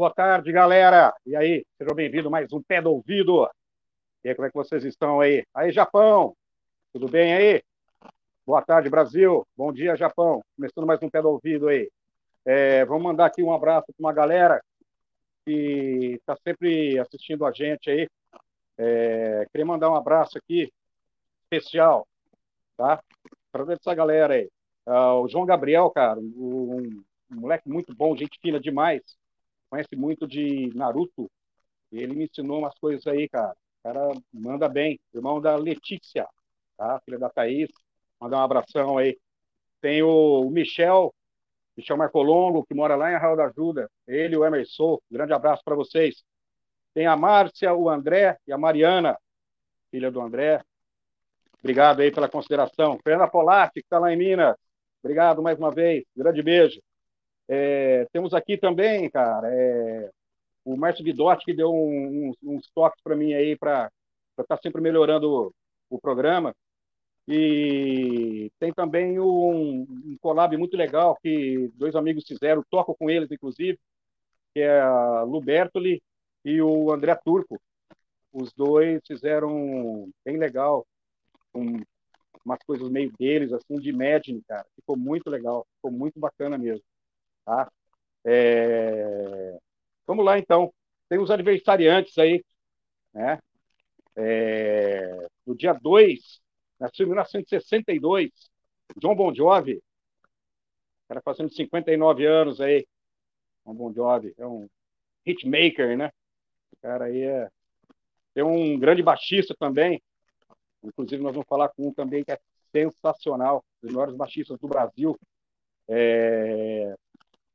boa 0.00 0.14
tarde, 0.14 0.50
galera. 0.50 1.14
E 1.26 1.36
aí, 1.36 1.62
sejam 1.76 1.94
bem-vindos 1.94 2.30
mais 2.30 2.50
um 2.54 2.62
Pé 2.62 2.80
do 2.80 2.90
Ouvido. 2.90 3.46
E 4.24 4.30
aí, 4.30 4.34
como 4.34 4.46
é 4.46 4.50
que 4.50 4.56
vocês 4.56 4.82
estão 4.82 5.20
aí? 5.20 5.44
Aí, 5.52 5.70
Japão, 5.70 6.34
tudo 6.90 7.06
bem 7.06 7.34
aí? 7.34 7.62
Boa 8.46 8.62
tarde, 8.62 8.88
Brasil. 8.88 9.46
Bom 9.54 9.70
dia, 9.70 9.94
Japão. 9.96 10.40
Começando 10.56 10.86
mais 10.86 11.02
um 11.02 11.10
Pé 11.10 11.20
do 11.20 11.28
Ouvido 11.28 11.68
aí. 11.68 11.90
É, 12.46 12.82
vamos 12.86 13.02
mandar 13.02 13.26
aqui 13.26 13.42
um 13.42 13.52
abraço 13.52 13.88
para 13.88 14.02
uma 14.02 14.10
galera 14.10 14.64
que 15.44 16.14
está 16.18 16.34
sempre 16.42 16.98
assistindo 16.98 17.44
a 17.44 17.52
gente 17.52 17.90
aí. 17.90 18.08
É, 18.78 19.44
queria 19.52 19.66
mandar 19.66 19.90
um 19.90 19.96
abraço 19.96 20.38
aqui 20.38 20.72
especial, 21.42 22.08
tá? 22.74 23.02
Para 23.52 23.74
essa 23.74 23.94
galera 23.94 24.32
aí. 24.32 24.48
Uh, 24.86 25.24
o 25.24 25.28
João 25.28 25.44
Gabriel, 25.44 25.90
cara, 25.90 26.18
um, 26.18 27.02
um 27.30 27.36
moleque 27.38 27.68
muito 27.68 27.94
bom, 27.94 28.16
gente 28.16 28.40
fina 28.40 28.58
demais, 28.58 29.02
conhece 29.70 29.96
muito 29.96 30.26
de 30.26 30.72
Naruto, 30.74 31.30
ele 31.92 32.14
me 32.14 32.24
ensinou 32.24 32.58
umas 32.58 32.76
coisas 32.78 33.06
aí, 33.06 33.28
cara. 33.28 33.52
O 33.52 33.82
cara 33.82 34.12
manda 34.32 34.68
bem. 34.68 35.00
Irmão 35.14 35.40
da 35.40 35.56
Letícia, 35.56 36.26
tá? 36.76 37.00
Filha 37.04 37.18
da 37.18 37.30
Thaís. 37.30 37.70
Mandar 38.20 38.38
um 38.38 38.42
abração 38.42 38.98
aí. 38.98 39.18
Tem 39.80 40.02
o, 40.02 40.50
Michel, 40.50 41.14
Michel 41.76 41.96
Marcolongo, 41.96 42.64
que 42.66 42.74
mora 42.74 42.96
lá 42.96 43.10
em 43.10 43.14
Arraial 43.14 43.36
da 43.36 43.46
Ajuda. 43.46 43.90
Ele 44.06 44.36
o 44.36 44.44
Emerson. 44.44 44.98
Grande 45.10 45.32
abraço 45.32 45.62
para 45.64 45.74
vocês. 45.74 46.22
Tem 46.92 47.06
a 47.06 47.16
Márcia, 47.16 47.74
o 47.74 47.88
André 47.88 48.36
e 48.46 48.52
a 48.52 48.58
Mariana, 48.58 49.16
filha 49.90 50.10
do 50.10 50.20
André. 50.20 50.60
Obrigado 51.60 52.00
aí 52.00 52.10
pela 52.10 52.28
consideração. 52.28 52.98
Fernanda 53.02 53.30
Polatti, 53.30 53.74
que 53.74 53.80
está 53.80 53.98
lá 53.98 54.12
em 54.12 54.16
Minas. 54.16 54.56
Obrigado 55.02 55.42
mais 55.42 55.58
uma 55.58 55.70
vez. 55.70 56.04
Grande 56.16 56.42
beijo. 56.42 56.80
É, 57.52 58.06
temos 58.12 58.32
aqui 58.32 58.56
também, 58.56 59.10
cara, 59.10 59.52
é, 59.52 60.08
o 60.64 60.76
Márcio 60.76 61.04
Vidotti, 61.04 61.44
que 61.44 61.52
deu 61.52 61.68
uns 61.74 62.36
um, 62.40 62.54
um, 62.54 62.60
toques 62.72 63.02
para 63.02 63.16
mim 63.16 63.34
aí 63.34 63.56
para 63.56 63.90
estar 64.38 64.56
tá 64.56 64.62
sempre 64.62 64.80
melhorando 64.80 65.28
o, 65.28 65.54
o, 65.96 66.00
programa. 66.00 66.54
E 67.26 68.52
tem 68.60 68.72
também 68.72 69.18
um, 69.18 69.82
um 69.82 70.16
collab 70.20 70.56
muito 70.56 70.76
legal 70.76 71.18
que 71.20 71.72
dois 71.74 71.96
amigos 71.96 72.24
fizeram, 72.24 72.64
toco 72.70 72.94
com 72.94 73.10
eles, 73.10 73.28
inclusive, 73.32 73.78
que 74.54 74.60
é 74.60 74.80
a 74.80 75.22
Lu 75.24 75.40
Bertoli 75.40 76.00
e 76.44 76.62
o 76.62 76.92
André 76.92 77.16
Turco. 77.16 77.60
Os 78.32 78.52
dois 78.52 79.00
fizeram 79.08 80.08
bem 80.24 80.36
legal, 80.38 80.86
um, 81.52 81.82
umas 82.44 82.62
coisas 82.64 82.88
meio 82.88 83.12
deles, 83.18 83.52
assim, 83.52 83.74
de 83.80 83.90
Imagine, 83.90 84.40
cara. 84.46 84.66
Ficou 84.76 84.96
muito 84.96 85.28
legal, 85.28 85.66
ficou 85.76 85.90
muito 85.90 86.20
bacana 86.20 86.56
mesmo. 86.56 86.84
Tá? 87.44 87.70
É... 88.24 89.58
Vamos 90.06 90.24
lá, 90.24 90.38
então. 90.38 90.72
Tem 91.08 91.18
os 91.18 91.30
aniversariantes 91.30 92.16
aí, 92.18 92.44
né? 93.12 93.38
É... 94.16 95.28
No 95.46 95.56
dia 95.56 95.72
2, 95.72 96.40
nasceu 96.78 97.04
em 97.04 97.08
1962, 97.08 98.30
John 98.96 99.14
Bon 99.14 99.34
Jovi, 99.34 99.82
era 101.08 101.20
fazendo 101.20 101.50
59 101.52 102.24
anos 102.24 102.60
aí. 102.60 102.86
John 103.66 103.74
Bon 103.74 103.92
Jovi 103.92 104.32
é 104.38 104.46
um 104.46 104.68
hitmaker, 105.26 105.96
né? 105.96 106.10
O 106.72 106.76
cara 106.80 107.06
aí 107.06 107.22
é... 107.22 107.48
Tem 108.32 108.44
um 108.44 108.78
grande 108.78 109.02
baixista 109.02 109.54
também, 109.58 110.00
inclusive 110.84 111.22
nós 111.22 111.32
vamos 111.32 111.48
falar 111.48 111.68
com 111.70 111.88
um 111.88 111.92
também 111.92 112.24
que 112.24 112.30
é 112.30 112.38
sensacional, 112.70 113.64
dos 113.82 113.92
maiores 113.92 114.14
baixistas 114.14 114.58
do 114.58 114.68
Brasil, 114.68 115.18
é... 115.88 116.94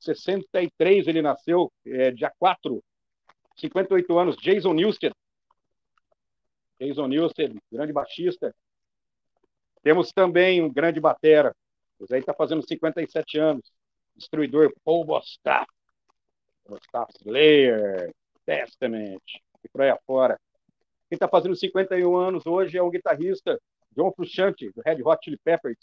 63 0.05 1.07
ele 1.07 1.21
nasceu, 1.21 1.71
é, 1.85 2.11
dia 2.11 2.31
4, 2.37 2.83
58 3.57 4.17
anos, 4.17 4.35
Jason 4.37 4.73
Newsted. 4.73 5.13
Jason 6.79 7.07
Newsted, 7.07 7.57
grande 7.71 7.93
baixista. 7.93 8.53
Temos 9.81 10.11
também 10.11 10.61
um 10.61 10.71
grande 10.71 10.99
batera, 10.99 11.55
o 11.99 12.05
Zé 12.05 12.19
está 12.19 12.33
fazendo 12.33 12.67
57 12.67 13.37
anos, 13.37 13.71
destruidor 14.15 14.73
Paul 14.83 15.05
Bostaff. 15.05 15.67
Bostaff 16.67 17.13
Slayer, 17.21 18.11
Testament, 18.45 19.21
e 19.63 19.69
por 19.69 19.81
aí 19.81 19.89
afora. 19.89 20.39
Quem 21.07 21.15
está 21.15 21.27
fazendo 21.27 21.55
51 21.55 22.15
anos 22.15 22.45
hoje 22.45 22.77
é 22.77 22.81
o 22.81 22.89
guitarrista 22.89 23.59
John 23.95 24.11
Frusciante, 24.11 24.71
do 24.71 24.81
Red 24.85 25.01
Hot 25.03 25.23
Chili 25.23 25.37
Peppers. 25.43 25.77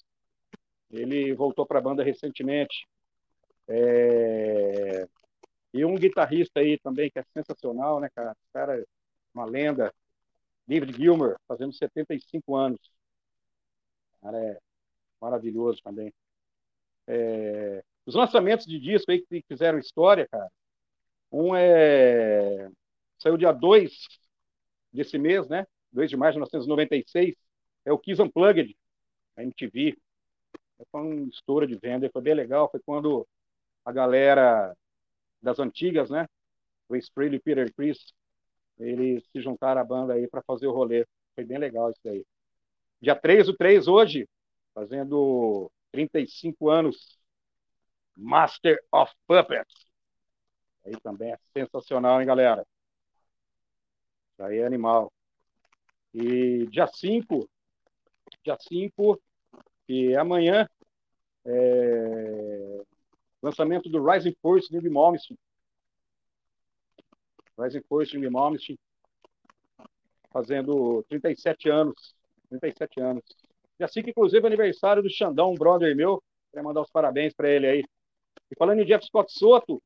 Ele 0.90 1.32
voltou 1.32 1.64
para 1.64 1.78
a 1.78 1.82
banda 1.82 2.02
recentemente. 2.02 2.86
É... 3.68 5.08
E 5.74 5.84
um 5.84 5.94
guitarrista 5.94 6.60
aí 6.60 6.78
também 6.78 7.10
que 7.10 7.18
é 7.18 7.24
sensacional, 7.34 8.00
né, 8.00 8.08
cara? 8.14 8.32
O 8.32 8.52
cara 8.52 8.80
é 8.80 8.84
uma 9.34 9.44
lenda. 9.44 9.92
David 10.66 10.92
Gilmer, 10.96 11.36
fazendo 11.48 11.72
75 11.72 12.54
anos. 12.56 12.80
O 14.18 14.24
cara 14.26 14.38
é 14.38 14.58
maravilhoso 15.20 15.80
também. 15.82 16.12
É... 17.06 17.82
Os 18.06 18.14
lançamentos 18.14 18.66
de 18.66 18.78
disco 18.78 19.10
aí 19.10 19.20
que 19.22 19.44
fizeram 19.48 19.78
história, 19.78 20.26
cara. 20.28 20.50
Um 21.30 21.54
é. 21.56 22.70
Saiu 23.18 23.36
dia 23.36 23.52
2 23.52 23.92
desse 24.92 25.18
mês, 25.18 25.48
né? 25.48 25.66
2 25.92 26.10
de 26.10 26.16
março 26.16 26.34
de 26.34 26.38
1996. 26.40 27.34
É 27.84 27.92
o 27.92 27.98
Kiss 27.98 28.20
Unplugged, 28.20 28.76
a 29.36 29.42
MTV. 29.42 29.96
Foi 30.90 31.00
um 31.00 31.28
estouro 31.28 31.66
de 31.66 31.76
venda, 31.76 32.10
foi 32.12 32.22
bem 32.22 32.34
legal. 32.34 32.70
Foi 32.70 32.80
quando 32.80 33.26
a 33.84 33.92
galera 33.92 34.74
das 35.40 35.58
antigas, 35.58 36.10
né? 36.10 36.26
O 36.88 36.94
Frehley 37.14 37.36
e 37.36 37.40
Peter 37.40 37.72
Chris, 37.74 38.12
eles 38.78 39.24
se 39.32 39.40
juntaram 39.40 39.80
à 39.80 39.84
banda 39.84 40.14
aí 40.14 40.28
para 40.28 40.42
fazer 40.42 40.66
o 40.66 40.72
rolê. 40.72 41.06
Foi 41.34 41.44
bem 41.44 41.58
legal 41.58 41.90
isso 41.90 42.00
daí. 42.04 42.24
Dia 43.00 43.16
3 43.16 43.46
do 43.46 43.56
3 43.56 43.88
hoje, 43.88 44.28
fazendo 44.74 45.70
35 45.90 46.68
anos, 46.68 47.18
Master 48.16 48.78
of 48.92 49.12
Puppets. 49.26 49.86
Aí 50.84 50.92
também 51.02 51.32
é 51.32 51.38
sensacional, 51.52 52.20
hein, 52.20 52.26
galera? 52.26 52.66
Isso 54.32 54.42
aí 54.42 54.58
é 54.58 54.66
animal. 54.66 55.12
E 56.14 56.66
dia 56.66 56.86
5, 56.86 57.48
dia 58.44 58.56
5, 58.58 59.20
que 59.86 60.12
é 60.12 60.16
amanhã, 60.16 60.68
é, 61.44 62.61
Lançamento 63.42 63.88
do 63.88 64.04
Rising 64.04 64.36
Force 64.40 64.70
de 64.70 64.88
Malmsteen. 64.88 65.36
Rising 67.58 67.82
Force 67.88 68.12
de 68.12 68.30
Malmsteen. 68.30 68.78
Fazendo 70.30 71.02
37 71.08 71.68
anos. 71.68 72.14
37 72.48 73.00
anos. 73.00 73.24
E 73.80 73.84
assim 73.84 74.02
que, 74.02 74.10
inclusive, 74.10 74.46
aniversário 74.46 75.02
do 75.02 75.10
Xandão, 75.10 75.50
um 75.50 75.56
brother 75.56 75.94
meu. 75.96 76.22
Queria 76.50 76.62
mandar 76.62 76.82
os 76.82 76.90
parabéns 76.90 77.34
para 77.34 77.50
ele 77.50 77.66
aí. 77.66 77.84
E 78.50 78.54
falando 78.56 78.80
em 78.80 78.84
Jeff 78.84 79.04
Scott 79.06 79.32
Soto, 79.32 79.82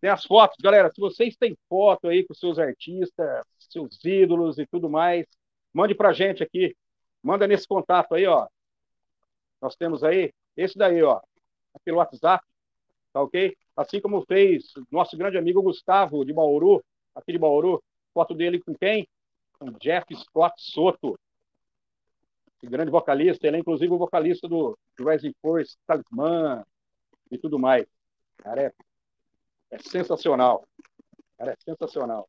tem 0.00 0.08
as 0.08 0.24
fotos. 0.24 0.56
Galera, 0.62 0.90
se 0.94 1.00
vocês 1.00 1.36
têm 1.36 1.56
foto 1.68 2.08
aí 2.08 2.26
com 2.26 2.32
seus 2.32 2.58
artistas, 2.58 3.44
seus 3.58 4.02
ídolos 4.04 4.58
e 4.58 4.66
tudo 4.66 4.88
mais, 4.88 5.26
mande 5.72 5.94
pra 5.94 6.12
gente 6.12 6.42
aqui. 6.42 6.74
Manda 7.22 7.46
nesse 7.46 7.66
contato 7.66 8.14
aí, 8.14 8.26
ó. 8.26 8.46
Nós 9.60 9.74
temos 9.76 10.04
aí, 10.04 10.32
esse 10.56 10.78
daí, 10.78 11.02
ó. 11.02 11.20
Aqui 11.74 11.90
no 11.90 11.98
WhatsApp, 11.98 12.44
tá 13.14 13.22
ok? 13.22 13.56
Assim 13.76 14.00
como 14.00 14.26
fez 14.26 14.74
nosso 14.90 15.16
grande 15.16 15.38
amigo 15.38 15.62
Gustavo 15.62 16.24
de 16.24 16.32
Bauru, 16.32 16.84
aqui 17.14 17.32
de 17.32 17.38
Bauru, 17.38 17.82
foto 18.12 18.34
dele 18.34 18.60
com 18.60 18.74
quem? 18.74 19.06
Com 19.56 19.70
Jeff 19.78 20.04
Scott 20.16 20.54
Soto, 20.58 21.16
grande 22.64 22.90
vocalista, 22.90 23.46
ele 23.46 23.56
é 23.56 23.60
inclusive 23.60 23.92
o 23.92 23.98
vocalista 23.98 24.48
do, 24.48 24.76
Rising 24.98 25.34
Force, 25.40 25.76
Talismã 25.86 26.64
e 27.30 27.38
tudo 27.38 27.58
mais. 27.58 27.86
Cara, 28.38 28.62
é, 28.62 28.72
é 29.70 29.78
sensacional. 29.78 30.66
Cara, 31.38 31.52
é 31.52 31.56
sensacional. 31.64 32.28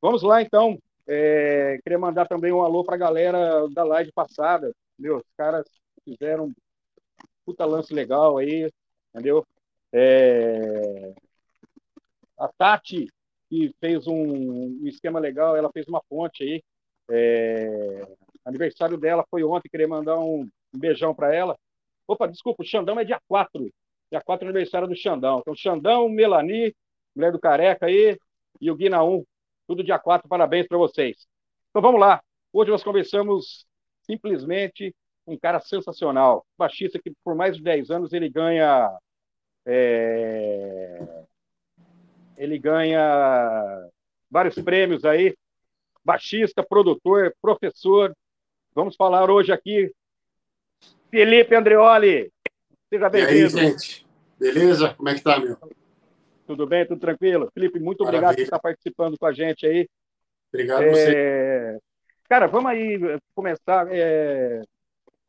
Vamos 0.00 0.22
lá, 0.22 0.40
então. 0.42 0.78
É, 1.06 1.78
queria 1.82 1.98
mandar 1.98 2.26
também 2.26 2.52
um 2.52 2.62
alô 2.62 2.84
para 2.84 2.94
a 2.94 2.98
galera 2.98 3.68
da 3.68 3.84
live 3.84 4.12
passada. 4.12 4.72
Meu, 4.98 5.18
os 5.18 5.24
caras 5.36 5.66
fizeram 6.04 6.46
um 6.46 6.54
puta 7.44 7.64
lance 7.64 7.92
legal 7.92 8.38
aí, 8.38 8.70
entendeu? 9.10 9.46
É... 9.94 11.14
A 12.36 12.48
Tati, 12.48 13.06
que 13.48 13.72
fez 13.80 14.08
um, 14.08 14.82
um, 14.82 14.86
esquema 14.88 15.20
legal, 15.20 15.56
ela 15.56 15.70
fez 15.72 15.86
uma 15.86 16.02
ponte 16.08 16.42
aí. 16.42 16.62
É... 17.08 18.02
Aniversário 18.44 18.98
dela 18.98 19.24
foi 19.30 19.44
ontem, 19.44 19.68
queria 19.68 19.86
mandar 19.86 20.18
um, 20.18 20.42
um 20.74 20.78
beijão 20.78 21.14
para 21.14 21.32
ela. 21.32 21.56
Opa, 22.08 22.26
desculpa, 22.26 22.62
o 22.62 22.66
Xandão 22.66 22.98
é 22.98 23.04
dia 23.04 23.20
4. 23.28 23.70
Dia 24.10 24.20
4 24.20 24.46
é 24.46 24.50
aniversário 24.50 24.88
do 24.88 24.96
Xandão. 24.96 25.38
Então, 25.38 25.54
Xandão, 25.54 26.08
Melani, 26.08 26.74
mulher 27.14 27.32
do 27.32 27.40
Careca 27.40 27.86
aí, 27.86 28.18
e 28.60 28.70
o 28.70 28.74
Guina 28.74 29.02
1. 29.02 29.24
Tudo 29.66 29.84
dia 29.84 29.98
4, 29.98 30.28
parabéns 30.28 30.66
para 30.66 30.76
vocês. 30.76 31.26
Então 31.70 31.80
vamos 31.80 32.00
lá. 32.00 32.22
Hoje 32.52 32.70
nós 32.70 32.84
conversamos 32.84 33.64
simplesmente 34.02 34.94
um 35.26 35.38
cara 35.38 35.60
sensacional. 35.60 36.44
Baixista 36.58 36.98
que 36.98 37.12
por 37.24 37.34
mais 37.34 37.56
de 37.56 37.62
10 37.62 37.90
anos 37.90 38.12
ele 38.12 38.28
ganha 38.28 38.90
é... 39.66 41.24
Ele 42.36 42.58
ganha 42.58 43.88
vários 44.30 44.56
prêmios 44.56 45.04
aí, 45.04 45.34
baixista, 46.04 46.62
produtor, 46.62 47.34
professor. 47.40 48.14
Vamos 48.74 48.96
falar 48.96 49.30
hoje 49.30 49.52
aqui. 49.52 49.92
Felipe 51.10 51.54
Andreoli, 51.54 52.32
seja 52.90 53.08
bem-vindo. 53.08 53.58
E 53.58 53.60
aí, 53.60 53.70
gente? 53.70 54.04
Beleza? 54.38 54.94
Como 54.94 55.08
é 55.08 55.14
que 55.14 55.22
tá, 55.22 55.38
meu? 55.38 55.56
Tudo 56.46 56.66
bem, 56.66 56.86
tudo 56.86 57.00
tranquilo? 57.00 57.50
Felipe, 57.54 57.78
muito 57.78 58.04
Maravilha. 58.04 58.28
obrigado 58.28 58.36
por 58.36 58.42
estar 58.42 58.58
participando 58.58 59.16
com 59.16 59.26
a 59.26 59.32
gente 59.32 59.64
aí. 59.66 59.88
Obrigado 60.52 60.82
é... 60.82 60.90
você. 60.90 61.80
Cara, 62.28 62.46
vamos 62.48 62.70
aí 62.70 62.98
começar. 63.34 63.86
É... 63.90 64.62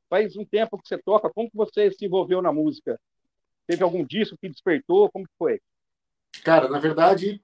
Faz 0.10 0.36
um 0.36 0.44
tempo 0.46 0.78
que 0.78 0.88
você 0.88 0.98
toca, 0.98 1.30
como 1.30 1.50
que 1.50 1.56
você 1.56 1.92
se 1.92 2.06
envolveu 2.06 2.42
na 2.42 2.52
música? 2.52 3.00
Teve 3.68 3.84
algum 3.84 4.06
disco 4.06 4.38
que 4.40 4.50
despertou? 4.50 5.10
Como 5.12 5.26
que 5.26 5.34
foi? 5.38 5.60
Cara, 6.44 6.70
na 6.70 6.80
verdade, 6.80 7.42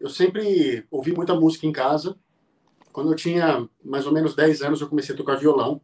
eu 0.00 0.08
sempre 0.08 0.86
ouvi 0.90 1.12
muita 1.12 1.34
música 1.34 1.66
em 1.66 1.72
casa. 1.72 2.16
Quando 2.92 3.12
eu 3.12 3.16
tinha 3.16 3.68
mais 3.84 4.06
ou 4.06 4.12
menos 4.12 4.34
10 4.34 4.62
anos, 4.62 4.80
eu 4.80 4.88
comecei 4.88 5.14
a 5.14 5.18
tocar 5.18 5.36
violão. 5.36 5.80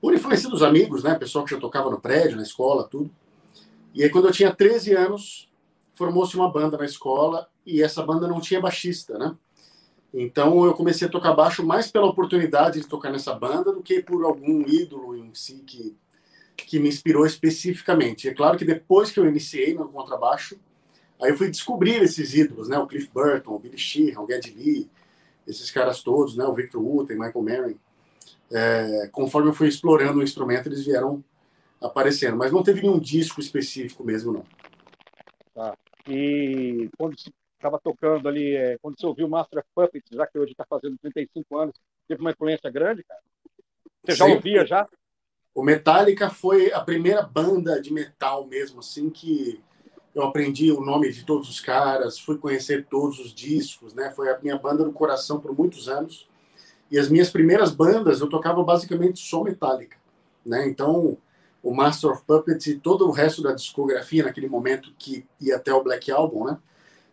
Por 0.00 0.14
influência 0.14 0.48
dos 0.48 0.62
amigos, 0.62 1.02
né? 1.02 1.14
Pessoal 1.14 1.44
que 1.44 1.50
já 1.50 1.60
tocava 1.60 1.90
no 1.90 2.00
prédio, 2.00 2.36
na 2.36 2.42
escola, 2.42 2.86
tudo. 2.88 3.10
E 3.92 4.02
aí, 4.02 4.10
quando 4.10 4.28
eu 4.28 4.32
tinha 4.32 4.54
13 4.54 4.94
anos, 4.94 5.50
formou-se 5.94 6.36
uma 6.36 6.50
banda 6.50 6.78
na 6.78 6.84
escola 6.84 7.50
e 7.66 7.82
essa 7.82 8.02
banda 8.02 8.26
não 8.26 8.40
tinha 8.40 8.60
baixista, 8.60 9.18
né? 9.18 9.36
Então 10.12 10.64
eu 10.64 10.74
comecei 10.74 11.06
a 11.06 11.10
tocar 11.10 11.32
baixo 11.32 11.64
mais 11.64 11.90
pela 11.90 12.06
oportunidade 12.06 12.80
de 12.80 12.88
tocar 12.88 13.10
nessa 13.10 13.34
banda 13.34 13.72
do 13.72 13.82
que 13.82 14.02
por 14.02 14.24
algum 14.24 14.62
ídolo 14.66 15.14
em 15.14 15.32
si 15.34 15.62
que, 15.66 15.96
que 16.66 16.78
me 16.78 16.88
inspirou 16.88 17.26
especificamente. 17.26 18.28
É 18.28 18.34
claro 18.34 18.56
que 18.58 18.64
depois 18.64 19.10
que 19.10 19.20
eu 19.20 19.26
iniciei 19.26 19.74
no 19.74 19.88
contrabaixo, 19.88 20.58
aí 21.20 21.30
eu 21.30 21.36
fui 21.36 21.50
descobrir 21.50 22.02
esses 22.02 22.34
ídolos, 22.34 22.68
né? 22.68 22.78
O 22.78 22.86
Cliff 22.86 23.10
Burton, 23.12 23.54
o 23.54 23.58
Billy 23.58 23.78
Sheehan, 23.78 24.20
o 24.20 24.26
Geddy 24.26 24.50
Lee, 24.52 24.90
esses 25.46 25.70
caras 25.70 26.02
todos, 26.02 26.36
né? 26.36 26.44
O 26.44 26.54
Victor 26.54 26.82
Wooten, 26.82 27.18
Michael 27.18 27.42
Merrin. 27.42 27.80
É, 28.52 29.08
conforme 29.12 29.48
eu 29.48 29.54
fui 29.54 29.68
explorando 29.68 30.18
o 30.18 30.22
instrumento, 30.22 30.68
eles 30.68 30.84
vieram 30.84 31.22
aparecendo, 31.80 32.36
mas 32.36 32.52
não 32.52 32.62
teve 32.62 32.82
nenhum 32.82 32.98
disco 32.98 33.40
específico 33.40 34.04
mesmo, 34.04 34.32
não. 34.32 34.44
Tá. 35.54 35.76
E 36.08 36.90
quando 36.98 37.14
estava 37.14 37.78
tocando 37.78 38.28
ali, 38.28 38.56
é, 38.56 38.78
quando 38.78 38.98
você 38.98 39.06
ouviu 39.06 39.28
Master 39.28 39.60
of 39.60 39.68
Puppets, 39.74 40.10
já 40.10 40.26
que 40.26 40.38
hoje 40.38 40.52
está 40.52 40.64
fazendo 40.68 40.98
35 40.98 41.56
anos, 41.56 41.74
teve 42.08 42.20
uma 42.20 42.30
influência 42.30 42.70
grande, 42.70 43.04
cara? 43.04 43.20
Você 44.02 44.14
já 44.14 44.24
Sim. 44.24 44.32
ouvia 44.32 44.66
já? 44.66 44.88
O 45.54 45.62
Metallica 45.62 46.30
foi 46.30 46.72
a 46.72 46.80
primeira 46.80 47.22
banda 47.22 47.80
de 47.80 47.92
metal 47.92 48.46
mesmo, 48.46 48.80
assim, 48.80 49.10
que 49.10 49.60
eu 50.14 50.22
aprendi 50.22 50.72
o 50.72 50.80
nome 50.80 51.10
de 51.12 51.24
todos 51.24 51.48
os 51.48 51.60
caras, 51.60 52.18
fui 52.18 52.38
conhecer 52.38 52.86
todos 52.86 53.18
os 53.18 53.34
discos, 53.34 53.94
né? 53.94 54.10
Foi 54.10 54.30
a 54.30 54.38
minha 54.38 54.56
banda 54.56 54.84
do 54.84 54.92
coração 54.92 55.40
por 55.40 55.56
muitos 55.56 55.88
anos. 55.88 56.28
E 56.90 56.98
as 56.98 57.08
minhas 57.08 57.30
primeiras 57.30 57.70
bandas 57.72 58.20
eu 58.20 58.28
tocava 58.28 58.62
basicamente 58.62 59.20
só 59.20 59.42
Metallica, 59.42 59.96
né? 60.44 60.66
Então, 60.68 61.16
o 61.62 61.74
Master 61.74 62.10
of 62.10 62.24
Puppets 62.24 62.66
e 62.66 62.78
todo 62.78 63.06
o 63.06 63.10
resto 63.10 63.42
da 63.42 63.52
discografia 63.52 64.24
naquele 64.24 64.48
momento 64.48 64.92
que 64.98 65.26
ia 65.40 65.56
até 65.56 65.72
o 65.72 65.82
Black 65.82 66.10
Album, 66.10 66.46
né? 66.46 66.58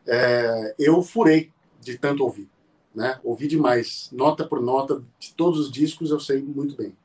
é, 0.08 0.74
eu 0.80 1.02
furei 1.02 1.52
de 1.82 1.98
tanto 1.98 2.24
ouvir. 2.24 2.50
Né? 2.96 3.20
Ouvi 3.24 3.48
demais, 3.48 4.10
nota 4.12 4.44
por 4.44 4.60
nota, 4.60 5.04
de 5.20 5.34
todos 5.36 5.60
os 5.60 5.72
discos 5.72 6.10
eu 6.10 6.20
sei 6.20 6.42
muito 6.42 6.76
bem. 6.76 6.96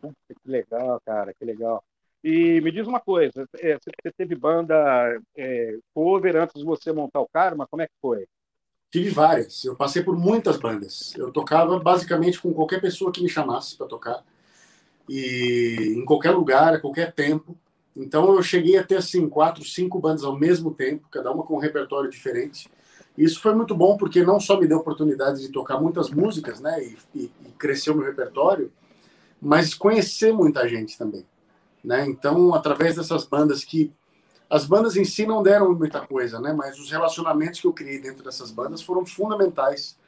Que 0.00 0.50
legal, 0.50 1.00
cara, 1.04 1.34
que 1.34 1.44
legal. 1.44 1.82
E 2.22 2.60
me 2.60 2.72
diz 2.72 2.86
uma 2.86 3.00
coisa, 3.00 3.46
é, 3.58 3.74
você 3.74 4.12
teve 4.16 4.34
banda 4.34 4.74
é, 5.36 5.78
cover 5.94 6.36
antes 6.36 6.60
de 6.60 6.64
você 6.64 6.92
montar 6.92 7.20
o 7.20 7.28
Karma? 7.28 7.66
Como 7.66 7.82
é 7.82 7.86
que 7.86 7.94
foi? 8.00 8.26
Tive 8.90 9.10
várias. 9.10 9.64
Eu 9.64 9.76
passei 9.76 10.02
por 10.02 10.16
muitas 10.16 10.56
bandas. 10.56 11.14
Eu 11.16 11.30
tocava 11.30 11.78
basicamente 11.78 12.40
com 12.40 12.52
qualquer 12.52 12.80
pessoa 12.80 13.12
que 13.12 13.22
me 13.22 13.28
chamasse 13.28 13.76
para 13.76 13.86
tocar. 13.86 14.24
E 15.08 15.94
em 15.96 16.04
qualquer 16.04 16.30
lugar, 16.30 16.74
a 16.74 16.80
qualquer 16.80 17.12
tempo. 17.12 17.56
Então 17.96 18.34
eu 18.34 18.42
cheguei 18.42 18.76
a 18.76 18.84
ter 18.84 18.96
assim 18.96 19.28
quatro, 19.28 19.64
cinco 19.64 19.98
bandas 19.98 20.24
ao 20.24 20.38
mesmo 20.38 20.72
tempo, 20.72 21.08
cada 21.10 21.30
uma 21.30 21.44
com 21.44 21.56
um 21.56 21.60
repertório 21.60 22.10
diferente. 22.10 22.68
E 23.16 23.24
isso 23.24 23.40
foi 23.40 23.54
muito 23.54 23.74
bom 23.74 23.96
porque 23.96 24.22
não 24.22 24.38
só 24.38 24.58
me 24.58 24.66
deu 24.66 24.78
oportunidade 24.78 25.40
de 25.40 25.48
tocar 25.50 25.80
muitas 25.80 26.08
músicas, 26.08 26.60
né, 26.60 26.80
e, 26.80 26.96
e, 27.14 27.32
e 27.46 27.50
crescer 27.58 27.90
o 27.90 27.96
meu 27.96 28.06
repertório, 28.06 28.70
mas 29.40 29.74
conhecer 29.74 30.32
muita 30.32 30.68
gente 30.68 30.96
também, 30.98 31.24
né? 31.82 32.06
Então 32.06 32.54
através 32.54 32.96
dessas 32.96 33.24
bandas 33.24 33.64
que 33.64 33.92
as 34.50 34.64
bandas 34.64 34.96
em 34.96 35.04
si 35.04 35.26
não 35.26 35.42
deram 35.42 35.74
muita 35.74 36.00
coisa, 36.06 36.40
né, 36.40 36.54
mas 36.54 36.78
os 36.78 36.90
relacionamentos 36.90 37.60
que 37.60 37.66
eu 37.66 37.72
criei 37.72 38.00
dentro 38.00 38.24
dessas 38.24 38.50
bandas 38.50 38.80
foram 38.80 39.04
fundamentais 39.04 39.98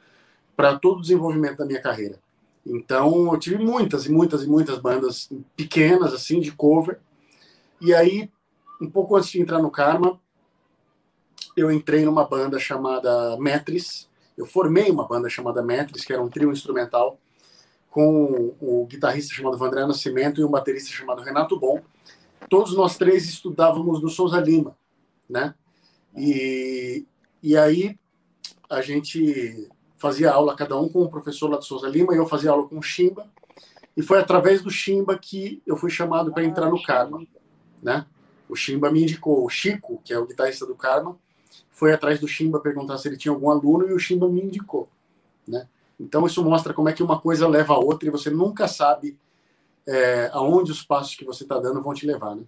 para 0.55 0.79
todo 0.79 0.97
o 0.97 1.01
desenvolvimento 1.01 1.57
da 1.57 1.65
minha 1.65 1.79
carreira. 1.79 2.19
Então 2.65 3.31
eu 3.31 3.39
tive 3.39 3.63
muitas 3.63 4.07
e 4.07 4.11
muitas 4.11 4.43
e 4.43 4.47
muitas 4.47 4.79
bandas 4.79 5.29
pequenas 5.55 6.11
assim 6.11 6.39
de 6.39 6.51
cover 6.51 6.99
e 7.83 7.95
aí, 7.95 8.29
um 8.79 8.87
pouco 8.87 9.15
antes 9.15 9.31
de 9.31 9.41
entrar 9.41 9.57
no 9.57 9.71
Karma, 9.71 10.21
eu 11.57 11.71
entrei 11.71 12.05
numa 12.05 12.23
banda 12.23 12.59
chamada 12.59 13.35
Metris. 13.39 14.07
Eu 14.37 14.45
formei 14.45 14.91
uma 14.91 15.07
banda 15.07 15.27
chamada 15.27 15.63
Metris, 15.63 16.05
que 16.05 16.13
era 16.13 16.21
um 16.21 16.29
trio 16.29 16.51
instrumental, 16.51 17.17
com 17.91 18.55
o 18.59 18.87
guitarrista 18.89 19.35
chamado 19.35 19.57
Vandré 19.57 19.85
Nascimento 19.85 20.41
e 20.41 20.43
um 20.43 20.49
baterista 20.49 20.89
chamado 20.89 21.21
Renato 21.21 21.59
Bom. 21.59 21.79
Todos 22.49 22.75
nós 22.75 22.97
três 22.97 23.29
estudávamos 23.29 24.01
no 24.01 24.09
Souza 24.09 24.39
Lima, 24.39 24.75
né? 25.29 25.53
E, 26.17 27.05
e 27.43 27.55
aí 27.55 27.99
a 28.67 28.81
gente 28.81 29.69
fazia 29.97 30.31
aula, 30.31 30.55
cada 30.55 30.79
um 30.79 30.89
com 30.89 31.03
um 31.03 31.07
professor 31.07 31.47
lá 31.49 31.57
do 31.57 31.65
Souza 31.65 31.87
Lima, 31.87 32.15
e 32.15 32.17
eu 32.17 32.25
fazia 32.25 32.49
aula 32.49 32.67
com 32.67 32.79
o 32.79 32.81
Chimba. 32.81 33.29
E 33.95 34.01
foi 34.01 34.17
através 34.19 34.63
do 34.63 34.71
Chimba 34.71 35.19
que 35.19 35.61
eu 35.67 35.75
fui 35.75 35.91
chamado 35.91 36.33
para 36.33 36.43
entrar 36.43 36.69
no 36.69 36.81
Karma 36.81 37.21
né? 37.81 38.05
O 38.47 38.55
Chimba 38.55 38.91
me 38.91 39.01
indicou. 39.01 39.43
O 39.43 39.49
Chico, 39.49 40.01
que 40.03 40.13
é 40.13 40.19
o 40.19 40.25
guitarrista 40.25 40.65
do 40.65 40.75
Karma, 40.75 41.17
foi 41.69 41.93
atrás 41.93 42.19
do 42.19 42.27
Chimba 42.27 42.59
perguntar 42.59 42.97
se 42.97 43.07
ele 43.07 43.17
tinha 43.17 43.33
algum 43.33 43.49
aluno 43.49 43.89
e 43.89 43.93
o 43.93 43.99
Chimba 43.99 44.29
me 44.29 44.41
indicou, 44.41 44.87
né? 45.47 45.67
Então 46.01 46.25
isso 46.25 46.43
mostra 46.43 46.73
como 46.73 46.89
é 46.89 46.93
que 46.93 47.03
uma 47.03 47.19
coisa 47.19 47.47
leva 47.47 47.73
a 47.73 47.79
outra 47.79 48.07
e 48.07 48.11
você 48.11 48.29
nunca 48.29 48.67
sabe 48.67 49.17
é, 49.87 50.29
aonde 50.33 50.71
os 50.71 50.83
passos 50.83 51.15
que 51.15 51.25
você 51.25 51.43
está 51.43 51.59
dando 51.59 51.81
vão 51.81 51.93
te 51.93 52.05
levar, 52.05 52.35
né? 52.35 52.43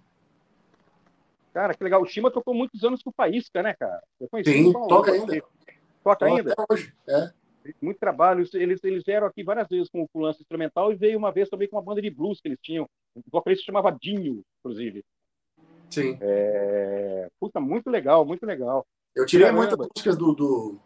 Cara, 1.52 1.72
que 1.72 1.84
legal. 1.84 2.02
O 2.02 2.06
Chimba 2.06 2.32
tocou 2.32 2.52
muitos 2.52 2.82
anos 2.82 3.00
com 3.00 3.10
o 3.10 3.12
Faísca, 3.16 3.62
né, 3.62 3.74
cara? 3.74 4.02
Sim, 4.44 4.72
toca 4.88 5.12
ainda. 5.12 5.40
Toca, 5.40 5.46
toca 6.02 6.26
ainda? 6.26 6.54
Hoje, 6.68 6.92
é. 7.08 7.30
Muito 7.80 7.98
trabalho. 7.98 8.44
Eles, 8.54 8.82
eles 8.82 9.04
vieram 9.04 9.28
aqui 9.28 9.44
várias 9.44 9.68
vezes 9.68 9.88
com 9.88 10.06
o 10.12 10.20
lance 10.20 10.42
instrumental 10.42 10.92
e 10.92 10.96
veio 10.96 11.16
uma 11.16 11.30
vez 11.30 11.48
também 11.48 11.68
com 11.68 11.76
uma 11.76 11.82
banda 11.82 12.02
de 12.02 12.10
blues 12.10 12.40
que 12.40 12.48
eles 12.48 12.58
tinham. 12.60 12.88
O 13.14 13.22
vocalista 13.30 13.64
chamava 13.64 13.92
Dinho, 13.92 14.42
inclusive. 14.58 15.04
Sim. 15.90 16.18
É... 16.20 17.28
Puta, 17.38 17.60
muito 17.60 17.88
legal, 17.88 18.24
muito 18.24 18.44
legal. 18.44 18.84
Eu 19.14 19.24
tirei 19.24 19.52
muitas 19.52 19.78
músicas 19.78 20.16
do, 20.16 20.34
do, 20.34 20.80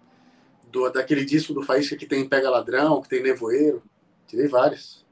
do, 0.70 0.90
daquele 0.90 1.24
disco 1.24 1.54
do 1.54 1.62
Faísca 1.62 1.96
que 1.96 2.06
tem 2.06 2.28
Pega 2.28 2.50
Ladrão, 2.50 3.00
que 3.00 3.08
tem 3.08 3.22
Nevoeiro. 3.22 3.82
Tirei 4.26 4.48
várias. 4.48 5.06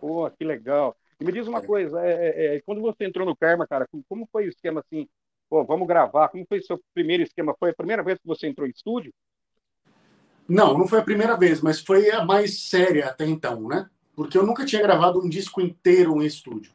Pô, 0.00 0.30
que 0.30 0.44
legal. 0.44 0.96
E 1.20 1.24
me 1.24 1.32
diz 1.32 1.46
uma 1.48 1.58
é. 1.58 1.66
coisa, 1.66 2.00
é, 2.00 2.12
é, 2.12 2.56
é 2.56 2.62
quando 2.62 2.80
você 2.80 3.04
entrou 3.04 3.26
no 3.26 3.36
Karma, 3.36 3.66
cara, 3.66 3.86
como 4.08 4.28
foi 4.30 4.46
o 4.46 4.48
esquema 4.48 4.80
assim? 4.80 5.08
Pô, 5.50 5.64
vamos 5.64 5.88
gravar. 5.88 6.28
Como 6.28 6.46
foi 6.48 6.58
o 6.58 6.64
seu 6.64 6.80
primeiro 6.94 7.22
esquema? 7.22 7.54
Foi 7.58 7.70
a 7.70 7.74
primeira 7.74 8.02
vez 8.02 8.18
que 8.18 8.26
você 8.26 8.46
entrou 8.46 8.66
em 8.66 8.70
estúdio? 8.70 9.12
Não, 10.48 10.78
não 10.78 10.86
foi 10.86 11.00
a 11.00 11.04
primeira 11.04 11.36
vez, 11.36 11.60
mas 11.60 11.80
foi 11.80 12.10
a 12.10 12.24
mais 12.24 12.68
séria 12.68 13.08
até 13.08 13.26
então, 13.26 13.68
né? 13.68 13.88
Porque 14.14 14.38
eu 14.38 14.46
nunca 14.46 14.64
tinha 14.64 14.82
gravado 14.82 15.20
um 15.20 15.28
disco 15.28 15.60
inteiro 15.60 16.22
em 16.22 16.26
estúdio 16.26 16.72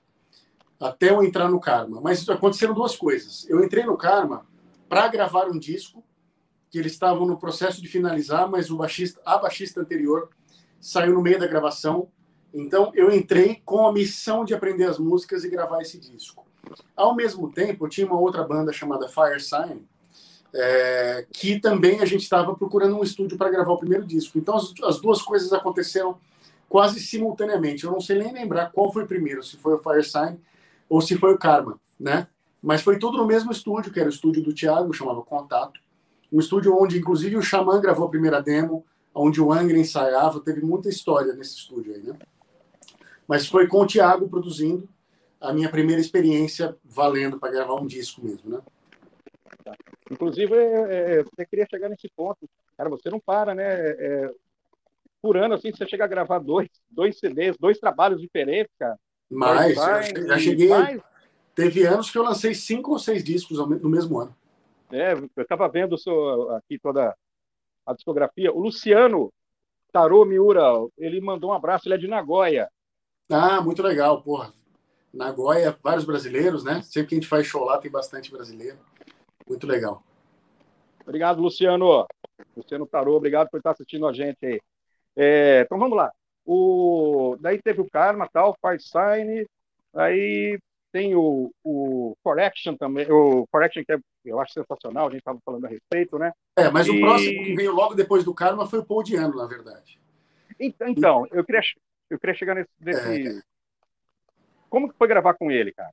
até 0.79 1.09
eu 1.09 1.23
entrar 1.23 1.49
no 1.49 1.59
Karma. 1.59 2.01
Mas 2.01 2.27
aconteceram 2.27 2.73
duas 2.73 2.95
coisas. 2.95 3.47
Eu 3.49 3.63
entrei 3.63 3.85
no 3.85 3.97
Karma 3.97 4.45
para 4.89 5.07
gravar 5.07 5.47
um 5.47 5.57
disco 5.57 6.03
que 6.73 6.79
eles 6.79 6.93
estavam 6.93 7.27
no 7.27 7.37
processo 7.37 7.79
de 7.79 7.87
finalizar, 7.87 8.49
mas 8.49 8.71
o 8.71 8.77
baixista, 8.77 9.21
a 9.23 9.37
baixista 9.37 9.79
anterior 9.79 10.29
saiu 10.81 11.13
no 11.13 11.21
meio 11.21 11.37
da 11.37 11.45
gravação. 11.45 12.07
Então 12.51 12.91
eu 12.95 13.13
entrei 13.13 13.61
com 13.63 13.85
a 13.85 13.93
missão 13.93 14.43
de 14.43 14.55
aprender 14.55 14.85
as 14.85 14.97
músicas 14.97 15.43
e 15.43 15.49
gravar 15.51 15.83
esse 15.83 15.99
disco. 15.99 16.47
Ao 16.95 17.15
mesmo 17.15 17.51
tempo, 17.51 17.87
tinha 17.87 18.07
uma 18.07 18.19
outra 18.19 18.43
banda 18.43 18.73
chamada 18.73 19.07
Fire 19.07 19.39
Sign, 19.39 19.87
é, 20.51 21.27
que 21.31 21.59
também 21.59 21.99
a 21.99 22.05
gente 22.05 22.23
estava 22.23 22.55
procurando 22.55 22.97
um 22.97 23.03
estúdio 23.03 23.37
para 23.37 23.51
gravar 23.51 23.73
o 23.73 23.77
primeiro 23.77 24.07
disco. 24.07 24.39
Então 24.39 24.55
as, 24.55 24.73
as, 24.83 24.99
duas 24.99 25.21
coisas 25.21 25.53
aconteceram 25.53 26.17
quase 26.67 26.99
simultaneamente. 26.99 27.83
Eu 27.83 27.91
não 27.91 28.01
sei 28.01 28.17
nem 28.17 28.33
lembrar 28.33 28.71
qual 28.71 28.91
foi 28.91 29.05
primeiro, 29.05 29.43
se 29.43 29.57
foi 29.57 29.75
o 29.75 29.79
Fire 29.79 30.03
Sign 30.03 30.39
ou 30.89 31.01
se 31.01 31.15
foi 31.19 31.35
o 31.35 31.37
Karma, 31.37 31.79
né? 31.99 32.27
Mas 32.59 32.81
foi 32.81 32.97
tudo 32.97 33.19
no 33.19 33.27
mesmo 33.27 33.51
estúdio, 33.51 33.93
que 33.93 33.99
era 33.99 34.09
o 34.09 34.11
estúdio 34.11 34.41
do 34.41 34.55
Thiago, 34.55 34.91
chamava 34.91 35.21
Contato. 35.21 35.82
Um 36.33 36.39
estúdio 36.39 36.75
onde, 36.75 36.97
inclusive, 36.97 37.37
o 37.37 37.43
Xamã 37.43 37.79
gravou 37.79 38.07
a 38.07 38.09
primeira 38.09 38.41
demo, 38.41 38.83
onde 39.13 39.39
o 39.39 39.53
Angra 39.53 39.77
ensaiava, 39.77 40.39
teve 40.39 40.61
muita 40.61 40.89
história 40.89 41.31
nesse 41.33 41.57
estúdio 41.57 41.93
aí, 41.93 42.01
né? 42.01 42.17
Mas 43.27 43.45
foi 43.45 43.67
com 43.67 43.81
o 43.81 43.85
Thiago 43.85 44.27
produzindo 44.27 44.89
a 45.39 45.53
minha 45.53 45.69
primeira 45.69 46.01
experiência 46.01 46.75
valendo 46.83 47.39
para 47.39 47.51
gravar 47.51 47.75
um 47.75 47.85
disco 47.85 48.25
mesmo, 48.25 48.49
né? 48.49 48.61
Inclusive, 50.09 50.55
é, 50.55 51.19
é, 51.19 51.23
você 51.23 51.45
queria 51.45 51.67
chegar 51.69 51.87
nesse 51.87 52.09
ponto. 52.15 52.49
Cara, 52.75 52.89
você 52.89 53.11
não 53.11 53.19
para, 53.19 53.53
né? 53.53 53.63
É, 53.65 54.31
por 55.21 55.37
ano, 55.37 55.53
assim, 55.53 55.71
você 55.71 55.85
chega 55.87 56.03
a 56.03 56.07
gravar 56.07 56.39
dois, 56.39 56.67
dois 56.89 57.19
CDs, 57.19 57.55
dois 57.59 57.79
trabalhos 57.79 58.19
diferentes, 58.19 58.73
cara. 58.79 58.97
Mas, 59.29 59.75
já 59.75 60.39
cheguei. 60.39 60.69
Mais... 60.69 60.99
Teve 61.53 61.85
anos 61.85 62.09
que 62.09 62.17
eu 62.17 62.23
lancei 62.23 62.55
cinco 62.55 62.91
ou 62.91 62.99
seis 62.99 63.23
discos 63.23 63.59
no 63.59 63.89
mesmo 63.89 64.19
ano. 64.19 64.35
É, 64.93 65.13
eu 65.13 65.29
estava 65.41 65.67
vendo 65.67 65.97
seu, 65.97 66.51
aqui 66.51 66.77
toda 66.77 67.15
a 67.85 67.93
discografia. 67.93 68.53
O 68.53 68.59
Luciano 68.59 69.33
Tarô 69.91 70.23
Miura, 70.23 70.61
ele 70.97 71.19
mandou 71.19 71.49
um 71.49 71.53
abraço, 71.53 71.87
ele 71.87 71.95
é 71.95 71.97
de 71.97 72.07
Nagoya. 72.07 72.69
Ah, 73.31 73.59
muito 73.59 73.81
legal, 73.81 74.21
porra. 74.21 74.53
Nagoya, 75.13 75.75
vários 75.83 76.05
brasileiros, 76.05 76.63
né? 76.63 76.81
Sempre 76.83 77.09
que 77.09 77.15
a 77.15 77.17
gente 77.17 77.27
faz 77.27 77.47
show 77.47 77.63
lá, 77.63 77.77
tem 77.77 77.91
bastante 77.91 78.31
brasileiro. 78.31 78.77
Muito 79.47 79.65
legal. 79.67 80.03
Obrigado, 81.01 81.41
Luciano. 81.41 82.05
Luciano 82.55 82.85
Tarô, 82.85 83.15
obrigado 83.15 83.49
por 83.49 83.57
estar 83.57 83.71
assistindo 83.71 84.07
a 84.07 84.13
gente 84.13 84.45
aí. 84.45 84.61
É, 85.15 85.61
então 85.61 85.77
vamos 85.77 85.97
lá. 85.97 86.11
O, 86.45 87.35
daí 87.39 87.61
teve 87.61 87.81
o 87.81 87.89
Karma, 87.89 88.27
tal, 88.31 88.55
Fire 88.59 88.81
Sign, 88.81 89.45
aí 89.93 90.59
tem 90.93 91.15
o, 91.15 91.51
o 91.63 92.15
Correction 92.23 92.77
também, 92.77 93.11
o 93.11 93.47
Correction 93.51 93.83
que 93.83 93.93
é, 93.93 93.99
eu 94.23 94.39
acho 94.39 94.53
sensacional, 94.53 95.07
a 95.07 95.09
gente 95.09 95.19
estava 95.19 95.39
falando 95.43 95.65
a 95.65 95.67
respeito, 95.67 96.19
né? 96.19 96.31
É, 96.55 96.69
mas 96.69 96.85
e... 96.85 96.91
o 96.91 97.01
próximo 97.01 97.43
que 97.43 97.55
veio 97.55 97.73
logo 97.73 97.95
depois 97.95 98.23
do 98.23 98.33
Karma 98.33 98.67
foi 98.67 98.79
o 98.79 98.85
Paul 98.85 99.01
Diano, 99.01 99.35
na 99.35 99.47
verdade. 99.47 99.99
Então, 100.59 100.87
então 100.87 101.27
eu, 101.31 101.43
queria, 101.43 101.61
eu 102.11 102.19
queria 102.19 102.35
chegar 102.35 102.53
nesse... 102.53 102.69
nesse... 102.79 103.39
É. 103.39 103.41
Como 104.69 104.87
que 104.87 104.97
foi 104.97 105.07
gravar 105.07 105.33
com 105.33 105.51
ele, 105.51 105.73
cara? 105.73 105.91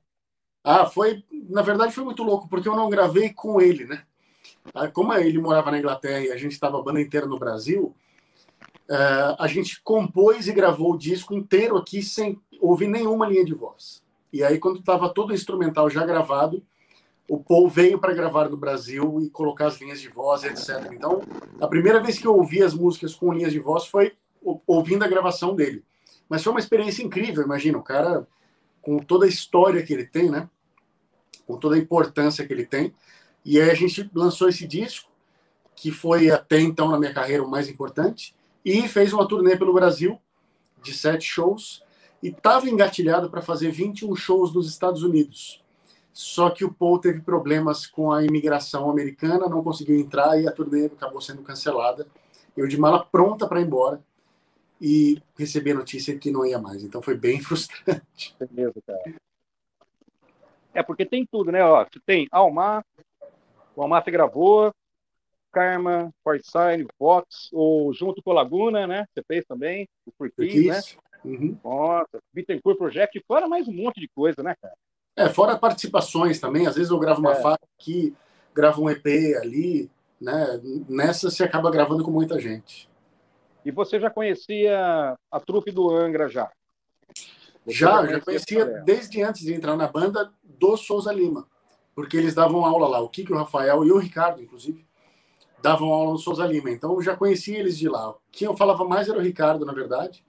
Ah, 0.63 0.85
foi, 0.85 1.23
na 1.49 1.63
verdade 1.63 1.93
foi 1.93 2.03
muito 2.03 2.21
louco, 2.21 2.47
porque 2.47 2.69
eu 2.69 2.75
não 2.75 2.89
gravei 2.89 3.33
com 3.33 3.59
ele, 3.59 3.85
né? 3.85 4.03
Ah, 4.71 4.87
como 4.87 5.13
ele 5.15 5.39
morava 5.39 5.71
na 5.71 5.79
Inglaterra 5.79 6.19
e 6.19 6.31
a 6.31 6.37
gente 6.37 6.51
estava 6.51 6.79
a 6.79 6.83
banda 6.83 7.01
inteira 7.01 7.25
no 7.25 7.39
Brasil, 7.39 7.95
uh, 8.87 9.35
a 9.39 9.47
gente 9.47 9.81
compôs 9.81 10.47
e 10.47 10.53
gravou 10.53 10.93
o 10.93 10.97
disco 10.97 11.33
inteiro 11.33 11.75
aqui 11.75 12.03
sem 12.03 12.39
ouvir 12.59 12.87
nenhuma 12.87 13.27
linha 13.27 13.43
de 13.43 13.55
voz. 13.55 14.03
E 14.31 14.43
aí, 14.43 14.59
quando 14.59 14.79
estava 14.79 15.09
todo 15.09 15.31
o 15.31 15.33
instrumental 15.33 15.89
já 15.89 16.05
gravado, 16.05 16.63
o 17.29 17.37
Paul 17.37 17.69
veio 17.69 17.99
para 17.99 18.13
gravar 18.13 18.49
no 18.49 18.57
Brasil 18.57 19.21
e 19.21 19.29
colocar 19.29 19.67
as 19.67 19.79
linhas 19.79 20.01
de 20.01 20.09
voz, 20.09 20.43
etc. 20.43 20.91
Então, 20.91 21.21
a 21.59 21.67
primeira 21.67 22.01
vez 22.01 22.17
que 22.17 22.27
eu 22.27 22.35
ouvi 22.35 22.61
as 22.61 22.73
músicas 22.73 23.15
com 23.15 23.31
linhas 23.31 23.51
de 23.51 23.59
voz 23.59 23.85
foi 23.85 24.13
ouvindo 24.67 25.03
a 25.03 25.07
gravação 25.07 25.55
dele. 25.55 25.83
Mas 26.27 26.43
foi 26.43 26.51
uma 26.51 26.59
experiência 26.59 27.03
incrível, 27.03 27.43
imagina, 27.43 27.77
o 27.77 27.83
cara 27.83 28.27
com 28.81 28.97
toda 28.99 29.25
a 29.25 29.29
história 29.29 29.83
que 29.83 29.93
ele 29.93 30.05
tem, 30.05 30.29
né? 30.29 30.49
Com 31.45 31.57
toda 31.57 31.75
a 31.75 31.79
importância 31.79 32.45
que 32.45 32.51
ele 32.51 32.65
tem. 32.65 32.93
E 33.45 33.59
aí 33.59 33.69
a 33.69 33.75
gente 33.75 34.09
lançou 34.13 34.49
esse 34.49 34.67
disco, 34.67 35.09
que 35.75 35.91
foi 35.91 36.29
até 36.31 36.59
então 36.59 36.89
na 36.89 36.99
minha 36.99 37.13
carreira 37.13 37.43
o 37.43 37.49
mais 37.49 37.69
importante, 37.69 38.35
e 38.63 38.87
fez 38.87 39.13
uma 39.13 39.27
turnê 39.27 39.55
pelo 39.55 39.73
Brasil 39.73 40.19
de 40.81 40.93
sete 40.93 41.25
shows 41.25 41.83
e 42.21 42.29
estava 42.29 42.69
engatilhado 42.69 43.29
para 43.29 43.41
fazer 43.41 43.71
21 43.71 44.15
shows 44.15 44.53
nos 44.53 44.69
Estados 44.69 45.03
Unidos. 45.03 45.63
Só 46.13 46.49
que 46.49 46.65
o 46.65 46.73
Paul 46.73 46.99
teve 46.99 47.21
problemas 47.21 47.87
com 47.87 48.11
a 48.11 48.23
imigração 48.23 48.89
americana, 48.89 49.47
não 49.47 49.63
conseguiu 49.63 49.99
entrar 49.99 50.39
e 50.39 50.47
a 50.47 50.51
turnê 50.51 50.85
acabou 50.85 51.21
sendo 51.21 51.41
cancelada. 51.41 52.05
Eu 52.55 52.67
de 52.67 52.77
mala 52.77 53.05
pronta 53.05 53.47
para 53.47 53.61
ir 53.61 53.65
embora 53.65 54.01
e 54.79 55.21
recebi 55.37 55.71
a 55.71 55.75
notícia 55.75 56.17
que 56.17 56.31
não 56.31 56.45
ia 56.45 56.59
mais. 56.59 56.83
Então 56.83 57.01
foi 57.01 57.15
bem 57.15 57.39
frustrante. 57.41 58.35
Beleza, 58.39 58.81
cara. 58.85 59.15
É 60.73 60.83
porque 60.83 61.05
tem 61.05 61.25
tudo, 61.25 61.51
né? 61.51 61.63
Ó, 61.63 61.85
tem 62.05 62.27
Almar, 62.31 62.83
o 63.75 63.81
Almar 63.81 64.03
se 64.03 64.11
gravou, 64.11 64.73
Karma, 65.51 66.13
Forsyth, 66.23 66.87
Vox, 66.99 67.49
ou 67.51 67.93
junto 67.93 68.21
com 68.21 68.31
a 68.31 68.35
Laguna, 68.35 68.87
né? 68.87 69.05
Você 69.13 69.23
fez 69.27 69.45
também, 69.45 69.87
o 70.05 70.11
Free 70.11 70.67
né? 70.67 70.79
Uhum. 71.23 71.57
Nossa, 71.63 72.19
Bittencourt 72.33 72.77
Project, 72.77 73.23
fora 73.27 73.47
mais 73.47 73.67
um 73.67 73.73
monte 73.73 73.99
de 73.99 74.07
coisa, 74.07 74.41
né, 74.41 74.55
cara? 74.61 74.73
É, 75.15 75.29
fora 75.29 75.57
participações 75.57 76.39
também. 76.39 76.65
Às 76.65 76.75
vezes 76.75 76.89
eu 76.89 76.99
gravo 76.99 77.19
uma 77.19 77.33
é. 77.33 77.41
faixa 77.41 77.59
aqui, 77.79 78.15
gravo 78.53 78.83
um 78.83 78.89
EP 78.89 79.05
ali, 79.39 79.89
né? 80.19 80.59
Nessa 80.87 81.29
você 81.29 81.43
acaba 81.43 81.69
gravando 81.69 82.03
com 82.03 82.11
muita 82.11 82.39
gente. 82.39 82.89
E 83.63 83.71
você 83.71 83.99
já 83.99 84.09
conhecia 84.09 85.15
a 85.31 85.39
trupe 85.39 85.71
do 85.71 85.91
Angra 85.91 86.27
já? 86.27 86.49
Você 87.65 87.73
já, 87.73 88.05
já 88.07 88.19
conhecia 88.19 88.65
desde 88.83 89.21
antes 89.21 89.41
de 89.41 89.53
entrar 89.53 89.75
na 89.75 89.87
banda 89.87 90.31
do 90.43 90.75
Souza 90.75 91.11
Lima, 91.11 91.47
porque 91.93 92.17
eles 92.17 92.33
davam 92.33 92.65
aula 92.65 92.87
lá, 92.87 92.99
o 92.99 93.09
Kiko, 93.09 93.33
o 93.33 93.37
Rafael 93.37 93.85
e 93.85 93.91
o 93.91 93.99
Ricardo, 93.99 94.41
inclusive, 94.41 94.83
davam 95.61 95.89
aula 95.89 96.11
no 96.11 96.17
Souza 96.17 96.45
Lima. 96.45 96.69
Então 96.69 96.93
eu 96.93 97.01
já 97.01 97.15
conhecia 97.15 97.59
eles 97.59 97.77
de 97.77 97.87
lá. 97.87 98.13
Quem 98.31 98.47
eu 98.47 98.55
falava 98.55 98.83
mais 98.85 99.07
era 99.07 99.17
o 99.17 99.21
Ricardo, 99.21 99.65
na 99.65 99.73
verdade. 99.73 100.23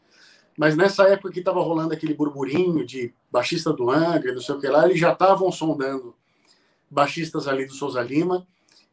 Mas 0.57 0.77
nessa 0.77 1.09
época 1.09 1.33
que 1.33 1.39
estava 1.39 1.61
rolando 1.63 1.95
aquele 1.95 2.15
burburinho 2.15 2.85
de 2.85 3.15
baixista 3.31 3.73
do 3.73 3.91
Angra, 3.91 4.35
não 4.35 4.41
sei 4.41 4.55
o 4.55 4.61
que 4.61 4.69
lá, 4.69 4.85
eles 4.85 5.01
já 5.01 5.13
estavam 5.13 5.51
sondando 5.51 6.15
baixistas 6.91 7.49
ali 7.49 7.65
do 7.65 7.73
Souza 7.73 8.03
Lima 8.03 8.47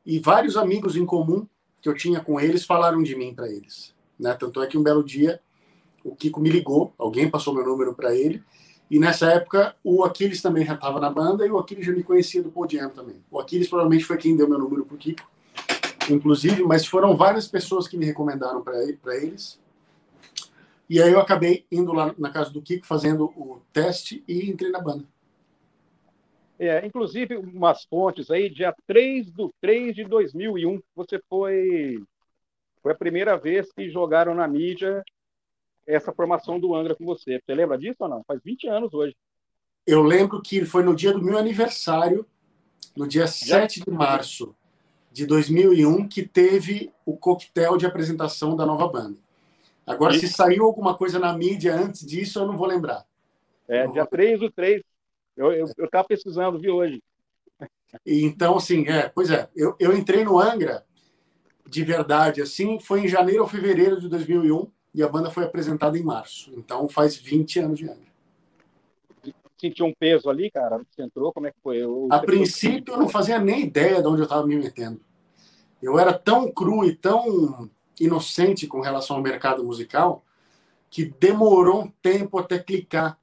e 0.05 0.19
vários 0.19 0.55
amigos 0.55 0.95
em 0.95 1.05
comum 1.05 1.45
que 1.81 1.89
eu 1.89 1.93
tinha 1.93 2.21
com 2.21 2.39
eles 2.39 2.65
falaram 2.65 3.03
de 3.03 3.15
mim 3.15 3.33
para 3.33 3.49
eles. 3.49 3.93
Né? 4.17 4.33
Tanto 4.33 4.61
é 4.61 4.67
que 4.67 4.77
um 4.77 4.83
belo 4.83 5.03
dia 5.03 5.39
o 6.03 6.15
Kiko 6.15 6.39
me 6.39 6.49
ligou, 6.49 6.93
alguém 6.97 7.29
passou 7.29 7.53
meu 7.53 7.65
número 7.65 7.93
para 7.93 8.15
ele, 8.15 8.41
e 8.89 8.97
nessa 8.99 9.27
época 9.31 9.75
o 9.83 10.03
Aquiles 10.03 10.41
também 10.41 10.65
já 10.65 10.73
estava 10.73 10.99
na 10.99 11.09
banda 11.09 11.45
e 11.45 11.51
o 11.51 11.57
Aquiles 11.57 11.85
já 11.85 11.91
me 11.91 12.03
conhecia 12.03 12.41
do 12.41 12.49
Podium 12.49 12.89
também. 12.89 13.23
O 13.29 13.39
Aquiles 13.39 13.67
provavelmente 13.67 14.05
foi 14.05 14.17
quem 14.17 14.35
deu 14.35 14.49
meu 14.49 14.57
número 14.57 14.85
para 14.85 14.95
o 14.95 14.97
Kiko, 14.97 15.29
inclusive, 16.13 16.63
mas 16.63 16.85
foram 16.85 17.15
várias 17.15 17.47
pessoas 17.47 17.87
que 17.87 17.97
me 17.97 18.05
recomendaram 18.05 18.61
para 18.61 18.83
eles. 19.17 19.59
E 20.89 21.01
aí 21.01 21.11
eu 21.11 21.19
acabei 21.19 21.65
indo 21.71 21.93
lá 21.93 22.13
na 22.17 22.31
casa 22.31 22.49
do 22.49 22.61
Kiko, 22.61 22.85
fazendo 22.85 23.25
o 23.25 23.61
teste 23.71 24.23
e 24.27 24.49
entrei 24.49 24.71
na 24.71 24.81
banda. 24.81 25.05
É, 26.57 26.85
inclusive, 26.85 27.37
umas 27.37 27.85
fontes 27.85 28.29
aí, 28.29 28.49
dia 28.49 28.75
3 28.85 29.31
do 29.31 29.53
3 29.61 29.95
de 29.95 30.03
2001, 30.03 30.81
você 30.95 31.21
foi. 31.29 32.03
Foi 32.81 32.91
a 32.91 32.95
primeira 32.95 33.37
vez 33.37 33.71
que 33.71 33.89
jogaram 33.89 34.33
na 34.33 34.47
mídia 34.47 35.03
essa 35.85 36.13
formação 36.13 36.59
do 36.59 36.75
Angra 36.75 36.95
com 36.95 37.05
você. 37.05 37.39
Você 37.39 37.53
lembra 37.53 37.77
disso 37.77 37.97
ou 37.99 38.07
não? 38.07 38.23
Faz 38.25 38.41
20 38.43 38.67
anos 38.67 38.93
hoje. 38.93 39.15
Eu 39.85 40.01
lembro 40.01 40.41
que 40.41 40.65
foi 40.65 40.83
no 40.83 40.95
dia 40.95 41.11
do 41.11 41.21
meu 41.21 41.37
aniversário, 41.37 42.25
no 42.95 43.07
dia 43.07 43.27
7 43.27 43.83
de 43.83 43.91
março 43.91 44.55
de 45.19 45.25
2001, 45.25 46.07
que 46.07 46.25
teve 46.25 46.93
o 47.05 47.17
coquetel 47.17 47.75
de 47.75 47.85
apresentação 47.85 48.55
da 48.55 48.65
nova 48.65 48.87
banda. 48.87 49.17
Agora, 49.85 50.13
se 50.13 50.29
saiu 50.29 50.63
alguma 50.63 50.95
coisa 50.95 51.19
na 51.19 51.33
mídia 51.33 51.75
antes 51.75 52.05
disso, 52.05 52.39
eu 52.39 52.47
não 52.47 52.55
vou 52.55 52.65
lembrar. 52.65 53.05
É, 53.67 53.85
dia 53.87 54.03
vou... 54.03 54.07
3 54.07 54.39
do 54.39 54.49
3. 54.49 54.81
Eu 55.35 55.65
estava 55.83 56.07
pesquisando, 56.07 56.57
vi 56.57 56.69
hoje. 56.69 57.03
Então, 58.05 58.55
assim, 58.55 58.87
é, 58.87 59.09
pois 59.09 59.29
é, 59.29 59.49
eu, 59.53 59.75
eu 59.77 59.97
entrei 59.97 60.23
no 60.23 60.39
Angra 60.39 60.85
de 61.67 61.83
verdade, 61.83 62.41
assim, 62.41 62.79
foi 62.79 63.01
em 63.01 63.07
janeiro 63.07 63.43
ou 63.43 63.47
fevereiro 63.47 63.99
de 63.99 64.07
2001 64.07 64.67
e 64.95 65.03
a 65.03 65.07
banda 65.09 65.29
foi 65.29 65.43
apresentada 65.43 65.97
em 65.97 66.03
março. 66.03 66.51
Então, 66.55 66.87
faz 66.87 67.17
20 67.17 67.59
anos 67.59 67.79
de 67.79 67.85
Angra. 67.85 68.09
Sentiu 69.59 69.85
um 69.85 69.93
peso 69.93 70.29
ali, 70.29 70.49
cara? 70.49 70.77
Você 70.89 71.01
entrou, 71.01 71.33
como 71.33 71.47
é 71.47 71.51
que 71.51 71.57
foi? 71.61 71.77
Eu, 71.83 72.07
a 72.09 72.19
princípio, 72.19 72.93
eu 72.93 72.97
não 72.97 73.09
fazia 73.09 73.37
nem 73.39 73.63
ideia 73.63 74.01
de 74.01 74.07
onde 74.07 74.21
eu 74.21 74.23
estava 74.23 74.47
me 74.47 74.55
metendo. 74.55 75.01
Eu 75.81 75.97
era 75.97 76.13
tão 76.13 76.51
cru 76.51 76.83
e 76.85 76.95
tão 76.95 77.69
inocente 77.99 78.67
com 78.67 78.81
relação 78.81 79.17
ao 79.17 79.21
mercado 79.21 79.63
musical 79.63 80.23
que 80.89 81.05
demorou 81.19 81.83
um 81.83 81.91
tempo 82.01 82.39
até 82.39 82.59
clicar 82.59 83.17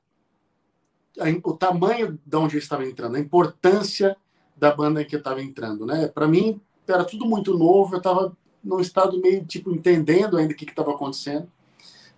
o 1.42 1.52
tamanho 1.54 2.18
de 2.24 2.36
onde 2.36 2.56
eu 2.56 2.58
estava 2.58 2.84
entrando, 2.84 3.16
a 3.16 3.20
importância 3.20 4.16
da 4.56 4.70
banda 4.74 5.00
em 5.00 5.04
que 5.04 5.14
eu 5.14 5.18
estava 5.18 5.42
entrando, 5.42 5.86
né? 5.86 6.08
Para 6.08 6.28
mim 6.28 6.60
era 6.86 7.04
tudo 7.04 7.26
muito 7.26 7.56
novo, 7.56 7.94
eu 7.94 7.98
estava 7.98 8.36
num 8.62 8.80
estado 8.80 9.20
meio 9.20 9.44
tipo 9.44 9.70
entendendo 9.70 10.36
ainda 10.36 10.52
o 10.52 10.56
que 10.56 10.64
estava 10.64 10.92
acontecendo. 10.92 11.50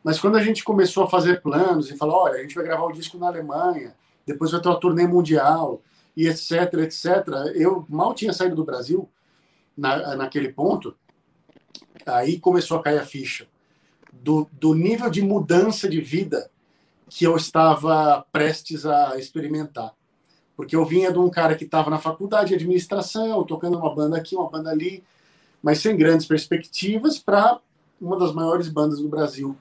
Mas 0.02 0.18
quando 0.18 0.36
a 0.36 0.42
gente 0.42 0.64
começou 0.64 1.04
a 1.04 1.10
fazer 1.10 1.42
planos 1.42 1.90
e 1.90 1.96
falar, 1.96 2.16
olha, 2.16 2.34
a 2.34 2.42
gente 2.42 2.54
vai 2.54 2.64
gravar 2.64 2.84
o 2.84 2.92
disco 2.92 3.18
na 3.18 3.28
Alemanha, 3.28 3.94
depois 4.26 4.50
vai 4.50 4.60
ter 4.60 4.68
uma 4.68 4.80
turnê 4.80 5.06
mundial 5.06 5.80
e 6.16 6.26
etc, 6.26 6.74
etc, 6.82 7.06
eu 7.54 7.84
mal 7.88 8.14
tinha 8.14 8.32
saído 8.32 8.56
do 8.56 8.64
Brasil 8.64 9.08
na, 9.78 10.16
naquele 10.16 10.52
ponto 10.52 10.94
aí 12.04 12.40
começou 12.40 12.78
a 12.78 12.82
cair 12.82 12.98
a 12.98 13.06
ficha 13.06 13.46
do, 14.12 14.48
do 14.52 14.74
nível 14.74 15.08
de 15.08 15.22
mudança 15.22 15.88
de 15.88 16.00
vida 16.00 16.50
que 17.08 17.24
eu 17.24 17.36
estava 17.36 18.24
prestes 18.32 18.84
a 18.84 19.16
experimentar. 19.16 19.94
Porque 20.56 20.74
eu 20.74 20.84
vinha 20.84 21.12
de 21.12 21.18
um 21.18 21.30
cara 21.30 21.54
que 21.54 21.64
estava 21.64 21.88
na 21.88 21.98
faculdade 21.98 22.48
de 22.48 22.54
administração, 22.56 23.44
tocando 23.44 23.78
uma 23.78 23.94
banda 23.94 24.16
aqui, 24.16 24.34
uma 24.34 24.50
banda 24.50 24.70
ali, 24.70 25.04
mas 25.62 25.80
sem 25.80 25.96
grandes 25.96 26.26
perspectivas, 26.26 27.18
para 27.18 27.60
uma 28.00 28.18
das 28.18 28.32
maiores 28.32 28.68
bandas 28.68 29.00
do 29.00 29.08
Brasil 29.08 29.56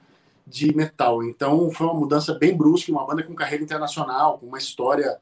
de 0.46 0.74
metal. 0.74 1.22
Então 1.22 1.70
foi 1.70 1.86
uma 1.86 1.94
mudança 1.94 2.34
bem 2.34 2.56
brusca, 2.56 2.90
uma 2.90 3.06
banda 3.06 3.22
com 3.22 3.34
carreira 3.34 3.62
internacional, 3.62 4.38
com 4.38 4.46
uma 4.46 4.58
história 4.58 5.18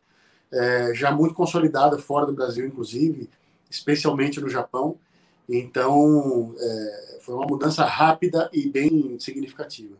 é, 0.52 0.92
já 0.94 1.10
muito 1.10 1.34
consolidada 1.34 1.98
fora 1.98 2.26
do 2.26 2.32
Brasil, 2.32 2.66
inclusive, 2.66 3.28
especialmente 3.70 4.40
no 4.40 4.48
Japão. 4.48 4.98
Então, 5.48 6.54
é, 6.58 7.18
foi 7.20 7.34
uma 7.34 7.46
mudança 7.46 7.84
rápida 7.84 8.50
e 8.52 8.68
bem 8.68 9.18
significativa. 9.18 9.96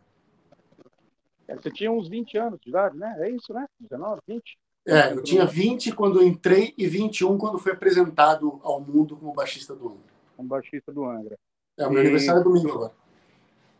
É, 1.47 1.55
você 1.55 1.71
tinha 1.71 1.91
uns 1.91 2.09
20 2.09 2.37
anos 2.37 2.59
de 2.59 2.69
idade, 2.69 2.97
né? 2.97 3.15
É 3.19 3.29
isso, 3.29 3.53
né? 3.53 3.65
19, 3.79 4.21
20? 4.27 4.57
É, 4.85 5.13
eu 5.13 5.23
tinha 5.23 5.45
20 5.45 5.93
quando 5.93 6.23
entrei 6.23 6.73
e 6.77 6.87
21 6.87 7.37
quando 7.37 7.59
fui 7.59 7.71
apresentado 7.71 8.59
ao 8.63 8.79
mundo 8.79 9.15
como 9.15 9.33
baixista 9.33 9.75
do 9.75 9.89
Angra. 9.89 10.13
Como 10.35 10.49
baixista 10.49 10.91
do 10.91 11.05
Angra. 11.05 11.37
É, 11.77 11.85
o 11.85 11.89
meu 11.89 11.99
e... 11.99 12.05
aniversário 12.05 12.41
é 12.41 12.43
domingo 12.43 12.71
agora. 12.71 12.93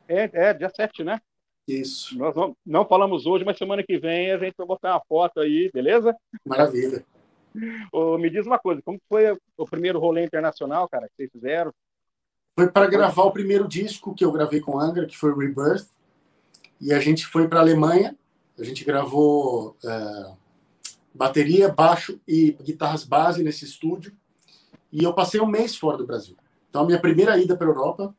É, 0.08 0.29
é, 0.34 0.53
dia 0.53 0.70
7, 0.70 1.03
né? 1.03 1.20
Isso. 1.67 2.17
Nós 2.17 2.34
não, 2.34 2.56
não 2.65 2.86
falamos 2.86 3.25
hoje, 3.25 3.44
mas 3.44 3.58
semana 3.58 3.84
que 3.84 3.98
vem 3.98 4.32
a 4.32 4.38
gente 4.38 4.56
vai 4.58 4.67
botar 4.67 4.94
uma 4.94 5.01
foto 5.08 5.41
aí, 5.41 5.70
beleza? 5.74 6.15
Maravilha. 6.46 7.06
Me 8.19 8.29
diz 8.29 8.45
uma 8.45 8.59
coisa, 8.59 8.81
como 8.83 8.99
foi 9.09 9.35
o 9.57 9.65
primeiro 9.65 9.99
rolê 9.99 10.23
internacional, 10.23 10.87
cara, 10.87 11.07
que 11.07 11.15
vocês 11.15 11.31
fizeram? 11.31 11.73
Foi 12.55 12.71
para 12.71 12.87
gravar 12.87 13.23
o 13.23 13.31
primeiro 13.31 13.67
disco 13.67 14.15
que 14.15 14.25
eu 14.25 14.31
gravei 14.31 14.59
com 14.59 14.79
Angra, 14.79 15.05
que 15.05 15.17
foi 15.17 15.31
Rebirth. 15.31 15.87
E 16.81 16.91
a 16.93 16.99
gente 16.99 17.25
foi 17.25 17.47
para 17.47 17.59
a 17.59 17.61
Alemanha. 17.61 18.15
A 18.57 18.63
gente 18.63 18.83
gravou 18.83 19.77
é, 19.83 20.31
bateria, 21.13 21.69
baixo 21.69 22.19
e 22.27 22.53
guitarras 22.63 23.03
base 23.03 23.43
nesse 23.43 23.65
estúdio. 23.65 24.11
E 24.91 25.03
eu 25.03 25.13
passei 25.13 25.39
um 25.39 25.45
mês 25.45 25.75
fora 25.75 25.97
do 25.97 26.07
Brasil. 26.07 26.35
Então, 26.69 26.81
a 26.81 26.85
minha 26.85 26.99
primeira 26.99 27.37
ida 27.37 27.55
para 27.55 27.67
a 27.67 27.69
Europa, 27.69 28.15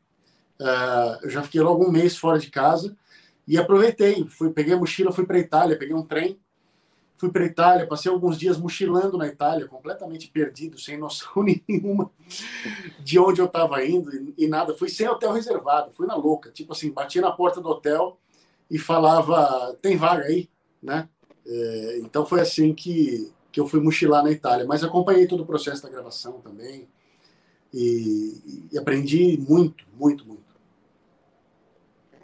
é, 0.59 1.25
eu 1.25 1.29
já 1.29 1.43
fiquei 1.43 1.59
logo 1.59 1.85
um 1.85 1.91
mês 1.91 2.15
fora 2.15 2.39
de 2.39 2.49
casa. 2.49 2.95
E 3.45 3.57
aproveitei, 3.57 4.25
fui, 4.27 4.51
peguei 4.51 4.73
a 4.73 4.77
mochila, 4.77 5.11
fui 5.11 5.25
para 5.25 5.35
a 5.35 5.41
Itália, 5.41 5.77
peguei 5.77 5.95
um 5.95 6.05
trem, 6.05 6.39
fui 7.19 7.29
para 7.29 7.43
a 7.43 7.45
Itália, 7.45 7.85
passei 7.85 8.09
alguns 8.09 8.37
dias 8.39 8.57
mochilando 8.57 9.17
na 9.17 9.27
Itália, 9.27 9.67
completamente 9.67 10.29
perdido, 10.29 10.79
sem 10.79 10.97
noção 10.97 11.43
nenhuma 11.67 12.09
de 13.03 13.19
onde 13.19 13.41
eu 13.41 13.45
estava 13.45 13.85
indo 13.85 14.09
e, 14.37 14.47
nada. 14.47 14.73
Fui 14.73 14.87
sem 14.87 15.07
hotel 15.07 15.33
reservado, 15.33 15.91
fui 15.91 16.07
na 16.07 16.15
louca. 16.15 16.49
Tipo 16.49 16.71
assim, 16.71 16.91
bati 16.91 17.19
na 17.19 17.31
porta 17.31 17.59
do 17.59 17.67
hotel 17.67 18.17
e 18.71 18.79
falava: 18.79 19.77
tem 19.81 19.97
vaga 19.97 20.23
aí, 20.23 20.49
né? 20.81 21.09
É, 21.45 21.99
então 21.99 22.25
foi 22.25 22.39
assim 22.39 22.73
que, 22.73 23.29
que 23.51 23.59
eu 23.59 23.67
fui 23.67 23.81
mochilar 23.81 24.23
na 24.23 24.31
Itália. 24.31 24.65
Mas 24.65 24.81
acompanhei 24.81 25.27
todo 25.27 25.43
o 25.43 25.45
processo 25.45 25.83
da 25.83 25.89
gravação 25.89 26.39
também 26.39 26.87
e, 27.73 28.69
e 28.71 28.77
aprendi 28.77 29.37
muito, 29.37 29.85
muito, 29.93 30.25
muito. 30.25 30.49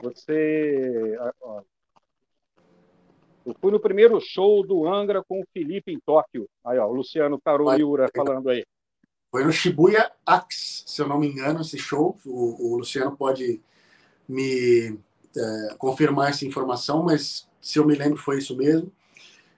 Você. 0.02 1.18
Ó, 1.42 1.62
eu 3.46 3.56
fui 3.62 3.72
no 3.72 3.80
primeiro 3.80 4.20
show 4.20 4.66
do 4.66 4.88
Angra 4.88 5.24
com 5.24 5.40
o 5.40 5.46
Felipe 5.54 5.92
em 5.92 6.00
Tóquio. 6.00 6.48
Aí, 6.64 6.80
ó, 6.80 6.88
o 6.88 6.94
Luciano 6.94 7.40
Taroriura 7.40 8.10
falando 8.16 8.50
aí. 8.50 8.66
Foi 9.32 9.44
no 9.44 9.52
Shibuya 9.52 10.12
Axe, 10.25 10.84
se 10.86 11.02
eu 11.02 11.08
não 11.08 11.20
me 11.20 11.28
engano, 11.28 11.62
esse 11.62 11.78
show. 11.78 12.18
O, 12.25 12.74
o 12.74 12.78
Luciano 12.78 13.16
pode 13.16 13.62
me 14.28 14.98
é, 15.38 15.75
confirmar 15.78 16.30
essa 16.30 16.46
informação, 16.46 17.04
mas 17.04 17.48
se 17.62 17.78
eu 17.78 17.86
me 17.86 17.96
lembro, 17.96 18.18
foi 18.18 18.40
isso 18.40 18.56
mesmo. 18.56 18.92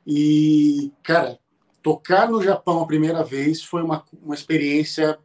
E, 0.06 0.91
cara, 1.03 1.39
tocar 1.82 2.29
no 2.29 2.41
Japão 2.41 2.82
a 2.82 2.88
primeira 2.88 3.24
vez 3.24 3.63
foi 3.63 3.84
uma, 3.84 4.03
uma 4.22 4.36
experiência 4.36 5.17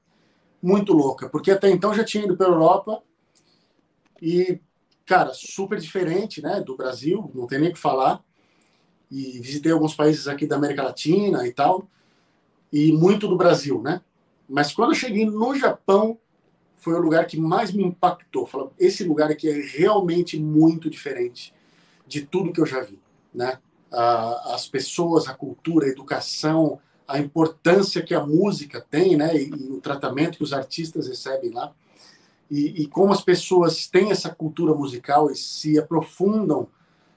muito 0.62 0.92
louca, 0.92 1.28
porque 1.28 1.50
até 1.50 1.69
então 1.69 1.92
já 1.92 2.04
tinha 2.04 2.25
ido 2.25 2.37
para 2.37 2.46
a 2.46 2.51
Europa 2.51 3.03
e 4.20 4.61
cara, 5.05 5.33
super 5.35 5.79
diferente, 5.79 6.40
né, 6.40 6.61
do 6.61 6.77
Brasil, 6.77 7.31
não 7.35 7.46
tem 7.46 7.59
nem 7.59 7.70
o 7.70 7.72
que 7.72 7.79
falar. 7.79 8.22
E 9.12 9.38
visitei 9.40 9.70
alguns 9.70 9.94
países 9.94 10.27
aqui 10.27 10.46
da 10.46 10.57
América 10.57 10.83
Latina 10.83 11.46
e 11.46 11.53
tal, 11.53 11.87
e 12.72 12.90
muito 12.92 13.29
do 13.29 13.37
Brasil, 13.37 13.83
né? 13.83 14.01
Mas 14.48 14.72
quando 14.72 14.92
eu 14.92 14.96
cheguei 14.96 15.27
no 15.27 15.55
Japão, 15.55 16.18
foi 16.77 16.94
o 16.94 17.03
lugar 17.03 17.27
que 17.27 17.38
mais 17.38 17.72
me 17.72 17.85
impactou. 17.85 18.46
Falei, 18.46 18.68
esse 18.79 19.05
lugar 19.05 19.31
aqui 19.31 19.48
é 19.48 19.61
realmente 19.61 20.38
muito 20.38 20.88
diferente 20.88 21.55
de 22.07 22.22
tudo 22.22 22.53
que 22.53 22.61
eu 22.61 22.66
já 22.66 22.81
vi, 22.81 22.98
né? 23.33 23.59
as 24.46 24.66
pessoas, 24.66 25.29
a 25.29 25.35
cultura, 25.35 25.87
a 25.87 25.90
educação, 25.90 26.81
a 27.07 27.18
importância 27.18 28.03
que 28.03 28.14
a 28.14 28.25
música 28.25 28.81
tem, 28.81 29.18
né? 29.18 29.37
E, 29.37 29.53
o 29.53 29.83
tratamento 29.83 30.38
que 30.38 30.42
os 30.42 30.55
artistas 30.55 31.07
recebem 31.09 31.51
lá 31.51 31.75
e, 32.51 32.83
e, 32.83 32.87
como 32.87 33.12
as 33.12 33.22
pessoas 33.22 33.87
têm 33.87 34.11
essa 34.11 34.29
cultura 34.29 34.75
musical 34.75 35.31
e 35.31 35.37
se 35.37 35.79
aprofundam 35.79 36.68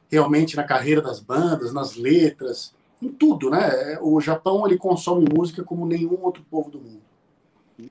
realmente 0.09 0.55
na 0.55 0.63
carreira 0.63 1.01
das 1.01 1.19
bandas, 1.19 1.73
nas 1.73 1.95
letras, 1.95 2.73
em 3.01 3.09
tudo, 3.09 3.49
né? 3.49 3.97
O 4.01 4.19
Japão 4.21 4.65
ele 4.65 4.77
consome 4.77 5.27
música 5.31 5.63
como 5.63 5.85
nenhum 5.85 6.23
outro 6.23 6.43
povo 6.49 6.69
do 6.69 6.79
mundo. 6.79 7.01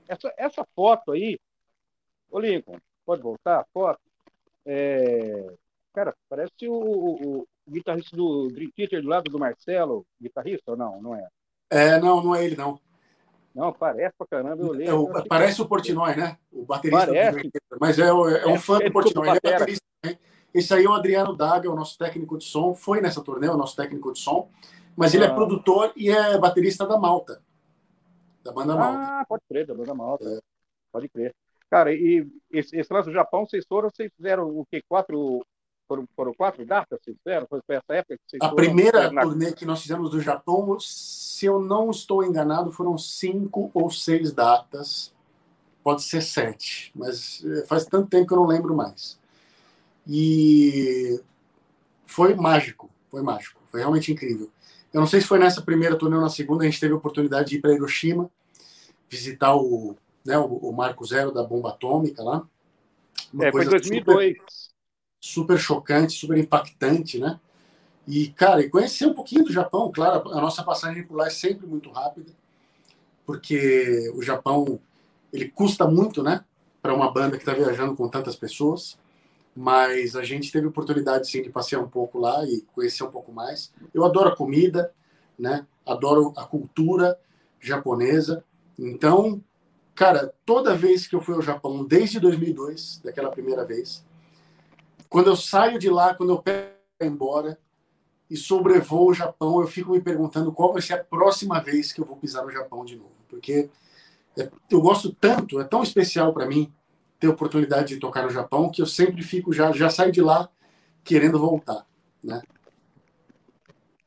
Essa, 0.07 0.33
essa 0.37 0.67
foto 0.75 1.11
aí, 1.11 1.37
ô 2.31 2.39
Lincoln, 2.39 2.77
pode 3.05 3.21
voltar 3.21 3.59
a 3.59 3.65
foto? 3.73 3.99
É... 4.65 5.53
Cara, 5.93 6.13
parece 6.27 6.67
o, 6.67 6.73
o, 6.73 7.37
o, 7.39 7.47
guitarrista 7.69 8.17
do 8.17 8.47
Dream 8.49 8.69
Theater 8.75 9.01
do 9.01 9.07
lado 9.07 9.31
do 9.31 9.39
Marcelo, 9.39 10.05
guitarrista 10.21 10.71
ou 10.71 10.77
não? 10.77 11.01
Não 11.01 11.15
é? 11.15 11.27
É, 11.69 11.99
não, 11.99 12.21
não 12.21 12.35
é 12.35 12.43
ele 12.43 12.55
não. 12.55 12.79
Não, 13.53 13.71
parece 13.71 14.13
pra 14.17 14.27
caramba. 14.27 14.61
Eu 14.61 14.69
olhei, 14.69 14.87
é, 14.87 15.27
parece 15.29 15.61
o 15.61 15.67
Portnoy, 15.67 16.13
né? 16.15 16.37
O 16.51 16.65
baterista. 16.65 17.05
Parece. 17.05 17.43
Do... 17.43 17.77
Mas 17.79 17.97
é, 17.97 18.07
é 18.07 18.13
um 18.13 18.55
é, 18.55 18.59
fã 18.59 18.79
do 18.79 18.91
Portnoy. 18.91 19.29
Ele 19.29 19.39
é 19.41 19.51
baterista 19.51 19.85
também. 20.01 20.19
Esse 20.55 20.73
aí 20.73 20.85
é 20.85 20.89
o 20.89 20.93
Adriano 20.93 21.35
Daga, 21.35 21.69
o 21.69 21.75
nosso 21.75 21.97
técnico 21.97 22.37
de 22.37 22.45
som. 22.45 22.73
Foi 22.73 23.01
nessa 23.01 23.21
turnê, 23.21 23.49
o 23.49 23.57
nosso 23.57 23.75
técnico 23.75 24.13
de 24.13 24.19
som. 24.19 24.49
Mas 24.95 25.13
ele 25.13 25.25
é 25.25 25.27
ah. 25.27 25.31
é 25.31 25.35
produtor 25.35 25.91
e 25.97 26.09
é 26.09 26.37
baterista 26.37 26.87
da 26.87 26.97
Malta. 26.97 27.41
Da 28.41 28.53
banda 28.53 28.73
ah, 28.73 28.77
Malta. 28.77 28.99
Ah, 29.01 29.25
pode 29.27 29.43
crer, 29.49 29.67
da 29.67 29.75
banda 29.75 29.93
Malta. 29.93 30.23
É. 30.29 30.39
Pode 30.93 31.09
crer. 31.09 31.35
Cara, 31.69 31.93
e 31.93 32.25
esse, 32.49 32.73
esse 32.77 32.93
lance 32.93 33.09
do 33.09 33.13
Japão, 33.13 33.45
vocês 33.45 33.65
foram, 33.67 33.89
vocês 33.93 34.09
fizeram 34.15 34.47
o 34.47 34.65
quê? 34.71 34.81
Quatro 34.87 35.45
foram, 35.89 36.07
foram 36.15 36.33
quatro 36.33 36.65
datas 36.65 36.99
vocês 37.03 37.17
fizeram? 37.17 37.45
Foi 37.47 37.59
essa 37.67 37.93
época 37.93 38.15
que 38.15 38.23
vocês 38.29 38.41
A 38.41 38.55
primeira 38.55 39.09
turnê 39.09 39.51
que 39.51 39.65
nós 39.65 39.81
fizemos 39.81 40.09
do 40.09 40.21
Japão, 40.21 40.77
se 40.79 41.45
eu 41.45 41.59
não 41.59 41.91
estou 41.91 42.23
enganado, 42.23 42.71
foram 42.71 42.97
cinco 42.97 43.69
ou 43.73 43.89
seis 43.89 44.31
datas. 44.31 45.13
Pode 45.83 46.01
ser 46.01 46.21
sete, 46.21 46.91
mas 46.95 47.45
eh, 47.45 47.65
faz 47.67 47.85
tanto 47.85 48.09
tempo 48.09 48.25
que 48.25 48.33
eu 48.33 48.37
não 48.37 48.47
lembro 48.47 48.73
mais. 48.73 49.19
E 50.07 51.19
foi 52.05 52.35
mágico, 52.35 52.89
foi 53.09 53.21
mágico, 53.21 53.61
foi 53.67 53.79
realmente 53.79 54.11
incrível. 54.11 54.49
Eu 54.93 55.01
não 55.01 55.07
sei 55.07 55.19
se 55.19 55.27
foi 55.27 55.39
nessa 55.39 55.61
primeira 55.61 55.97
turnê 55.97 56.15
ou 56.15 56.21
na 56.21 56.29
segunda, 56.29 56.63
a 56.63 56.65
gente 56.65 56.79
teve 56.79 56.93
a 56.93 56.97
oportunidade 56.97 57.49
de 57.49 57.55
ir 57.57 57.61
para 57.61 57.73
Hiroshima, 57.73 58.29
visitar 59.09 59.55
o, 59.55 59.95
né, 60.23 60.37
o, 60.37 60.45
o 60.45 60.71
Marco 60.71 61.05
Zero 61.05 61.31
da 61.31 61.43
bomba 61.43 61.69
atômica 61.69 62.23
lá. 62.23 62.47
Uma 63.33 63.47
é, 63.47 63.51
foi 63.51 63.65
2002. 63.65 64.37
Super 64.37 64.65
super 65.25 65.57
chocante, 65.57 66.13
super 66.13 66.37
impactante, 66.37 67.17
né? 67.17 67.39
E, 68.07 68.27
cara, 68.29 68.61
e 68.61 68.69
conhecer 68.69 69.07
um 69.07 69.13
pouquinho 69.15 69.43
do 69.43 69.51
Japão, 69.51 69.91
claro, 69.91 70.29
a 70.31 70.39
nossa 70.39 70.63
passagem 70.63 71.03
por 71.03 71.17
lá 71.17 71.25
é 71.25 71.31
sempre 71.31 71.65
muito 71.65 71.89
rápida, 71.89 72.31
porque 73.25 74.11
o 74.13 74.21
Japão, 74.21 74.79
ele 75.33 75.49
custa 75.49 75.87
muito, 75.87 76.21
né, 76.21 76.45
para 76.79 76.93
uma 76.93 77.11
banda 77.11 77.37
que 77.37 77.41
está 77.41 77.53
viajando 77.53 77.95
com 77.95 78.07
tantas 78.07 78.35
pessoas, 78.35 78.99
mas 79.55 80.15
a 80.15 80.23
gente 80.23 80.51
teve 80.51 80.67
oportunidade, 80.67 81.29
sim, 81.29 81.41
de 81.41 81.49
passear 81.49 81.79
um 81.81 81.87
pouco 81.87 82.19
lá 82.19 82.43
e 82.45 82.61
conhecer 82.73 83.03
um 83.03 83.11
pouco 83.11 83.31
mais. 83.31 83.71
Eu 83.93 84.03
adoro 84.03 84.29
a 84.29 84.35
comida, 84.35 84.93
né, 85.39 85.65
adoro 85.85 86.33
a 86.35 86.43
cultura 86.43 87.17
japonesa, 87.59 88.43
então, 88.77 89.41
cara, 89.93 90.33
toda 90.45 90.75
vez 90.75 91.07
que 91.07 91.15
eu 91.15 91.21
fui 91.21 91.35
ao 91.35 91.41
Japão, 91.41 91.85
desde 91.85 92.19
2002, 92.19 93.01
daquela 93.03 93.31
primeira 93.31 93.63
vez, 93.63 94.03
quando 95.09 95.27
eu 95.27 95.35
saio 95.35 95.79
de 95.79 95.89
lá, 95.89 96.13
quando 96.13 96.31
eu 96.31 96.41
pego 96.41 96.75
embora 97.01 97.57
e 98.29 98.35
sobrevoo 98.35 99.09
o 99.11 99.13
Japão, 99.13 99.61
eu 99.61 99.67
fico 99.67 99.91
me 99.91 100.01
perguntando 100.01 100.51
qual 100.51 100.73
vai 100.73 100.81
ser 100.81 100.93
a 100.93 101.03
próxima 101.03 101.61
vez 101.61 101.93
que 101.93 102.01
eu 102.01 102.05
vou 102.05 102.17
pisar 102.17 102.43
no 102.43 102.51
Japão 102.51 102.83
de 102.83 102.95
novo. 102.95 103.11
Porque 103.29 103.69
é, 104.37 104.49
eu 104.69 104.81
gosto 104.81 105.13
tanto, 105.13 105.59
é 105.59 105.63
tão 105.63 105.83
especial 105.83 106.33
para 106.33 106.45
mim 106.45 106.71
ter 107.25 107.27
a 107.27 107.31
oportunidade 107.31 107.93
de 107.95 107.99
tocar 107.99 108.23
no 108.23 108.29
Japão 108.29 108.69
que 108.69 108.81
eu 108.81 108.85
sempre 108.85 109.23
fico 109.23 109.51
já 109.51 109.71
já 109.71 109.89
saio 109.89 110.11
de 110.11 110.21
lá 110.21 110.49
querendo 111.03 111.39
voltar, 111.39 111.85
né? 112.23 112.41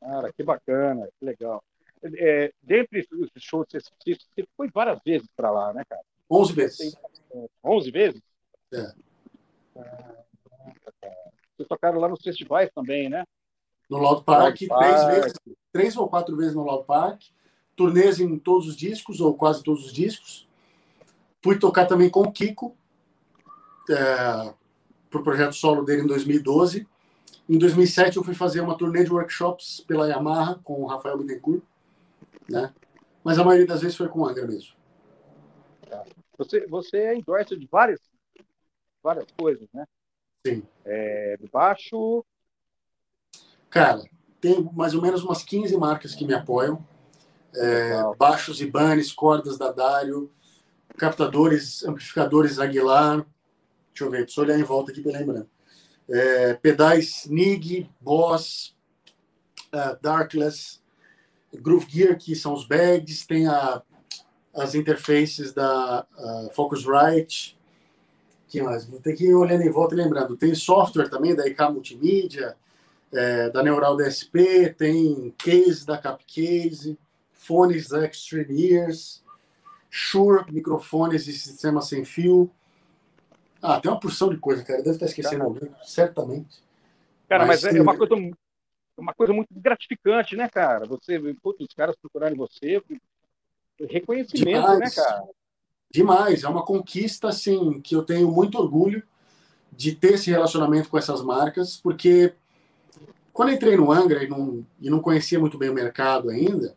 Cara, 0.01 0.33
que 0.33 0.43
bacana, 0.43 1.09
que 1.19 1.25
legal. 1.25 1.63
É, 2.03 2.53
dentre 2.63 3.07
os 3.13 3.31
shows 3.43 3.67
que 3.69 3.81
você, 3.81 4.15
você 4.15 4.49
foi 4.57 4.71
várias 4.73 5.01
vezes 5.05 5.29
para 5.37 5.51
lá, 5.51 5.73
né, 5.73 5.83
cara? 5.89 6.03
11 6.31 6.53
vezes. 6.53 6.97
11 7.65 7.91
vezes? 7.91 8.23
É. 8.73 8.93
Ah, 9.77 10.15
vocês 11.57 11.69
tocaram 11.69 11.99
lá 11.99 12.09
nos 12.09 12.23
festivais 12.23 12.71
também, 12.73 13.09
né? 13.09 13.25
No 13.91 13.99
Loud 13.99 14.23
Park, 14.23 14.43
Loud 14.43 14.57
três 14.59 14.69
Park. 14.69 15.15
vezes, 15.15 15.33
três 15.73 15.97
ou 15.97 16.09
quatro 16.09 16.37
vezes 16.37 16.55
no 16.55 16.63
Loud 16.63 16.87
Park. 16.87 17.23
Turnês 17.75 18.21
em 18.21 18.39
todos 18.39 18.69
os 18.69 18.77
discos, 18.77 19.21
ou 19.21 19.35
quase 19.35 19.63
todos 19.63 19.87
os 19.87 19.93
discos. 19.93 20.49
Fui 21.43 21.59
tocar 21.59 21.87
também 21.87 22.11
com 22.11 22.21
o 22.23 22.33
Kiko, 22.33 22.77
é, 23.91 24.55
para 25.11 25.21
o 25.21 25.23
projeto 25.23 25.55
solo 25.55 25.85
dele 25.85 26.03
em 26.03 26.07
2012. 26.07 26.87
Em 27.49 27.59
2007 27.59 28.17
eu 28.17 28.25
fui 28.25 28.35
fazer 28.35 28.61
uma 28.61 28.77
turnê 28.77 29.05
de 29.05 29.13
workshops 29.13 29.83
pela 29.87 30.09
Yamaha 30.09 30.61
com 30.63 30.83
o 30.83 30.87
Rafael 30.87 31.17
Bittencourt, 31.17 31.63
né? 32.49 32.73
Mas 33.25 33.39
a 33.39 33.45
maioria 33.45 33.67
das 33.67 33.81
vezes 33.81 33.97
foi 33.97 34.09
com 34.09 34.21
o 34.21 34.27
Angra 34.27 34.47
mesmo. 34.47 34.77
Você, 36.39 36.67
você 36.67 36.97
é 36.99 37.17
endorser 37.17 37.59
de 37.59 37.67
várias, 37.67 38.01
várias 39.03 39.27
coisas, 39.37 39.69
né? 39.75 39.85
Sim. 40.47 40.63
É, 40.85 41.37
baixo. 41.53 42.25
Cara, 43.69 44.03
tem 44.41 44.63
mais 44.73 44.95
ou 44.95 45.03
menos 45.03 45.25
umas 45.25 45.43
15 45.43 45.77
marcas 45.77 46.15
que 46.15 46.25
me 46.25 46.35
apoiam. 46.35 46.87
É, 47.55 48.03
baixos 48.17 48.61
Ibanez, 48.61 49.11
cordas 49.13 49.59
da 49.59 49.73
Dario, 49.73 50.31
captadores, 50.97 51.83
amplificadores 51.85 52.59
Aguilar. 52.59 53.27
Deixa 53.99 54.05
eu 54.05 54.11
ver, 54.13 54.29
eu 54.29 54.45
olhar 54.45 54.61
em 54.61 54.63
volta 54.63 54.93
aqui 54.93 55.01
para 55.01 55.19
lembrar. 55.19 55.45
É, 56.09 56.55
pedais 56.55 57.27
Nig, 57.29 57.91
Boss, 58.01 58.77
uh, 59.75 60.01
Darkless, 60.01 60.79
Groove 61.53 61.87
Gear, 61.91 62.17
que 62.17 62.37
são 62.37 62.55
os 62.55 62.65
bags, 62.65 63.27
tem 63.27 63.49
a, 63.49 63.83
as 64.55 64.77
interfaces 64.77 65.53
da 65.53 66.07
uh, 66.17 66.55
Focusrite, 66.55 67.59
que 68.47 68.63
mais? 68.63 68.87
Vou 68.87 69.01
ter 69.01 69.15
que 69.15 69.25
ir 69.25 69.35
olhando 69.35 69.63
em 69.63 69.71
volta 69.71 69.97
e 69.97 69.99
lembrando. 69.99 70.37
Tem 70.37 70.55
software 70.55 71.09
também 71.09 71.35
da 71.35 71.49
IK 71.49 71.61
Multimídia, 71.65 72.57
é, 73.13 73.51
da 73.51 73.65
Neural 73.65 73.97
DSP, 73.97 74.77
tem 74.79 75.35
case 75.37 75.85
da 75.85 75.99
Capcase, 75.99 76.97
fones 77.33 77.89
da 77.89 78.07
Extreme 78.07 78.65
Ears, 78.71 79.25
Shure, 79.91 80.45
microfones 80.53 81.27
e 81.27 81.33
sistema 81.33 81.83
sem 81.83 82.05
fio. 82.05 82.49
Ah, 83.63 83.81
tem 83.81 83.91
uma 83.91 84.01
porção 84.01 84.31
de 84.31 84.39
coisa, 84.39 84.63
cara. 84.65 84.79
Deve 84.79 84.91
estar 84.91 85.07
esquecendo 85.07 85.45
alguém, 85.45 85.71
certamente. 85.83 86.63
Cara, 87.29 87.47
mas, 87.47 87.63
mas 87.63 87.75
é, 87.75 87.79
é 87.79 87.83
uma 87.83 87.97
coisa 87.97 88.15
uma 88.97 89.15
coisa 89.15 89.33
muito 89.33 89.49
gratificante, 89.53 90.37
né, 90.37 90.49
cara? 90.49 90.87
Você, 90.87 91.19
putz, 91.41 91.61
os 91.61 91.75
caras 91.75 91.97
procurarem 91.97 92.37
você, 92.37 92.83
reconhecimento, 93.89 94.47
né, 94.47 94.61
Demais. 94.61 94.79
né, 94.81 94.91
cara? 94.91 95.25
Demais, 95.91 96.45
é 96.45 96.49
uma 96.49 96.65
conquista, 96.65 97.29
assim, 97.29 97.81
que 97.81 97.95
eu 97.95 98.03
tenho 98.03 98.31
muito 98.31 98.59
orgulho 98.59 99.03
de 99.73 99.95
ter 99.95 100.15
esse 100.15 100.31
relacionamento 100.31 100.89
com 100.89 100.99
essas 100.99 101.23
marcas, 101.23 101.77
porque 101.77 102.35
quando 103.33 103.53
entrei 103.53 103.77
no 103.77 103.93
Angra 103.93 104.23
e 104.23 104.29
não, 104.29 104.67
e 104.81 104.91
não 104.91 105.01
conhecia 105.01 105.39
muito 105.39 105.57
bem 105.57 105.71
o 105.71 105.75
mercado 105.75 106.29
ainda, 106.29 106.77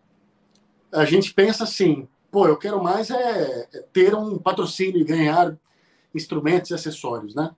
a 0.92 1.04
gente 1.04 1.34
pensa 1.34 1.64
assim, 1.64 2.08
pô, 2.30 2.48
eu 2.48 2.56
quero 2.56 2.82
mais 2.82 3.10
é, 3.10 3.68
é 3.74 3.84
ter 3.92 4.14
um 4.14 4.38
patrocínio 4.38 5.02
e 5.02 5.06
ganhar 5.06 5.58
instrumentos 6.14 6.72
e 6.72 6.74
acessórios, 6.74 7.36
né? 7.36 7.52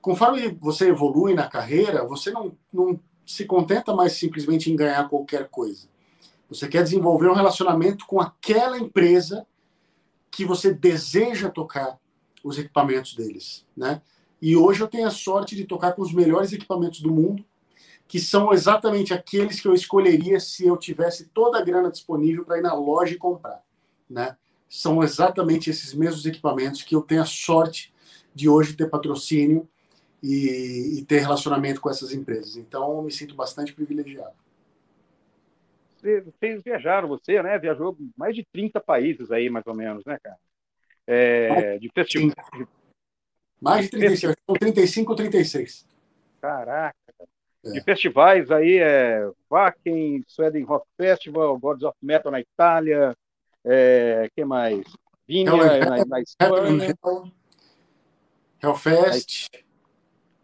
Conforme 0.00 0.48
você 0.60 0.88
evolui 0.88 1.34
na 1.34 1.48
carreira, 1.48 2.04
você 2.04 2.30
não, 2.30 2.56
não 2.72 3.00
se 3.26 3.44
contenta 3.44 3.94
mais 3.94 4.12
simplesmente 4.12 4.70
em 4.70 4.76
ganhar 4.76 5.08
qualquer 5.08 5.48
coisa. 5.48 5.88
Você 6.48 6.68
quer 6.68 6.84
desenvolver 6.84 7.28
um 7.28 7.34
relacionamento 7.34 8.06
com 8.06 8.20
aquela 8.20 8.78
empresa 8.78 9.46
que 10.30 10.44
você 10.44 10.72
deseja 10.72 11.50
tocar 11.50 11.98
os 12.44 12.58
equipamentos 12.58 13.14
deles, 13.14 13.66
né? 13.76 14.00
E 14.40 14.56
hoje 14.56 14.80
eu 14.80 14.88
tenho 14.88 15.06
a 15.06 15.10
sorte 15.10 15.56
de 15.56 15.64
tocar 15.64 15.92
com 15.92 16.02
os 16.02 16.12
melhores 16.12 16.52
equipamentos 16.52 17.00
do 17.00 17.10
mundo, 17.10 17.44
que 18.06 18.20
são 18.20 18.52
exatamente 18.52 19.12
aqueles 19.12 19.60
que 19.60 19.66
eu 19.66 19.74
escolheria 19.74 20.38
se 20.38 20.66
eu 20.66 20.76
tivesse 20.76 21.26
toda 21.26 21.58
a 21.58 21.62
grana 21.62 21.90
disponível 21.90 22.44
para 22.44 22.58
ir 22.58 22.62
na 22.62 22.74
loja 22.74 23.14
e 23.14 23.18
comprar, 23.18 23.62
né? 24.08 24.36
São 24.68 25.02
exatamente 25.02 25.70
esses 25.70 25.94
mesmos 25.94 26.26
equipamentos 26.26 26.82
que 26.82 26.94
eu 26.94 27.02
tenho 27.02 27.22
a 27.22 27.26
sorte 27.26 27.94
de 28.34 28.48
hoje 28.48 28.76
ter 28.76 28.90
patrocínio 28.90 29.68
e, 30.22 30.98
e 30.98 31.04
ter 31.04 31.20
relacionamento 31.20 31.80
com 31.80 31.88
essas 31.88 32.12
empresas. 32.12 32.56
Então, 32.56 32.96
eu 32.96 33.02
me 33.02 33.12
sinto 33.12 33.34
bastante 33.34 33.72
privilegiado. 33.72 34.34
Vocês 36.24 36.62
viajaram, 36.62 37.08
você, 37.08 37.42
né? 37.42 37.58
Viajou 37.58 37.96
mais 38.16 38.34
de 38.34 38.44
30 38.52 38.80
países 38.80 39.30
aí, 39.30 39.50
mais 39.50 39.66
ou 39.66 39.74
menos, 39.74 40.04
né, 40.04 40.18
cara? 40.22 40.38
É, 41.06 41.78
de 41.78 41.90
festival. 41.92 42.34
Mais 43.60 43.86
de 43.86 43.90
36, 43.90 44.36
são 44.44 44.54
35 44.54 45.10
ou 45.10 45.16
36. 45.16 45.86
Caraca. 46.40 46.96
É. 47.64 47.70
De 47.72 47.80
festivais 47.80 48.50
aí, 48.50 48.78
é 48.78 49.28
Wacken, 49.50 50.22
Sweden 50.28 50.62
Rock 50.64 50.86
Festival, 50.96 51.58
Gods 51.58 51.82
of 51.82 51.96
Metal 52.02 52.30
na 52.30 52.40
Itália, 52.40 53.16
é, 53.66 54.30
que 54.34 54.44
mais? 54.44 54.84
Vinha 55.26 55.50
na, 55.50 56.04
na 56.04 56.20
Espanha. 56.20 56.94
Hellfest. 58.62 59.48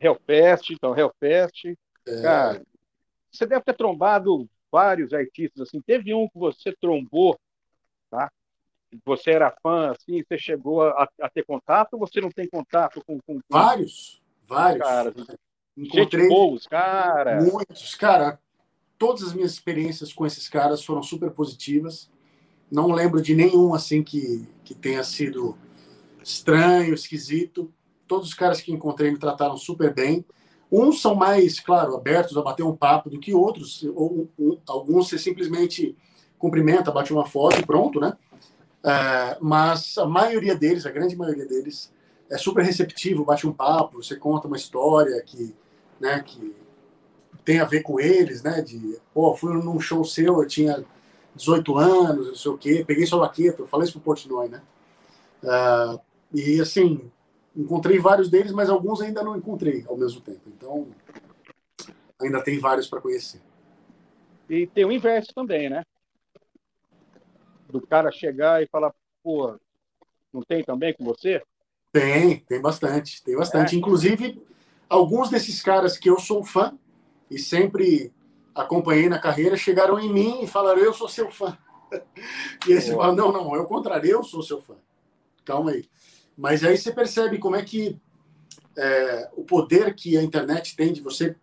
Hellfest, 0.01 0.71
então, 0.71 0.97
Hellfest. 0.97 1.75
É. 2.07 2.23
Cara, 2.23 2.63
você 3.31 3.47
deve 3.47 3.63
ter 3.63 3.75
trombado 3.75 4.49
vários 4.71 5.13
artistas, 5.13 5.69
assim. 5.69 5.81
Teve 5.81 6.13
um 6.13 6.29
que 6.29 6.39
você 6.39 6.75
trombou, 6.81 7.39
tá? 8.11 8.31
Você 9.07 9.31
era 9.31 9.55
fã, 9.63 9.93
assim, 9.93 10.23
você 10.23 10.37
chegou 10.37 10.83
a, 10.83 11.09
a 11.21 11.31
ter 11.31 11.45
contato 11.45 11.95
ou 11.95 12.01
você 12.01 12.21
não 12.21 12.31
tem 12.31 12.49
contato 12.49 13.03
com... 13.07 13.19
com, 13.27 13.39
com... 13.39 13.41
Vários, 13.49 14.21
vários. 14.43 14.83
Cara, 14.83 15.15
Encontrei 15.77 16.29
boas, 16.29 16.67
cara. 16.67 17.41
Muitos, 17.41 17.95
cara. 17.95 18.39
Todas 18.99 19.23
as 19.23 19.33
minhas 19.33 19.53
experiências 19.53 20.13
com 20.13 20.27
esses 20.27 20.49
caras 20.49 20.85
foram 20.85 21.03
super 21.03 21.31
positivas. 21.31 22.11
Não 22.73 22.91
lembro 22.91 23.23
de 23.23 23.35
nenhum, 23.35 23.75
assim, 23.75 24.03
que, 24.03 24.49
que 24.65 24.75
tenha 24.75 25.05
sido 25.05 25.57
estranho, 26.25 26.95
esquisito 26.95 27.71
todos 28.13 28.29
os 28.29 28.35
caras 28.35 28.61
que 28.61 28.71
encontrei 28.71 29.11
me 29.11 29.19
trataram 29.19 29.57
super 29.57 29.95
bem. 29.95 30.23
Uns 30.71 31.01
são 31.01 31.15
mais, 31.15 31.59
claro, 31.59 31.97
abertos 31.97 32.37
a 32.37 32.43
bater 32.43 32.63
um 32.63 32.77
papo 32.77 33.09
do 33.09 33.19
que 33.19 33.33
outros. 33.33 33.83
Ou, 33.95 34.29
um, 34.39 34.59
alguns 34.67 35.09
você 35.09 35.19
simplesmente 35.19 35.97
cumprimenta, 36.39 36.91
bate 36.91 37.11
uma 37.11 37.25
foto 37.25 37.59
e 37.59 37.65
pronto, 37.65 37.99
né? 37.99 38.15
É, 38.85 39.39
mas 39.41 39.97
a 39.97 40.05
maioria 40.05 40.55
deles, 40.55 40.85
a 40.85 40.91
grande 40.91 41.17
maioria 41.17 41.47
deles, 41.47 41.91
é 42.31 42.37
super 42.37 42.63
receptivo, 42.63 43.25
bate 43.25 43.47
um 43.47 43.53
papo, 43.53 44.03
você 44.03 44.15
conta 44.15 44.47
uma 44.47 44.57
história 44.57 45.23
que, 45.23 45.55
né, 45.99 46.23
que 46.23 46.55
tem 47.47 47.61
a 47.61 47.65
ver 47.65 47.81
com 47.81 47.99
eles, 47.99 48.43
né? 48.43 48.61
De, 48.61 48.99
pô, 49.15 49.35
fui 49.35 49.55
num 49.55 49.81
show 49.81 50.05
seu, 50.05 50.43
eu 50.43 50.47
tinha 50.47 50.85
18 51.35 51.77
anos, 51.77 52.27
não 52.29 52.35
sei 52.35 52.51
o 52.51 52.59
quê, 52.59 52.85
peguei 52.87 53.07
sua 53.07 53.21
laqueta, 53.21 53.63
eu 53.63 53.67
falei 53.67 53.85
isso 53.85 53.95
pro 53.95 54.03
Portnoy, 54.03 54.49
né? 54.49 54.63
Uh, 55.43 56.01
e 56.33 56.61
assim, 56.61 57.11
encontrei 57.57 57.99
vários 57.99 58.29
deles, 58.31 58.53
mas 58.53 58.69
alguns 58.69 59.01
ainda 59.01 59.23
não 59.23 59.37
encontrei 59.37 59.85
ao 59.89 59.97
mesmo 59.97 60.21
tempo. 60.21 60.43
Então, 60.47 60.89
ainda 62.21 62.43
tem 62.43 62.59
vários 62.59 62.87
para 62.87 63.01
conhecer. 63.01 63.41
E 64.49 64.67
tem 64.67 64.85
o 64.85 64.93
inverso 64.93 65.33
também, 65.35 65.71
né? 65.71 65.83
Do 67.69 67.81
cara 67.81 68.13
chegar 68.13 68.63
e 68.63 68.67
falar, 68.67 68.95
pô, 69.23 69.59
não 70.33 70.43
tem 70.43 70.63
também 70.63 70.95
com 70.95 71.05
você? 71.05 71.43
Tem, 71.91 72.41
tem 72.41 72.61
bastante, 72.61 73.23
tem 73.23 73.37
bastante. 73.37 73.75
É. 73.75 73.79
Inclusive, 73.79 74.43
alguns 74.89 75.29
desses 75.29 75.63
caras 75.63 75.99
que 75.99 76.09
eu 76.09 76.19
sou 76.19 76.45
fã 76.45 76.79
e 77.31 77.39
sempre 77.39 78.13
acompanhei 78.55 79.09
na 79.09 79.19
carreira 79.19 79.57
chegaram 79.57 79.99
em 79.99 80.13
mim 80.13 80.43
e 80.43 80.47
falaram, 80.47 80.81
eu 80.81 80.93
sou 80.93 81.09
seu 81.09 81.31
fã. 81.31 81.57
E 82.67 82.73
aí 82.73 82.81
você 82.81 82.95
fala, 82.95 83.15
não, 83.15 83.31
não, 83.31 83.55
é 83.55 83.61
o 83.61 83.67
contrário, 83.67 84.09
eu 84.09 84.25
sou 84.25 84.43
seu 84.43 84.61
fã. 84.61 84.75
Calma 85.45 85.73
aí. 85.73 85.85
Mas 86.37 86.65
aí 86.65 86.79
você 86.79 86.91
percebe 86.91 87.39
como 87.39 87.55
é 87.55 87.63
que 87.63 88.01
é, 88.77 89.31
o 89.37 89.45
poder 89.45 89.95
que 89.95 90.17
a 90.17 90.23
internet 90.23 90.75
tem 90.75 90.93
de 90.93 91.03
você 91.03 91.37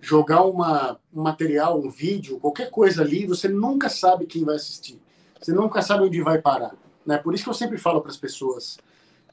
jogar 0.00 0.44
uma, 0.44 0.98
um 1.12 1.22
material, 1.22 1.80
um 1.80 1.90
vídeo, 1.90 2.38
qualquer 2.38 2.70
coisa 2.70 3.02
ali, 3.02 3.26
você 3.26 3.48
nunca 3.48 3.88
sabe 3.88 4.26
quem 4.26 4.44
vai 4.44 4.56
assistir. 4.56 5.00
Você 5.40 5.52
nunca 5.52 5.82
sabe 5.82 6.04
onde 6.04 6.22
vai 6.22 6.40
parar. 6.40 6.74
Né? 7.04 7.18
Por 7.18 7.34
isso 7.34 7.44
que 7.44 7.50
eu 7.50 7.54
sempre 7.54 7.78
falo 7.78 8.00
para 8.00 8.10
as 8.10 8.16
pessoas. 8.16 8.78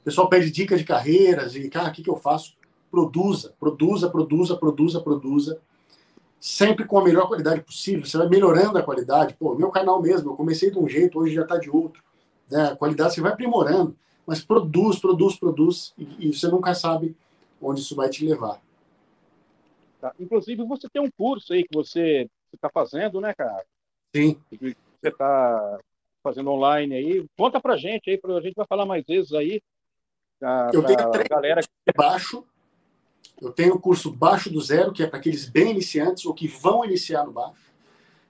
O 0.00 0.02
pessoal 0.04 0.28
pede 0.28 0.50
dica 0.50 0.76
de 0.76 0.84
carreiras 0.84 1.54
e, 1.54 1.68
cara, 1.68 1.88
o 1.88 1.92
que, 1.92 2.02
que 2.02 2.10
eu 2.10 2.16
faço? 2.16 2.56
Produza, 2.90 3.54
produza, 3.58 4.08
produza, 4.08 4.56
produza, 4.56 5.00
produza. 5.00 5.60
Sempre 6.38 6.84
com 6.84 6.98
a 6.98 7.04
melhor 7.04 7.28
qualidade 7.28 7.62
possível. 7.62 8.04
Você 8.04 8.16
vai 8.18 8.28
melhorando 8.28 8.78
a 8.78 8.82
qualidade. 8.82 9.34
Pô, 9.34 9.54
meu 9.54 9.70
canal 9.70 10.00
mesmo, 10.00 10.30
eu 10.30 10.36
comecei 10.36 10.70
de 10.70 10.78
um 10.78 10.88
jeito, 10.88 11.18
hoje 11.18 11.34
já 11.34 11.42
está 11.42 11.56
de 11.56 11.70
outro. 11.70 12.02
Né? 12.50 12.70
A 12.72 12.76
qualidade 12.76 13.14
você 13.14 13.20
vai 13.20 13.32
aprimorando 13.32 13.96
mas 14.26 14.44
produz, 14.44 14.98
produz, 14.98 15.38
produz, 15.38 15.94
e, 15.96 16.28
e 16.28 16.34
você 16.34 16.48
nunca 16.48 16.74
sabe 16.74 17.16
onde 17.62 17.80
isso 17.80 17.94
vai 17.94 18.10
te 18.10 18.26
levar. 18.26 18.60
Tá. 20.00 20.12
Inclusive, 20.18 20.64
você 20.64 20.88
tem 20.88 21.00
um 21.00 21.10
curso 21.10 21.52
aí 21.52 21.62
que 21.62 21.74
você 21.74 22.28
está 22.52 22.68
fazendo, 22.68 23.20
né, 23.20 23.32
cara? 23.32 23.64
Sim. 24.14 24.38
Você 24.50 24.74
está 25.04 25.78
fazendo 26.22 26.50
online 26.50 26.94
aí. 26.94 27.26
Conta 27.36 27.60
pra 27.60 27.76
gente 27.76 28.10
aí, 28.10 28.20
a 28.22 28.40
gente 28.40 28.56
vai 28.56 28.66
falar 28.66 28.84
mais 28.84 29.06
vezes 29.06 29.32
aí. 29.32 29.62
Pra, 30.40 30.70
eu 30.74 30.84
tenho 30.84 31.10
três 31.10 31.28
galera 31.28 31.62
que 31.62 31.92
baixo. 31.96 32.44
Eu 33.40 33.50
tenho 33.50 33.74
o 33.74 33.80
curso 33.80 34.10
Baixo 34.10 34.50
do 34.50 34.60
Zero, 34.60 34.92
que 34.92 35.02
é 35.02 35.06
para 35.06 35.18
aqueles 35.18 35.46
bem 35.46 35.70
iniciantes 35.70 36.24
ou 36.24 36.32
que 36.32 36.48
vão 36.48 36.84
iniciar 36.84 37.24
no 37.24 37.32
baixo. 37.32 37.66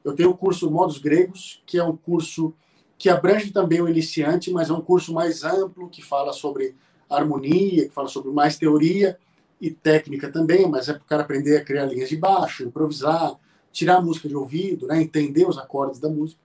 Eu 0.04 0.14
tenho 0.14 0.30
o 0.30 0.36
curso 0.36 0.70
Modos 0.70 0.98
Gregos, 0.98 1.62
que 1.66 1.78
é 1.78 1.84
um 1.84 1.96
curso 1.96 2.54
que 2.98 3.08
abrange 3.08 3.50
também 3.50 3.80
o 3.80 3.88
iniciante, 3.88 4.50
mas 4.50 4.70
é 4.70 4.72
um 4.72 4.80
curso 4.80 5.12
mais 5.12 5.44
amplo, 5.44 5.88
que 5.88 6.02
fala 6.02 6.32
sobre 6.32 6.74
harmonia, 7.08 7.88
que 7.88 7.94
fala 7.94 8.08
sobre 8.08 8.30
mais 8.32 8.56
teoria 8.56 9.18
e 9.60 9.70
técnica 9.70 10.30
também, 10.30 10.68
mas 10.68 10.88
é 10.88 10.92
para 10.92 11.02
o 11.02 11.06
cara 11.06 11.22
aprender 11.22 11.56
a 11.56 11.64
criar 11.64 11.86
linhas 11.86 12.08
de 12.08 12.16
baixo, 12.16 12.64
improvisar, 12.64 13.38
tirar 13.72 13.96
a 13.96 14.00
música 14.00 14.28
de 14.28 14.34
ouvido, 14.34 14.86
né, 14.86 15.00
entender 15.00 15.46
os 15.46 15.58
acordes 15.58 16.00
da 16.00 16.08
música. 16.08 16.40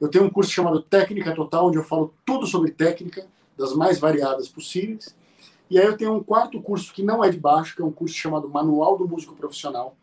Eu 0.00 0.08
tenho 0.08 0.24
um 0.24 0.30
curso 0.30 0.50
chamado 0.50 0.82
Técnica 0.82 1.34
Total, 1.34 1.66
onde 1.66 1.78
eu 1.78 1.84
falo 1.84 2.12
tudo 2.24 2.46
sobre 2.46 2.70
técnica, 2.70 3.26
das 3.56 3.72
mais 3.72 3.98
variadas 3.98 4.48
possíveis. 4.48 5.14
E 5.70 5.78
aí 5.78 5.86
eu 5.86 5.96
tenho 5.96 6.14
um 6.14 6.22
quarto 6.22 6.60
curso 6.60 6.92
que 6.92 7.02
não 7.02 7.24
é 7.24 7.30
de 7.30 7.38
baixo, 7.38 7.74
que 7.74 7.82
é 7.82 7.84
um 7.84 7.92
curso 7.92 8.14
chamado 8.14 8.48
Manual 8.48 8.98
do 8.98 9.08
Músico 9.08 9.34
Profissional, 9.34 9.96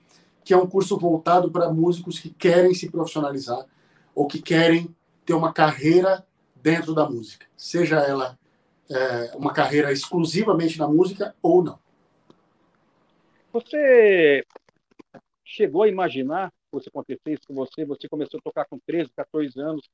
que 0.43 0.53
é 0.53 0.57
um 0.57 0.67
curso 0.67 0.97
voltado 0.97 1.51
para 1.51 1.71
músicos 1.71 2.19
que 2.19 2.29
querem 2.29 2.73
se 2.73 2.89
profissionalizar 2.89 3.65
ou 4.15 4.27
que 4.27 4.41
querem 4.41 4.93
ter 5.25 5.33
uma 5.33 5.53
carreira 5.53 6.25
dentro 6.55 6.93
da 6.93 7.09
música, 7.09 7.45
seja 7.55 7.99
ela 7.99 8.37
é, 8.89 9.35
uma 9.35 9.53
carreira 9.53 9.91
exclusivamente 9.91 10.77
na 10.77 10.87
música 10.87 11.35
ou 11.41 11.63
não. 11.63 11.79
Você 13.53 14.45
chegou 15.43 15.83
a 15.83 15.87
imaginar 15.87 16.51
que 16.79 16.89
acontecer 16.89 17.33
isso 17.33 17.47
com 17.47 17.53
você? 17.53 17.83
Você 17.85 18.07
começou 18.07 18.39
a 18.39 18.43
tocar 18.43 18.65
com 18.65 18.79
13, 18.79 19.11
14 19.15 19.59
anos. 19.59 19.89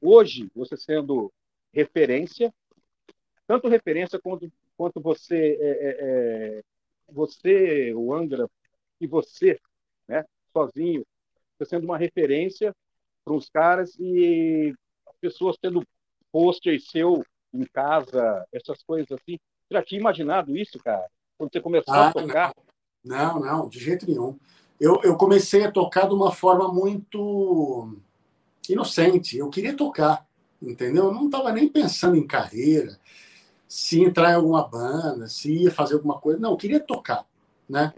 Hoje, 0.00 0.48
você 0.54 0.76
sendo 0.76 1.32
referência, 1.72 2.52
tanto 3.46 3.68
referência 3.68 4.20
quanto, 4.20 4.50
quanto 4.80 4.98
você, 4.98 5.58
é, 5.60 5.68
é, 5.68 5.96
é 6.00 6.62
você, 7.12 7.92
o 7.92 8.14
Angra, 8.14 8.48
e 8.98 9.06
você, 9.06 9.60
né, 10.08 10.24
sozinho, 10.54 11.04
você 11.58 11.68
sendo 11.68 11.84
uma 11.84 11.98
referência 11.98 12.74
para 13.22 13.34
os 13.34 13.50
caras 13.50 13.94
e 13.98 14.72
as 15.06 15.14
pessoas 15.20 15.58
tendo 15.60 15.86
pôster 16.32 16.80
seu 16.80 17.22
em 17.52 17.66
casa, 17.66 18.42
essas 18.50 18.82
coisas 18.82 19.12
assim. 19.12 19.38
Você 19.68 19.74
já 19.74 19.82
tinha 19.82 20.00
imaginado 20.00 20.56
isso, 20.56 20.78
cara? 20.78 21.06
Quando 21.36 21.52
você 21.52 21.60
começou 21.60 21.92
ah, 21.92 22.08
a 22.08 22.12
tocar? 22.14 22.54
Não, 23.04 23.38
não, 23.38 23.68
de 23.68 23.80
jeito 23.80 24.08
nenhum. 24.08 24.38
Eu, 24.80 24.98
eu 25.04 25.14
comecei 25.14 25.62
a 25.62 25.70
tocar 25.70 26.08
de 26.08 26.14
uma 26.14 26.32
forma 26.32 26.72
muito 26.72 27.98
inocente. 28.66 29.36
Eu 29.36 29.50
queria 29.50 29.76
tocar, 29.76 30.26
entendeu? 30.62 31.04
Eu 31.04 31.12
não 31.12 31.26
estava 31.26 31.52
nem 31.52 31.68
pensando 31.68 32.16
em 32.16 32.26
carreira, 32.26 32.98
se 33.70 34.02
entrar 34.02 34.32
em 34.32 34.34
alguma 34.34 34.66
banda, 34.66 35.28
se 35.28 35.52
ia 35.52 35.70
fazer 35.70 35.94
alguma 35.94 36.18
coisa. 36.18 36.40
Não, 36.40 36.50
eu 36.50 36.56
queria 36.56 36.80
tocar, 36.80 37.24
né? 37.68 37.94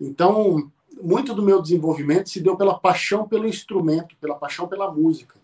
Então, 0.00 0.70
muito 1.02 1.34
do 1.34 1.42
meu 1.42 1.60
desenvolvimento 1.60 2.28
se 2.28 2.40
deu 2.40 2.56
pela 2.56 2.78
paixão 2.78 3.26
pelo 3.26 3.48
instrumento, 3.48 4.14
pela 4.20 4.36
paixão 4.36 4.68
pela 4.68 4.88
música. 4.88 5.34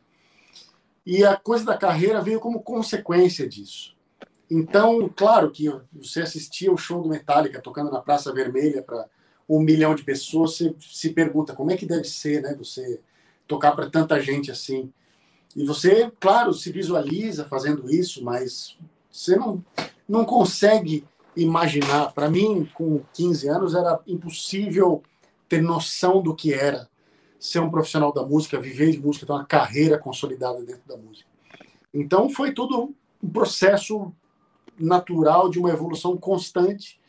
E 1.04 1.24
a 1.24 1.36
coisa 1.36 1.64
da 1.64 1.76
carreira 1.76 2.20
veio 2.20 2.38
como 2.38 2.62
consequência 2.62 3.48
disso. 3.48 3.96
Então, 4.48 5.10
claro 5.16 5.50
que 5.50 5.68
você 5.92 6.20
assistia 6.20 6.72
o 6.72 6.78
show 6.78 7.02
do 7.02 7.08
Metallica 7.08 7.60
tocando 7.60 7.90
na 7.90 8.00
Praça 8.00 8.32
Vermelha 8.32 8.84
para 8.84 9.08
um 9.48 9.58
milhão 9.58 9.96
de 9.96 10.04
pessoas, 10.04 10.52
você 10.52 10.76
se 10.78 11.10
pergunta 11.10 11.56
como 11.56 11.72
é 11.72 11.76
que 11.76 11.86
deve 11.86 12.04
ser, 12.04 12.40
né? 12.40 12.54
Você 12.56 13.00
tocar 13.48 13.72
para 13.72 13.90
tanta 13.90 14.20
gente 14.20 14.48
assim. 14.48 14.92
E 15.56 15.66
você, 15.66 16.08
claro, 16.20 16.54
se 16.54 16.70
visualiza 16.70 17.44
fazendo 17.46 17.90
isso, 17.90 18.22
mas 18.22 18.78
você 19.12 19.36
não, 19.36 19.62
não 20.08 20.24
consegue 20.24 21.06
imaginar. 21.36 22.12
Para 22.12 22.30
mim, 22.30 22.68
com 22.74 23.02
15 23.12 23.48
anos, 23.48 23.74
era 23.74 24.00
impossível 24.06 25.02
ter 25.48 25.62
noção 25.62 26.22
do 26.22 26.34
que 26.34 26.52
era 26.52 26.88
ser 27.38 27.58
um 27.58 27.70
profissional 27.70 28.12
da 28.12 28.24
música, 28.24 28.58
viver 28.58 28.92
de 28.92 28.98
música, 28.98 29.26
ter 29.26 29.32
uma 29.32 29.44
carreira 29.44 29.98
consolidada 29.98 30.64
dentro 30.64 30.82
da 30.86 30.96
música. 30.96 31.28
Então 31.92 32.30
foi 32.30 32.52
tudo 32.52 32.94
um 33.22 33.28
processo 33.28 34.12
natural 34.78 35.50
de 35.50 35.58
uma 35.58 35.70
evolução 35.70 36.16
constante 36.16 37.00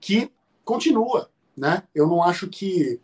que 0.00 0.30
continua, 0.64 1.30
né? 1.56 1.84
Eu 1.94 2.06
não 2.06 2.22
acho 2.22 2.48
que 2.48 3.00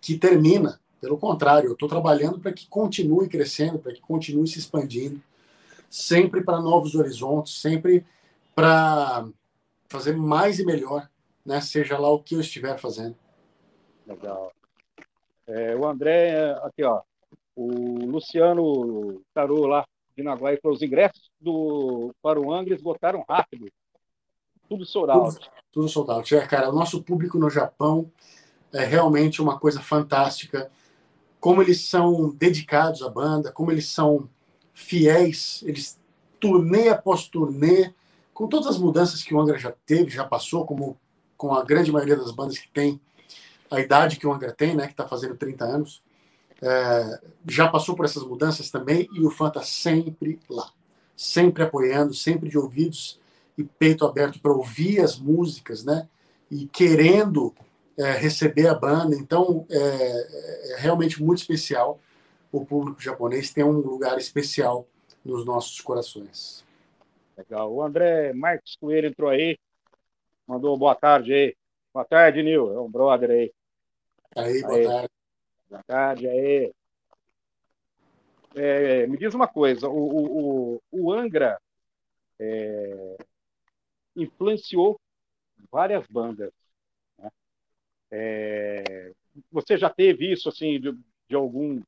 que 0.00 0.16
termina, 0.16 0.80
pelo 1.00 1.18
contrário, 1.18 1.68
eu 1.68 1.72
estou 1.72 1.88
trabalhando 1.88 2.38
para 2.38 2.52
que 2.52 2.68
continue 2.68 3.28
crescendo, 3.28 3.78
para 3.78 3.92
que 3.92 4.00
continue 4.00 4.46
se 4.46 4.58
expandindo, 4.58 5.20
sempre 5.90 6.42
para 6.42 6.60
novos 6.60 6.94
horizontes, 6.94 7.60
sempre 7.60 8.04
para 8.54 9.26
fazer 9.88 10.16
mais 10.16 10.58
e 10.58 10.64
melhor, 10.64 11.08
né? 11.44 11.60
Seja 11.60 11.98
lá 11.98 12.10
o 12.10 12.22
que 12.22 12.34
eu 12.34 12.40
estiver 12.40 12.78
fazendo. 12.78 13.16
Legal. 14.06 14.52
É, 15.46 15.76
o 15.76 15.86
André, 15.86 16.52
aqui, 16.62 16.82
ó, 16.82 17.02
o 17.54 18.04
Luciano 18.06 19.22
Tarô 19.32 19.66
lá 19.66 19.86
de 20.16 20.22
Naguai 20.22 20.58
falou: 20.60 20.76
os 20.76 20.82
ingressos 20.82 21.30
do, 21.40 22.14
para 22.22 22.40
o 22.40 22.52
Angra 22.52 22.74
esgotaram 22.74 23.24
rápido. 23.28 23.66
Tudo 24.68 24.84
sold 24.84 25.10
out. 25.10 25.38
Tudo, 25.38 25.50
tudo 25.72 25.88
sold 25.88 26.10
out. 26.10 26.34
É, 26.34 26.46
cara, 26.46 26.70
o 26.70 26.74
nosso 26.74 27.02
público 27.02 27.38
no 27.38 27.48
Japão 27.48 28.10
é 28.72 28.84
realmente 28.84 29.40
uma 29.40 29.58
coisa 29.58 29.80
fantástica. 29.80 30.70
Como 31.38 31.62
eles 31.62 31.88
são 31.88 32.30
dedicados 32.30 33.02
à 33.02 33.08
banda, 33.08 33.52
como 33.52 33.70
eles 33.70 33.88
são 33.88 34.28
fiéis, 34.76 35.64
eles 35.66 35.98
turnê 36.38 36.90
após 36.90 37.26
turnê, 37.26 37.94
com 38.34 38.46
todas 38.46 38.66
as 38.66 38.78
mudanças 38.78 39.22
que 39.22 39.34
o 39.34 39.40
Angra 39.40 39.58
já 39.58 39.72
teve, 39.86 40.10
já 40.10 40.22
passou, 40.22 40.66
como 40.66 40.98
com 41.34 41.54
a 41.54 41.64
grande 41.64 41.90
maioria 41.90 42.14
das 42.14 42.30
bandas 42.30 42.58
que 42.58 42.68
tem 42.68 43.00
a 43.70 43.80
idade 43.80 44.16
que 44.16 44.26
o 44.26 44.32
Angra 44.32 44.52
tem, 44.52 44.76
né, 44.76 44.86
que 44.86 44.92
está 44.92 45.08
fazendo 45.08 45.34
30 45.34 45.64
anos, 45.64 46.02
é, 46.60 47.20
já 47.48 47.68
passou 47.68 47.96
por 47.96 48.04
essas 48.04 48.22
mudanças 48.22 48.70
também 48.70 49.08
e 49.12 49.24
o 49.24 49.30
fã 49.30 49.48
está 49.48 49.62
sempre 49.62 50.38
lá, 50.48 50.70
sempre 51.16 51.62
apoiando, 51.62 52.12
sempre 52.12 52.48
de 52.48 52.58
ouvidos 52.58 53.18
e 53.56 53.64
peito 53.64 54.04
aberto 54.04 54.38
para 54.40 54.52
ouvir 54.52 55.00
as 55.00 55.18
músicas, 55.18 55.84
né, 55.84 56.06
e 56.50 56.66
querendo 56.66 57.54
é, 57.96 58.12
receber 58.12 58.68
a 58.68 58.74
banda. 58.74 59.16
Então 59.16 59.66
é, 59.70 59.78
é, 59.78 60.76
realmente 60.80 61.22
muito 61.22 61.38
especial. 61.38 61.98
O 62.56 62.64
público 62.64 63.02
japonês 63.02 63.52
tem 63.52 63.62
um 63.62 63.80
lugar 63.80 64.16
especial 64.16 64.88
nos 65.22 65.44
nossos 65.44 65.78
corações. 65.82 66.64
Legal. 67.36 67.70
O 67.70 67.82
André 67.82 68.32
Marcos 68.32 68.76
Coelho 68.76 69.08
entrou 69.08 69.28
aí, 69.28 69.58
mandou 70.46 70.74
boa 70.78 70.94
tarde 70.94 71.34
aí. 71.34 71.56
Boa 71.92 72.06
tarde, 72.06 72.42
Nil. 72.42 72.72
É 72.72 72.80
um 72.80 72.90
brother 72.90 73.30
aí. 73.30 73.52
Aí, 74.34 74.62
boa 74.62 74.74
aí. 74.74 74.84
tarde. 74.86 75.08
Boa 75.68 75.82
tarde, 75.82 76.28
aí. 76.28 76.72
É, 78.54 79.06
me 79.06 79.18
diz 79.18 79.34
uma 79.34 79.46
coisa, 79.46 79.86
o, 79.90 80.76
o, 80.76 80.82
o 80.90 81.12
Angra 81.12 81.60
é, 82.40 83.18
influenciou 84.16 84.98
várias 85.70 86.06
bandas. 86.06 86.54
Né? 87.18 87.30
É, 88.10 89.12
você 89.52 89.76
já 89.76 89.90
teve 89.90 90.32
isso 90.32 90.48
assim 90.48 90.80
de, 90.80 90.98
de 91.28 91.36
algum 91.36 91.82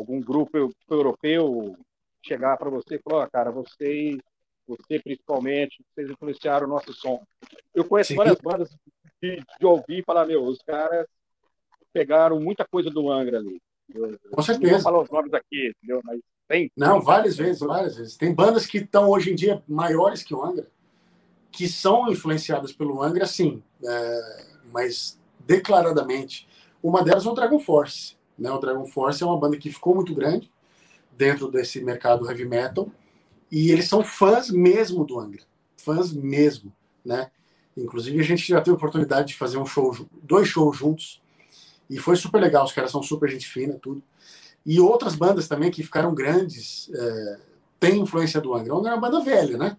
algum 0.00 0.20
grupo 0.20 0.72
europeu 0.88 1.76
chegar 2.22 2.56
para 2.56 2.70
você 2.70 2.96
e 2.96 3.02
falar, 3.02 3.24
oh, 3.24 3.30
cara, 3.30 3.50
vocês, 3.50 4.18
você 4.66 4.98
principalmente, 4.98 5.84
vocês 5.94 6.10
influenciaram 6.10 6.66
o 6.66 6.70
nosso 6.70 6.92
som. 6.92 7.22
Eu 7.74 7.84
conheço 7.84 8.08
Sim. 8.08 8.16
várias 8.16 8.38
bandas 8.40 8.70
de, 9.22 9.42
de 9.58 9.66
ouvir 9.66 10.00
e 10.00 10.04
falar, 10.04 10.26
meu, 10.26 10.44
os 10.44 10.58
caras 10.58 11.06
pegaram 11.92 12.40
muita 12.40 12.64
coisa 12.64 12.90
do 12.90 13.10
Angra 13.10 13.38
ali. 13.38 13.60
Eu, 13.94 14.18
Com 14.30 14.42
certeza. 14.42 14.74
Não 14.74 14.80
falar 14.80 15.02
os 15.02 15.10
nomes 15.10 15.34
aqui, 15.34 15.72
entendeu? 15.76 16.00
Mas 16.04 16.20
tem. 16.48 16.70
Não, 16.76 17.00
várias 17.00 17.36
vezes, 17.36 17.60
várias 17.60 17.96
vezes. 17.96 18.16
Tem 18.16 18.32
bandas 18.32 18.66
que 18.66 18.78
estão 18.78 19.08
hoje 19.08 19.32
em 19.32 19.34
dia 19.34 19.62
maiores 19.66 20.22
que 20.22 20.34
o 20.34 20.44
Angra, 20.44 20.66
que 21.50 21.68
são 21.68 22.10
influenciadas 22.10 22.72
pelo 22.72 23.02
Angra, 23.02 23.26
sim, 23.26 23.62
é, 23.84 24.46
mas 24.72 25.18
declaradamente. 25.40 26.48
Uma 26.82 27.02
delas 27.02 27.26
é 27.26 27.28
o 27.28 27.34
Dragon 27.34 27.58
Force. 27.58 28.16
Né? 28.40 28.50
O 28.50 28.58
Dragon 28.58 28.86
Force 28.86 29.22
é 29.22 29.26
uma 29.26 29.38
banda 29.38 29.58
que 29.58 29.70
ficou 29.70 29.94
muito 29.94 30.14
grande 30.14 30.50
dentro 31.16 31.50
desse 31.50 31.84
mercado 31.84 32.28
heavy 32.28 32.46
metal 32.46 32.88
e 33.52 33.70
eles 33.70 33.86
são 33.86 34.02
fãs 34.02 34.50
mesmo 34.50 35.04
do 35.04 35.20
Angra, 35.20 35.42
fãs 35.76 36.12
mesmo, 36.12 36.72
né? 37.04 37.30
Inclusive, 37.76 38.18
a 38.18 38.22
gente 38.22 38.46
já 38.46 38.60
teve 38.60 38.70
a 38.70 38.74
oportunidade 38.74 39.28
de 39.28 39.36
fazer 39.36 39.58
um 39.58 39.66
show, 39.66 39.94
dois 40.22 40.48
shows 40.48 40.76
juntos. 40.76 41.20
E 41.88 41.98
foi 41.98 42.16
super 42.16 42.40
legal. 42.40 42.64
Os 42.64 42.72
caras 42.72 42.90
são 42.90 43.02
super 43.02 43.28
gente 43.28 43.46
fina, 43.46 43.78
tudo. 43.80 44.02
E 44.64 44.80
outras 44.80 45.14
bandas 45.14 45.48
também 45.48 45.70
que 45.70 45.82
ficaram 45.82 46.14
grandes 46.14 46.90
é, 46.92 47.38
têm 47.78 48.00
influência 48.00 48.40
do 48.40 48.54
Angra. 48.54 48.74
O 48.74 48.78
Angra 48.78 48.90
é 48.90 48.94
uma 48.94 49.00
banda 49.00 49.24
velha, 49.24 49.56
né? 49.56 49.76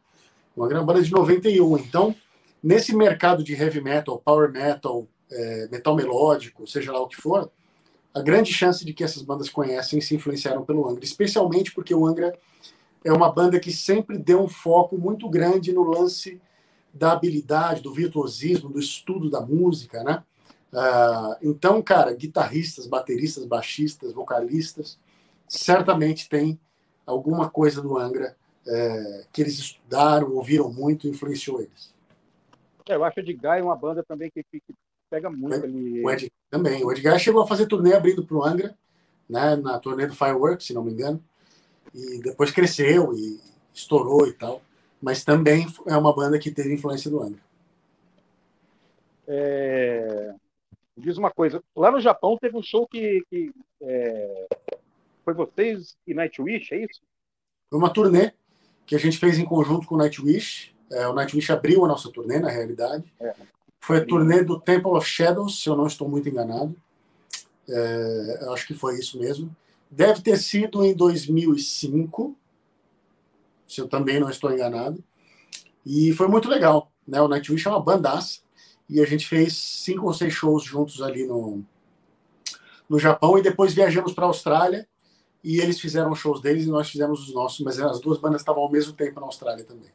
O 0.55 0.63
Angra 0.63 0.77
é 0.77 0.79
uma 0.81 0.85
banda 0.85 1.03
de 1.03 1.11
91. 1.11 1.77
Então, 1.77 2.15
nesse 2.63 2.95
mercado 2.95 3.43
de 3.43 3.53
heavy 3.53 3.81
metal, 3.81 4.19
power 4.19 4.51
metal, 4.51 5.07
é, 5.31 5.67
metal 5.69 5.95
melódico, 5.95 6.67
seja 6.67 6.91
lá 6.91 6.99
o 6.99 7.07
que 7.07 7.17
for, 7.17 7.51
a 8.13 8.21
grande 8.21 8.53
chance 8.53 8.83
de 8.83 8.93
que 8.93 9.03
essas 9.03 9.21
bandas 9.21 9.49
conhecem 9.49 10.01
se 10.01 10.15
influenciaram 10.15 10.65
pelo 10.65 10.87
Angra. 10.87 11.03
Especialmente 11.03 11.73
porque 11.73 11.93
o 11.93 12.05
Angra 12.05 12.37
é 13.03 13.11
uma 13.11 13.31
banda 13.31 13.59
que 13.59 13.71
sempre 13.71 14.17
deu 14.17 14.41
um 14.41 14.47
foco 14.47 14.97
muito 14.97 15.29
grande 15.29 15.71
no 15.71 15.83
lance 15.83 16.39
da 16.93 17.13
habilidade, 17.13 17.81
do 17.81 17.93
virtuosismo, 17.93 18.69
do 18.69 18.79
estudo 18.79 19.29
da 19.29 19.41
música, 19.41 20.03
né? 20.03 20.23
Uh, 20.73 21.35
então, 21.41 21.81
cara, 21.81 22.13
guitarristas, 22.13 22.87
bateristas, 22.87 23.45
baixistas, 23.45 24.13
vocalistas, 24.13 24.99
certamente 25.47 26.29
tem 26.29 26.59
alguma 27.05 27.49
coisa 27.49 27.81
do 27.81 27.97
Angra 27.97 28.35
é, 28.65 29.25
que 29.33 29.41
eles 29.41 29.57
estudaram, 29.57 30.31
ouviram 30.33 30.71
muito, 30.71 31.07
influenciou 31.07 31.61
eles. 31.61 31.93
É, 32.87 32.95
eu 32.95 33.03
acho 33.03 33.15
que 33.15 33.21
o 33.21 33.23
Edgar 33.23 33.57
é 33.57 33.63
uma 33.63 33.75
banda 33.75 34.03
também 34.03 34.29
que, 34.29 34.43
que 34.43 34.61
pega 35.11 35.29
muito 35.29 35.53
ali. 35.53 36.01
O 36.03 36.09
Edgar 36.09 36.31
também. 36.49 36.85
O 36.85 36.91
Edgar 36.91 37.19
chegou 37.19 37.43
a 37.43 37.47
fazer 37.47 37.67
turnê 37.67 37.93
abrindo 37.93 38.25
para 38.25 38.37
o 38.37 38.43
Angra, 38.43 38.73
né, 39.29 39.57
na 39.57 39.77
turnê 39.77 40.07
do 40.07 40.15
Fireworks, 40.15 40.65
se 40.65 40.73
não 40.73 40.83
me 40.83 40.91
engano, 40.91 41.21
e 41.93 42.21
depois 42.21 42.49
cresceu 42.49 43.13
e 43.13 43.39
estourou 43.73 44.25
e 44.25 44.33
tal. 44.33 44.61
mas 45.01 45.23
também 45.23 45.65
é 45.87 45.97
uma 45.97 46.15
banda 46.15 46.37
que 46.39 46.51
teve 46.51 46.73
influência 46.73 47.09
do 47.09 47.21
Angra. 47.21 47.41
É... 49.27 50.33
Diz 50.95 51.17
uma 51.17 51.31
coisa, 51.31 51.61
lá 51.75 51.91
no 51.91 51.99
Japão 51.99 52.37
teve 52.39 52.55
um 52.55 52.61
show 52.61 52.87
que, 52.87 53.23
que 53.29 53.51
é... 53.81 54.47
foi 55.25 55.33
vocês 55.33 55.97
e 56.05 56.13
Nightwish, 56.13 56.73
é 56.73 56.83
isso? 56.83 57.01
Foi 57.69 57.79
uma 57.79 57.91
turnê 57.91 58.33
que 58.85 58.95
a 58.95 58.99
gente 58.99 59.17
fez 59.17 59.39
em 59.39 59.45
conjunto 59.45 59.87
com 59.87 59.95
o 59.95 59.97
Nightwish. 59.97 60.75
É, 60.91 61.07
o 61.07 61.13
Nightwish 61.13 61.51
abriu 61.51 61.85
a 61.85 61.87
nossa 61.87 62.11
turnê, 62.11 62.39
na 62.39 62.49
realidade. 62.49 63.11
É. 63.19 63.33
Foi 63.81 63.97
a 63.97 64.05
turnê 64.05 64.43
do 64.43 64.59
Temple 64.59 64.91
of 64.91 65.07
Shadows, 65.07 65.59
se 65.59 65.67
eu 65.67 65.75
não 65.75 65.87
estou 65.87 66.07
muito 66.07 66.29
enganado. 66.29 66.75
É, 67.67 68.45
acho 68.53 68.67
que 68.67 68.75
foi 68.75 68.99
isso 68.99 69.17
mesmo. 69.19 69.53
Deve 69.89 70.21
ter 70.21 70.37
sido 70.37 70.85
em 70.85 70.93
2005, 70.93 72.37
se 73.67 73.81
eu 73.81 73.87
também 73.87 74.19
não 74.19 74.29
estou 74.29 74.53
enganado. 74.53 75.03
E 75.83 76.13
foi 76.13 76.27
muito 76.27 76.47
legal. 76.47 76.91
Né? 77.07 77.19
O 77.19 77.27
Nightwish 77.27 77.67
é 77.67 77.71
uma 77.71 77.81
bandaça. 77.81 78.41
E 78.87 79.01
a 79.01 79.05
gente 79.05 79.27
fez 79.27 79.57
cinco 79.57 80.05
ou 80.05 80.13
seis 80.13 80.31
shows 80.31 80.63
juntos 80.63 81.01
ali 81.01 81.25
no, 81.25 81.63
no 82.87 82.99
Japão. 82.99 83.35
E 83.35 83.41
depois 83.41 83.73
viajamos 83.73 84.13
para 84.13 84.25
a 84.25 84.27
Austrália. 84.27 84.87
E 85.43 85.59
eles 85.59 85.79
fizeram 85.79 86.13
shows 86.13 86.39
deles 86.39 86.65
e 86.65 86.69
nós 86.69 86.87
fizemos 86.87 87.27
os 87.27 87.33
nossos. 87.33 87.59
Mas 87.61 87.79
as 87.79 87.99
duas 87.99 88.19
bandas 88.19 88.41
estavam 88.41 88.61
ao 88.61 88.71
mesmo 88.71 88.93
tempo 88.93 89.19
na 89.19 89.25
Austrália 89.25 89.65
também. 89.65 89.89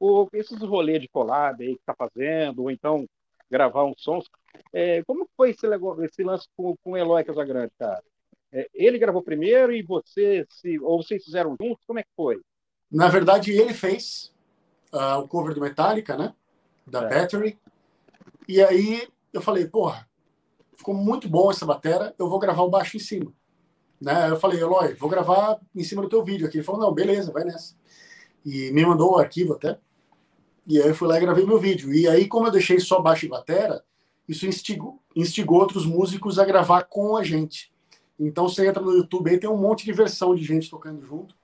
O, 0.00 0.26
esses 0.32 0.58
rolês 0.62 1.00
de 1.00 1.08
collab 1.08 1.62
aí 1.62 1.74
que 1.74 1.80
está 1.80 1.94
fazendo, 1.94 2.62
ou 2.62 2.70
então 2.70 3.06
gravar 3.50 3.84
uns 3.84 4.02
sons. 4.02 4.24
É, 4.72 5.02
como 5.04 5.28
foi 5.36 5.50
esse, 5.50 5.66
esse 6.04 6.22
lance 6.22 6.46
com, 6.56 6.74
com 6.82 6.92
o 6.92 6.96
Eloy 6.96 7.22
Casagrande, 7.22 7.72
cara? 7.78 8.02
É, 8.52 8.68
ele 8.74 8.98
gravou 8.98 9.22
primeiro 9.22 9.72
e 9.72 9.82
você, 9.82 10.46
se, 10.48 10.78
ou 10.80 11.02
vocês 11.02 11.22
fizeram 11.22 11.56
juntos? 11.60 11.84
Como 11.86 11.98
é 11.98 12.02
que 12.02 12.08
foi? 12.16 12.40
Na 12.90 13.08
verdade, 13.08 13.52
ele 13.52 13.74
fez 13.74 14.34
uh, 14.92 15.18
o 15.18 15.28
cover 15.28 15.54
do 15.54 15.60
Metallica, 15.60 16.16
né? 16.16 16.34
Da 16.86 17.02
é. 17.02 17.08
Battery. 17.08 17.58
E 18.48 18.60
aí 18.62 19.06
eu 19.32 19.40
falei, 19.40 19.68
porra, 19.68 20.08
ficou 20.74 20.94
muito 20.94 21.28
bom 21.28 21.50
essa 21.50 21.66
batera, 21.66 22.14
eu 22.18 22.28
vou 22.28 22.38
gravar 22.38 22.62
o 22.62 22.70
baixo 22.70 22.96
em 22.96 23.00
cima. 23.00 23.32
Né? 24.00 24.30
Eu 24.30 24.40
falei, 24.40 24.60
Eloy, 24.60 24.94
vou 24.94 25.10
gravar 25.10 25.60
em 25.74 25.84
cima 25.84 26.02
do 26.02 26.08
teu 26.08 26.24
vídeo 26.24 26.46
aqui. 26.46 26.56
Ele 26.56 26.64
falou, 26.64 26.80
não, 26.80 26.92
beleza, 26.92 27.30
vai 27.30 27.44
nessa. 27.44 27.76
E 28.44 28.72
me 28.72 28.84
mandou 28.84 29.12
o 29.12 29.18
arquivo 29.18 29.52
até. 29.52 29.78
E 30.70 30.80
aí 30.80 30.86
eu 30.86 30.94
fui 30.94 31.08
lá 31.08 31.18
e 31.18 31.20
gravei 31.20 31.44
meu 31.44 31.58
vídeo. 31.58 31.92
E 31.92 32.06
aí, 32.06 32.28
como 32.28 32.46
eu 32.46 32.52
deixei 32.52 32.78
só 32.78 33.00
baixo 33.00 33.26
e 33.26 33.28
batera, 33.28 33.82
isso 34.28 34.46
instigou, 34.46 35.02
instigou 35.16 35.58
outros 35.58 35.84
músicos 35.84 36.38
a 36.38 36.44
gravar 36.44 36.84
com 36.84 37.16
a 37.16 37.24
gente. 37.24 37.72
Então 38.16 38.48
você 38.48 38.68
entra 38.68 38.80
no 38.80 38.92
YouTube 38.92 39.32
e 39.32 39.40
tem 39.40 39.50
um 39.50 39.56
monte 39.56 39.84
de 39.84 39.92
versão 39.92 40.32
de 40.32 40.44
gente 40.44 40.70
tocando 40.70 41.04
junto, 41.04 41.34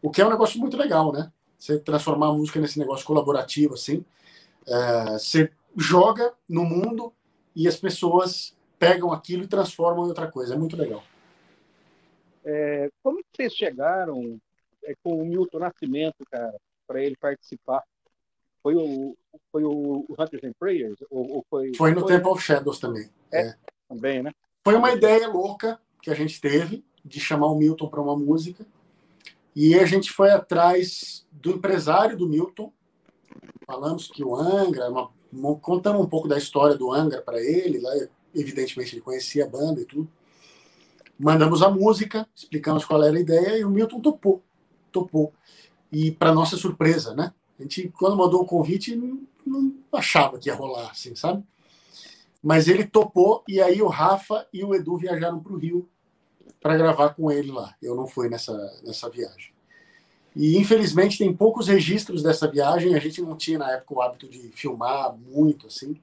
o 0.00 0.08
que 0.08 0.22
é 0.22 0.24
um 0.26 0.30
negócio 0.30 0.60
muito 0.60 0.76
legal, 0.76 1.10
né? 1.10 1.32
Você 1.58 1.80
transformar 1.80 2.28
a 2.28 2.32
música 2.32 2.60
nesse 2.60 2.78
negócio 2.78 3.04
colaborativo, 3.04 3.74
assim. 3.74 4.04
É, 4.64 5.14
você 5.14 5.50
joga 5.76 6.32
no 6.48 6.64
mundo 6.64 7.12
e 7.56 7.66
as 7.66 7.74
pessoas 7.74 8.56
pegam 8.78 9.10
aquilo 9.10 9.42
e 9.42 9.48
transformam 9.48 10.04
em 10.04 10.10
outra 10.10 10.30
coisa. 10.30 10.54
É 10.54 10.56
muito 10.56 10.76
legal. 10.76 11.02
É, 12.44 12.88
como 13.02 13.20
vocês 13.34 13.52
chegaram 13.52 14.40
é, 14.84 14.94
com 15.02 15.20
o 15.20 15.26
Milton 15.26 15.58
Nascimento, 15.58 16.24
cara, 16.30 16.54
para 16.86 17.02
ele 17.02 17.16
participar? 17.16 17.82
Foi 18.62 18.74
o, 18.74 19.16
foi 19.50 19.64
o 19.64 20.04
Hunters 20.18 20.44
and 20.44 20.52
Prayers? 20.58 20.98
Ou, 21.10 21.36
ou 21.36 21.46
foi, 21.48 21.72
foi 21.74 21.92
no 21.92 22.00
foi... 22.00 22.12
Temple 22.12 22.30
of 22.30 22.42
Shadows 22.42 22.78
também. 22.78 23.08
É, 23.32 23.48
é, 23.48 23.56
também, 23.88 24.22
né? 24.22 24.32
Foi 24.62 24.74
uma 24.74 24.92
ideia 24.92 25.28
louca 25.28 25.80
que 26.02 26.10
a 26.10 26.14
gente 26.14 26.40
teve 26.40 26.84
de 27.04 27.18
chamar 27.18 27.46
o 27.46 27.56
Milton 27.56 27.88
para 27.88 28.00
uma 28.00 28.16
música. 28.16 28.66
E 29.54 29.78
a 29.78 29.84
gente 29.84 30.12
foi 30.12 30.30
atrás 30.30 31.26
do 31.32 31.52
empresário 31.52 32.16
do 32.16 32.28
Milton. 32.28 32.72
Falamos 33.66 34.08
que 34.08 34.22
o 34.22 34.36
Angra, 34.36 34.88
uma, 34.88 35.10
contamos 35.56 36.02
um 36.02 36.08
pouco 36.08 36.28
da 36.28 36.38
história 36.38 36.76
do 36.76 36.92
Angra 36.92 37.22
para 37.22 37.40
ele. 37.40 37.80
Lá, 37.80 37.92
evidentemente, 38.34 38.94
ele 38.94 39.02
conhecia 39.02 39.44
a 39.44 39.48
banda 39.48 39.80
e 39.80 39.84
tudo. 39.84 40.08
Mandamos 41.18 41.62
a 41.62 41.70
música, 41.70 42.26
explicamos 42.34 42.84
qual 42.84 43.02
era 43.02 43.16
a 43.16 43.20
ideia 43.20 43.58
e 43.58 43.64
o 43.64 43.70
Milton 43.70 44.00
topou. 44.00 44.42
Topou. 44.92 45.32
E, 45.92 46.10
para 46.12 46.32
nossa 46.32 46.56
surpresa, 46.56 47.14
né? 47.14 47.32
Gente, 47.60 47.88
quando 47.90 48.16
mandou 48.16 48.42
o 48.42 48.46
convite, 48.46 48.96
não, 48.96 49.20
não 49.46 49.74
achava 49.92 50.38
que 50.38 50.48
ia 50.48 50.54
rolar, 50.54 50.90
assim, 50.90 51.14
sabe? 51.14 51.44
Mas 52.42 52.68
ele 52.68 52.84
topou 52.84 53.44
e 53.46 53.60
aí 53.60 53.82
o 53.82 53.86
Rafa 53.86 54.46
e 54.50 54.64
o 54.64 54.74
Edu 54.74 54.96
viajaram 54.96 55.38
para 55.40 55.52
o 55.52 55.58
Rio 55.58 55.88
para 56.60 56.76
gravar 56.76 57.10
com 57.10 57.30
ele 57.30 57.52
lá. 57.52 57.74
Eu 57.82 57.94
não 57.94 58.06
fui 58.06 58.30
nessa, 58.30 58.54
nessa 58.82 59.10
viagem. 59.10 59.52
E 60.34 60.56
infelizmente 60.56 61.18
tem 61.18 61.34
poucos 61.34 61.68
registros 61.68 62.22
dessa 62.22 62.48
viagem. 62.48 62.94
A 62.94 62.98
gente 62.98 63.20
não 63.20 63.36
tinha 63.36 63.58
na 63.58 63.70
época 63.72 63.94
o 63.94 64.00
hábito 64.00 64.26
de 64.26 64.48
filmar 64.52 65.14
muito 65.14 65.66
assim. 65.66 66.00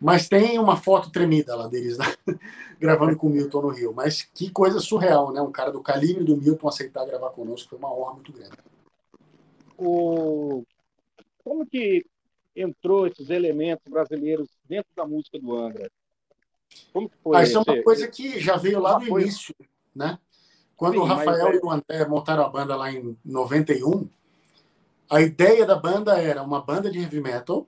Mas 0.00 0.28
tem 0.28 0.58
uma 0.58 0.76
foto 0.76 1.10
tremida 1.10 1.54
lá 1.54 1.68
deles 1.68 1.98
né? 1.98 2.06
gravando 2.80 3.16
com 3.16 3.26
o 3.26 3.30
Milton 3.30 3.62
no 3.62 3.68
Rio. 3.68 3.92
Mas 3.94 4.22
que 4.22 4.50
coisa 4.50 4.80
surreal, 4.80 5.32
né? 5.32 5.42
Um 5.42 5.52
cara 5.52 5.70
do 5.70 5.82
calibre 5.82 6.24
do 6.24 6.36
Milton 6.36 6.66
aceitar 6.66 7.04
gravar 7.04 7.30
conosco 7.30 7.68
foi 7.68 7.78
uma 7.78 7.94
honra 7.94 8.14
muito 8.14 8.32
grande. 8.32 8.56
O... 9.84 10.64
Como 11.42 11.66
que 11.66 12.06
entrou 12.54 13.06
esses 13.06 13.30
elementos 13.30 13.90
brasileiros 13.90 14.48
dentro 14.68 14.90
da 14.94 15.04
música 15.04 15.38
do 15.38 15.56
Angra? 15.56 15.90
Como 16.92 17.10
foi? 17.22 17.36
Ah, 17.36 17.42
isso 17.42 17.58
é 17.58 17.60
uma 17.60 17.82
coisa 17.82 18.06
que 18.08 18.38
já 18.38 18.56
veio 18.56 18.80
lá 18.80 18.98
do 18.98 19.20
início, 19.20 19.54
né? 19.94 20.18
Quando 20.76 20.94
Sim, 20.94 21.00
o 21.00 21.04
Rafael 21.04 21.48
mas... 21.48 21.56
e 21.56 21.64
o 21.64 21.70
André 21.70 22.06
montaram 22.08 22.44
a 22.44 22.48
banda 22.48 22.76
lá 22.76 22.90
em 22.90 23.16
91, 23.24 24.08
a 25.10 25.20
ideia 25.20 25.66
da 25.66 25.76
banda 25.76 26.20
era 26.20 26.42
uma 26.42 26.60
banda 26.60 26.90
de 26.90 26.98
heavy 26.98 27.20
metal 27.20 27.66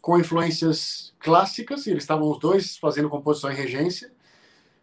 com 0.00 0.18
influências 0.18 1.14
clássicas, 1.20 1.86
eles 1.86 2.02
estavam 2.02 2.28
os 2.28 2.38
dois 2.40 2.76
fazendo 2.76 3.08
composição 3.08 3.52
em 3.52 3.54
regência, 3.54 4.12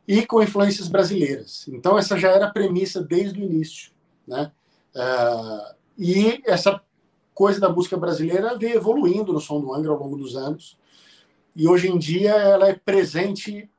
e 0.07 0.25
com 0.25 0.41
influências 0.41 0.87
brasileiras. 0.87 1.67
Então 1.67 1.97
essa 1.97 2.17
já 2.17 2.29
era 2.29 2.47
a 2.47 2.51
premissa 2.51 3.03
desde 3.03 3.39
o 3.39 3.43
início, 3.43 3.91
né? 4.25 4.51
Uh, 4.95 5.75
e 5.99 6.41
essa 6.45 6.81
coisa 7.33 7.59
da 7.59 7.69
música 7.69 7.97
brasileira 7.97 8.57
veio 8.57 8.77
evoluindo 8.77 9.33
no 9.33 9.41
som 9.41 9.59
do 9.59 9.73
Angra 9.73 9.91
ao 9.91 9.99
longo 9.99 10.15
dos 10.15 10.37
anos 10.37 10.77
e 11.55 11.67
hoje 11.67 11.89
em 11.89 11.97
dia 11.97 12.31
ela 12.31 12.69
é 12.69 12.73
presente 12.73 13.69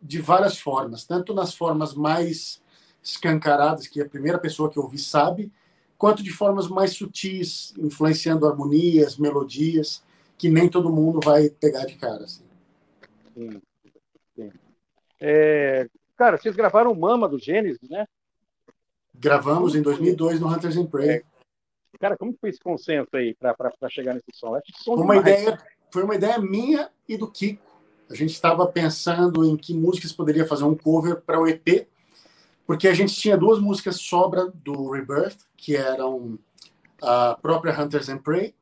de 0.00 0.20
várias 0.20 0.58
formas, 0.58 1.04
tanto 1.04 1.34
nas 1.34 1.52
formas 1.52 1.94
mais 1.94 2.62
escancaradas, 3.02 3.88
que 3.88 4.00
a 4.00 4.08
primeira 4.08 4.38
pessoa 4.38 4.70
que 4.70 4.78
ouvi 4.78 4.98
sabe, 4.98 5.52
quanto 5.98 6.22
de 6.22 6.30
formas 6.30 6.68
mais 6.68 6.92
sutis, 6.92 7.74
influenciando 7.76 8.46
harmonias, 8.46 9.16
melodias, 9.16 10.02
que 10.38 10.48
nem 10.48 10.68
todo 10.68 10.92
mundo 10.92 11.20
vai 11.24 11.48
pegar 11.48 11.86
de 11.86 11.96
cara. 11.96 12.24
Assim. 12.24 12.44
Sim, 13.34 13.62
sim. 14.36 14.52
É, 15.20 15.88
cara, 16.16 16.38
vocês 16.38 16.54
gravaram 16.54 16.94
Mama 16.94 17.28
do 17.28 17.38
Gênesis, 17.38 17.88
né? 17.88 18.06
Gravamos 19.14 19.74
em 19.74 19.82
2002 19.82 20.38
no 20.38 20.48
Hunters 20.48 20.76
and 20.76 20.86
Prey. 20.86 21.08
É. 21.08 21.33
Cara, 21.98 22.16
como 22.16 22.36
foi 22.40 22.50
esse 22.50 22.60
consenso 22.60 23.08
aí 23.14 23.34
para 23.34 23.88
chegar 23.88 24.14
nesse 24.14 24.26
som? 24.34 24.58
Som 24.82 24.94
uma 24.94 25.16
ideia 25.16 25.58
foi 25.94 26.02
uma 26.02 26.16
ideia 26.16 26.38
minha 26.40 26.90
e 27.08 27.16
do 27.16 27.30
Kiko. 27.30 27.62
A 28.10 28.14
gente 28.14 28.32
estava 28.32 28.66
pensando 28.66 29.44
em 29.44 29.56
que 29.56 29.72
músicas 29.72 30.12
poderia 30.12 30.44
fazer 30.46 30.64
um 30.64 30.74
cover 30.74 31.20
para 31.20 31.40
o 31.40 31.46
EP, 31.46 31.86
porque 32.66 32.88
a 32.88 32.94
gente 32.94 33.14
tinha 33.14 33.36
duas 33.36 33.60
músicas 33.60 34.00
sobra 34.00 34.50
do 34.52 34.90
Rebirth, 34.90 35.38
que 35.56 35.76
eram 35.76 36.36
a 37.00 37.38
própria 37.40 37.80
Hunters 37.80 38.08
and 38.08 38.18
Prey 38.18 38.54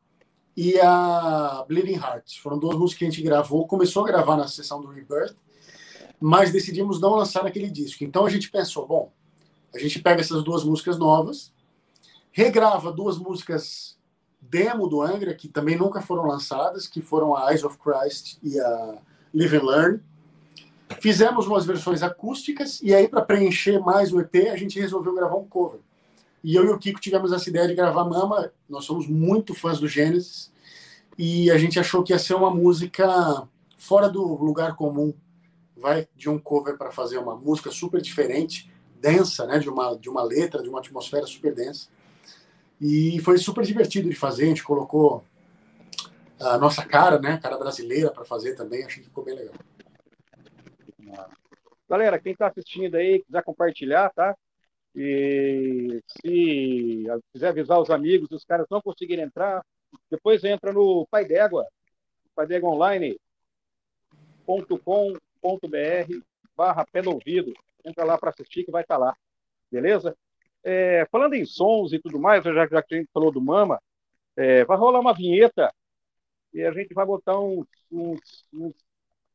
e 0.55 0.79
a 0.79 1.65
Bleeding 1.67 1.97
Hearts. 1.97 2.37
Foram 2.37 2.59
duas 2.59 2.77
músicas 2.77 2.99
que 2.99 3.05
a 3.07 3.11
gente 3.11 3.23
gravou, 3.23 3.67
começou 3.67 4.05
a 4.05 4.07
gravar 4.07 4.37
na 4.37 4.47
sessão 4.47 4.81
do 4.81 4.89
Rebirth, 4.89 5.35
mas 6.21 6.53
decidimos 6.53 7.01
não 7.01 7.15
lançar 7.15 7.43
naquele 7.43 7.71
disco. 7.71 8.05
Então 8.05 8.27
a 8.27 8.31
gente 8.31 8.51
pensou, 8.51 8.87
bom, 8.87 9.11
a 9.75 9.79
gente 9.79 10.01
pega 10.01 10.21
essas 10.21 10.45
duas 10.45 10.65
músicas 10.65 10.99
novas, 10.99 11.53
regrava 12.33 12.91
duas 12.91 13.19
músicas 13.19 13.99
demo 14.41 14.89
do 14.89 15.01
Angra, 15.01 15.35
que 15.35 15.49
também 15.49 15.77
nunca 15.77 16.01
foram 16.01 16.27
lançadas, 16.27 16.89
que 16.89 17.01
foram 17.01 17.37
a 17.37 17.51
Eyes 17.51 17.63
of 17.63 17.79
Christ 17.79 18.39
e 18.43 18.59
a 18.59 18.99
Live 19.33 19.57
and 19.57 19.65
Learn. 19.65 20.01
Fizemos 21.01 21.47
umas 21.47 21.65
versões 21.65 22.03
acústicas 22.03 22.81
e 22.83 22.95
aí, 22.95 23.09
para 23.09 23.23
preencher 23.23 23.79
mais 23.79 24.13
o 24.13 24.21
EP, 24.21 24.49
a 24.51 24.57
gente 24.57 24.81
resolveu 24.81 25.15
gravar 25.15 25.37
um 25.37 25.47
cover. 25.47 25.81
E 26.43 26.57
eu 26.57 26.65
e 26.65 26.71
o 26.71 26.79
Kiko 26.79 27.01
tivemos 27.01 27.33
essa 27.33 27.49
ideia 27.49 27.69
de 27.69 27.75
gravar 27.75 28.05
Mama. 28.05 28.51
Nós 28.69 28.85
somos 28.85 29.07
muito 29.07 29.55
fãs 29.55 29.79
do 29.79 29.87
Gênesis 29.87 30.53
e 31.17 31.51
a 31.51 31.57
gente 31.57 31.79
achou 31.79 32.03
que 32.03 32.13
ia 32.13 32.19
ser 32.19 32.35
uma 32.35 32.51
música 32.51 33.47
fora 33.77 34.09
do 34.09 34.23
lugar 34.43 34.75
comum, 34.75 35.15
vai 35.77 36.09
de 36.17 36.29
um 36.29 36.39
cover 36.39 36.77
para 36.77 36.91
fazer 36.91 37.19
uma 37.19 37.37
música 37.37 37.71
super 37.71 38.01
diferente, 38.01 38.71
densa, 39.01 39.47
né, 39.47 39.59
de 39.59 39.69
uma 39.69 39.97
de 39.97 40.09
uma 40.09 40.23
letra, 40.23 40.63
de 40.63 40.69
uma 40.69 40.81
atmosfera 40.81 41.27
super 41.27 41.55
densa. 41.55 41.89
E 42.85 43.21
foi 43.21 43.39
super 43.39 43.65
divertido 43.65 44.11
de 44.11 44.17
fazer, 44.17 44.43
a 44.43 44.49
gente 44.49 44.65
colocou 44.65 45.25
a 46.41 46.59
nossa 46.59 46.85
cara, 46.85 47.21
né, 47.21 47.39
cara 47.41 47.57
brasileira 47.57 48.11
para 48.11 48.25
fazer 48.25 48.57
também, 48.57 48.85
achei 48.85 49.05
que 49.05 49.09
ficou 49.09 49.23
bem 49.23 49.37
legal. 49.37 49.55
Galera, 51.89 52.19
quem 52.19 52.33
está 52.33 52.49
assistindo 52.49 52.97
aí, 52.97 53.23
quiser 53.23 53.45
compartilhar, 53.45 54.11
tá? 54.11 54.37
E 54.97 56.03
se 56.09 57.05
quiser 57.33 57.51
avisar 57.51 57.81
os 57.81 57.89
amigos, 57.89 58.29
os 58.33 58.45
caras 58.45 58.67
não 58.69 58.83
conseguirem 58.83 59.27
entrar, 59.27 59.65
depois 60.11 60.43
entra 60.43 60.73
no 60.73 61.07
Pai 61.09 61.25
d'Égua, 61.25 61.65
paideguaonline.com.br 62.35 63.19
barra 66.57 66.85
pé 66.91 67.01
no 67.01 67.13
ouvido. 67.13 67.53
Entra 67.85 68.05
lá 68.05 68.19
para 68.19 68.31
assistir 68.31 68.65
que 68.65 68.73
vai 68.73 68.83
estar 68.83 68.97
tá 68.97 69.05
lá. 69.05 69.17
Beleza? 69.71 70.17
É, 70.65 71.07
falando 71.11 71.35
em 71.35 71.45
sons 71.45 71.93
e 71.93 71.99
tudo 71.99 72.19
mais, 72.19 72.45
já, 72.45 72.67
já 72.67 72.83
que 72.83 72.95
a 72.95 72.99
gente 72.99 73.11
falou 73.13 73.33
do 73.33 73.41
Mama, 73.41 73.81
é, 74.37 74.65
vai 74.65 74.77
rolar 74.77 75.01
uma 75.01 75.15
vinheta 75.15 75.73
e 76.53 76.63
a 76.63 76.73
gente 76.73 76.95
vai 76.95 77.05
botar 77.05 77.39
uns, 77.39 77.67
uns, 77.91 78.45
uns, 78.53 78.75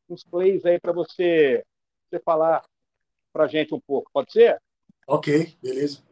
uns 0.08 0.24
plays 0.24 0.64
aí 0.64 0.80
para 0.80 0.92
você, 0.92 1.64
você 2.08 2.18
falar 2.20 2.62
para 3.32 3.44
a 3.44 3.48
gente 3.48 3.74
um 3.74 3.80
pouco. 3.80 4.10
Pode 4.12 4.32
ser? 4.32 4.60
Ok, 5.06 5.56
beleza. 5.62 6.02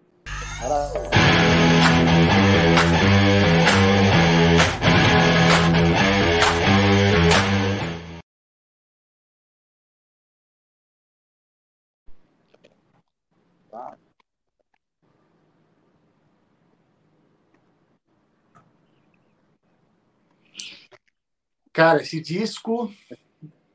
Cara, 21.77 22.01
esse 22.01 22.22
disco 22.22 22.91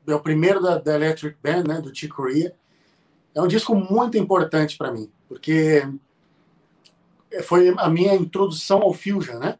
é 0.08 0.12
o 0.12 0.18
primeiro 0.18 0.60
da, 0.60 0.76
da 0.76 0.96
Electric 0.96 1.36
Band, 1.40 1.62
né, 1.62 1.80
do 1.80 1.94
Chick 1.94 2.12
Corea. 2.12 2.52
É 3.32 3.40
um 3.40 3.46
disco 3.46 3.76
muito 3.76 4.18
importante 4.18 4.76
para 4.76 4.90
mim, 4.90 5.08
porque 5.28 5.88
foi 7.44 7.72
a 7.78 7.88
minha 7.88 8.12
introdução 8.16 8.82
ao 8.82 8.92
Fusion, 8.92 9.38
né? 9.38 9.56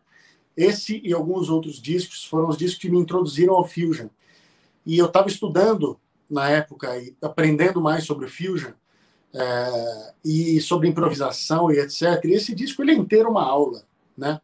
Esse 0.56 1.00
e 1.04 1.12
alguns 1.12 1.48
outros 1.48 1.80
discos 1.80 2.24
foram 2.24 2.48
os 2.48 2.56
discos 2.56 2.80
que 2.80 2.90
me 2.90 2.98
introduziram 2.98 3.54
ao 3.54 3.64
Fusion. 3.64 4.08
E 4.84 4.98
eu 4.98 5.06
estava 5.06 5.28
estudando 5.28 5.96
na 6.28 6.50
época 6.50 6.98
e 6.98 7.14
aprendendo 7.22 7.80
mais 7.80 8.02
sobre 8.02 8.26
o 8.26 8.28
Fusion 8.28 8.72
é, 9.32 10.14
e 10.24 10.60
sobre 10.60 10.88
improvisação 10.88 11.70
e 11.70 11.78
etc. 11.78 12.24
E 12.24 12.32
esse 12.32 12.56
disco 12.56 12.82
ele 12.82 12.90
é 12.90 12.96
inteiro 12.96 13.30
uma 13.30 13.44
aula, 13.44 13.84
né? 14.18 14.40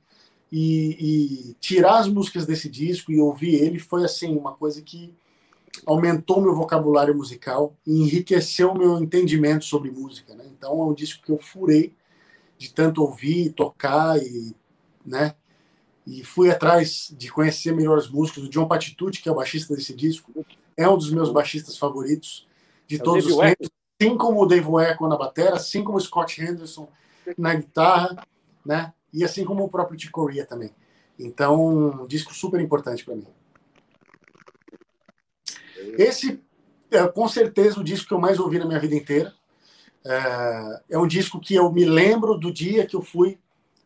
E, 0.50 1.50
e, 1.50 1.54
tirar 1.60 1.98
as 1.98 2.08
músicas 2.08 2.46
desse 2.46 2.70
disco 2.70 3.12
e 3.12 3.20
ouvir 3.20 3.54
ele 3.54 3.78
foi 3.78 4.02
assim 4.04 4.34
uma 4.34 4.54
coisa 4.54 4.80
que 4.80 5.14
aumentou 5.84 6.40
meu 6.40 6.54
vocabulário 6.54 7.14
musical 7.14 7.76
e 7.86 8.00
enriqueceu 8.00 8.74
meu 8.74 8.98
entendimento 8.98 9.66
sobre 9.66 9.90
música, 9.90 10.34
né? 10.34 10.44
Então 10.46 10.80
é 10.80 10.84
um 10.86 10.94
disco 10.94 11.22
que 11.22 11.30
eu 11.30 11.38
furei 11.38 11.94
de 12.56 12.72
tanto 12.72 13.02
ouvir, 13.02 13.52
tocar 13.52 14.18
e, 14.18 14.54
né? 15.04 15.34
E 16.06 16.24
fui 16.24 16.50
atrás 16.50 17.14
de 17.16 17.30
conhecer 17.30 17.72
melhores 17.72 18.08
músicos. 18.08 18.44
O 18.44 18.48
John 18.48 18.66
Patitucci, 18.66 19.20
que 19.20 19.28
é 19.28 19.32
o 19.32 19.36
baixista 19.36 19.74
desse 19.74 19.94
disco, 19.94 20.32
é 20.76 20.88
um 20.88 20.96
dos 20.96 21.10
meus 21.10 21.30
baixistas 21.30 21.76
favoritos 21.76 22.48
de 22.86 22.96
é 22.96 22.98
todos 22.98 23.26
os 23.26 23.36
tempos, 23.36 23.68
assim 24.00 24.16
como 24.16 24.42
o 24.42 24.46
Dave 24.46 24.66
Weckl 24.66 25.06
na 25.06 25.16
bateria, 25.16 25.52
assim 25.52 25.84
como 25.84 25.98
o 25.98 26.00
Scott 26.00 26.42
Henderson 26.42 26.88
na 27.36 27.54
guitarra, 27.54 28.26
né? 28.64 28.92
E 29.18 29.24
assim 29.24 29.44
como 29.44 29.64
o 29.64 29.68
próprio 29.68 29.98
Chick 29.98 30.12
Corea 30.12 30.46
também. 30.46 30.70
Então, 31.18 32.02
um 32.02 32.06
disco 32.06 32.32
super 32.32 32.60
importante 32.60 33.04
para 33.04 33.16
mim. 33.16 33.26
Esse 35.98 36.40
é 36.88 37.04
com 37.08 37.26
certeza 37.26 37.80
o 37.80 37.84
disco 37.84 38.06
que 38.06 38.14
eu 38.14 38.20
mais 38.20 38.38
ouvi 38.38 38.60
na 38.60 38.64
minha 38.64 38.78
vida 38.78 38.94
inteira. 38.94 39.34
É, 40.04 40.82
é 40.90 40.98
um 40.98 41.08
disco 41.08 41.40
que 41.40 41.56
eu 41.56 41.72
me 41.72 41.84
lembro 41.84 42.38
do 42.38 42.52
dia 42.52 42.86
que 42.86 42.94
eu 42.94 43.02
fui 43.02 43.40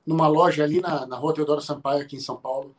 numa 0.07 0.29
loja 0.29 0.63
ali 0.63 0.83
na, 0.83 1.07
na 1.07 1.17
rua 1.17 1.33
Teodoro 1.33 1.63
Sampaio, 1.63 2.03
aqui 2.03 2.17
em 2.17 2.21
São 2.21 2.37
Paulo, 2.37 2.77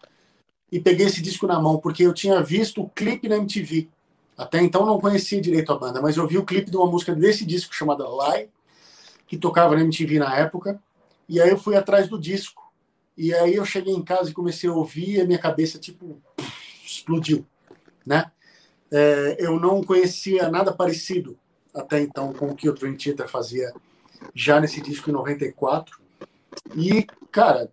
e 0.71 0.79
peguei 0.79 1.07
esse 1.07 1.23
disco 1.23 1.47
na 1.47 1.59
mão, 1.59 1.79
porque 1.79 2.03
eu 2.03 2.13
tinha 2.13 2.39
visto 2.43 2.83
o 2.83 2.89
clipe 2.89 3.27
na 3.27 3.37
MTV. 3.37 3.89
Até 4.37 4.61
então 4.61 4.85
não 4.85 4.99
conhecia 4.99 5.41
direito 5.41 5.71
a 5.71 5.77
banda, 5.77 5.99
mas 5.99 6.17
eu 6.17 6.27
vi 6.27 6.37
o 6.37 6.45
clipe 6.45 6.69
de 6.69 6.77
uma 6.77 6.85
música 6.85 7.15
desse 7.15 7.45
disco 7.45 7.73
chamada 7.73 8.05
Lie, 8.05 8.49
que 9.25 9.37
tocava 9.37 9.75
na 9.75 9.81
MTV 9.81 10.19
na 10.19 10.37
época. 10.37 10.79
E 11.27 11.41
aí 11.41 11.49
eu 11.49 11.57
fui 11.57 11.75
atrás 11.75 12.07
do 12.07 12.19
disco. 12.19 12.61
E 13.15 13.33
aí 13.33 13.55
eu 13.55 13.65
cheguei 13.65 13.93
em 13.93 14.03
casa 14.03 14.29
e 14.29 14.33
comecei 14.33 14.69
a 14.69 14.73
ouvir 14.73 15.17
e 15.17 15.21
a 15.21 15.25
minha 15.25 15.37
cabeça, 15.37 15.77
tipo, 15.77 16.21
explodiu, 16.83 17.45
né? 18.05 18.31
É, 18.91 19.37
eu 19.39 19.59
não 19.59 19.83
conhecia 19.83 20.49
nada 20.49 20.71
parecido 20.71 21.37
até 21.73 22.01
então 22.01 22.31
com 22.33 22.49
o 22.49 22.55
que 22.55 22.69
o 22.69 22.73
Dream 22.73 22.95
Theater 22.95 23.27
fazia 23.27 23.73
já 24.33 24.59
nesse 24.59 24.81
disco 24.81 25.09
em 25.09 25.13
94. 25.13 25.99
E, 26.75 27.05
cara, 27.31 27.69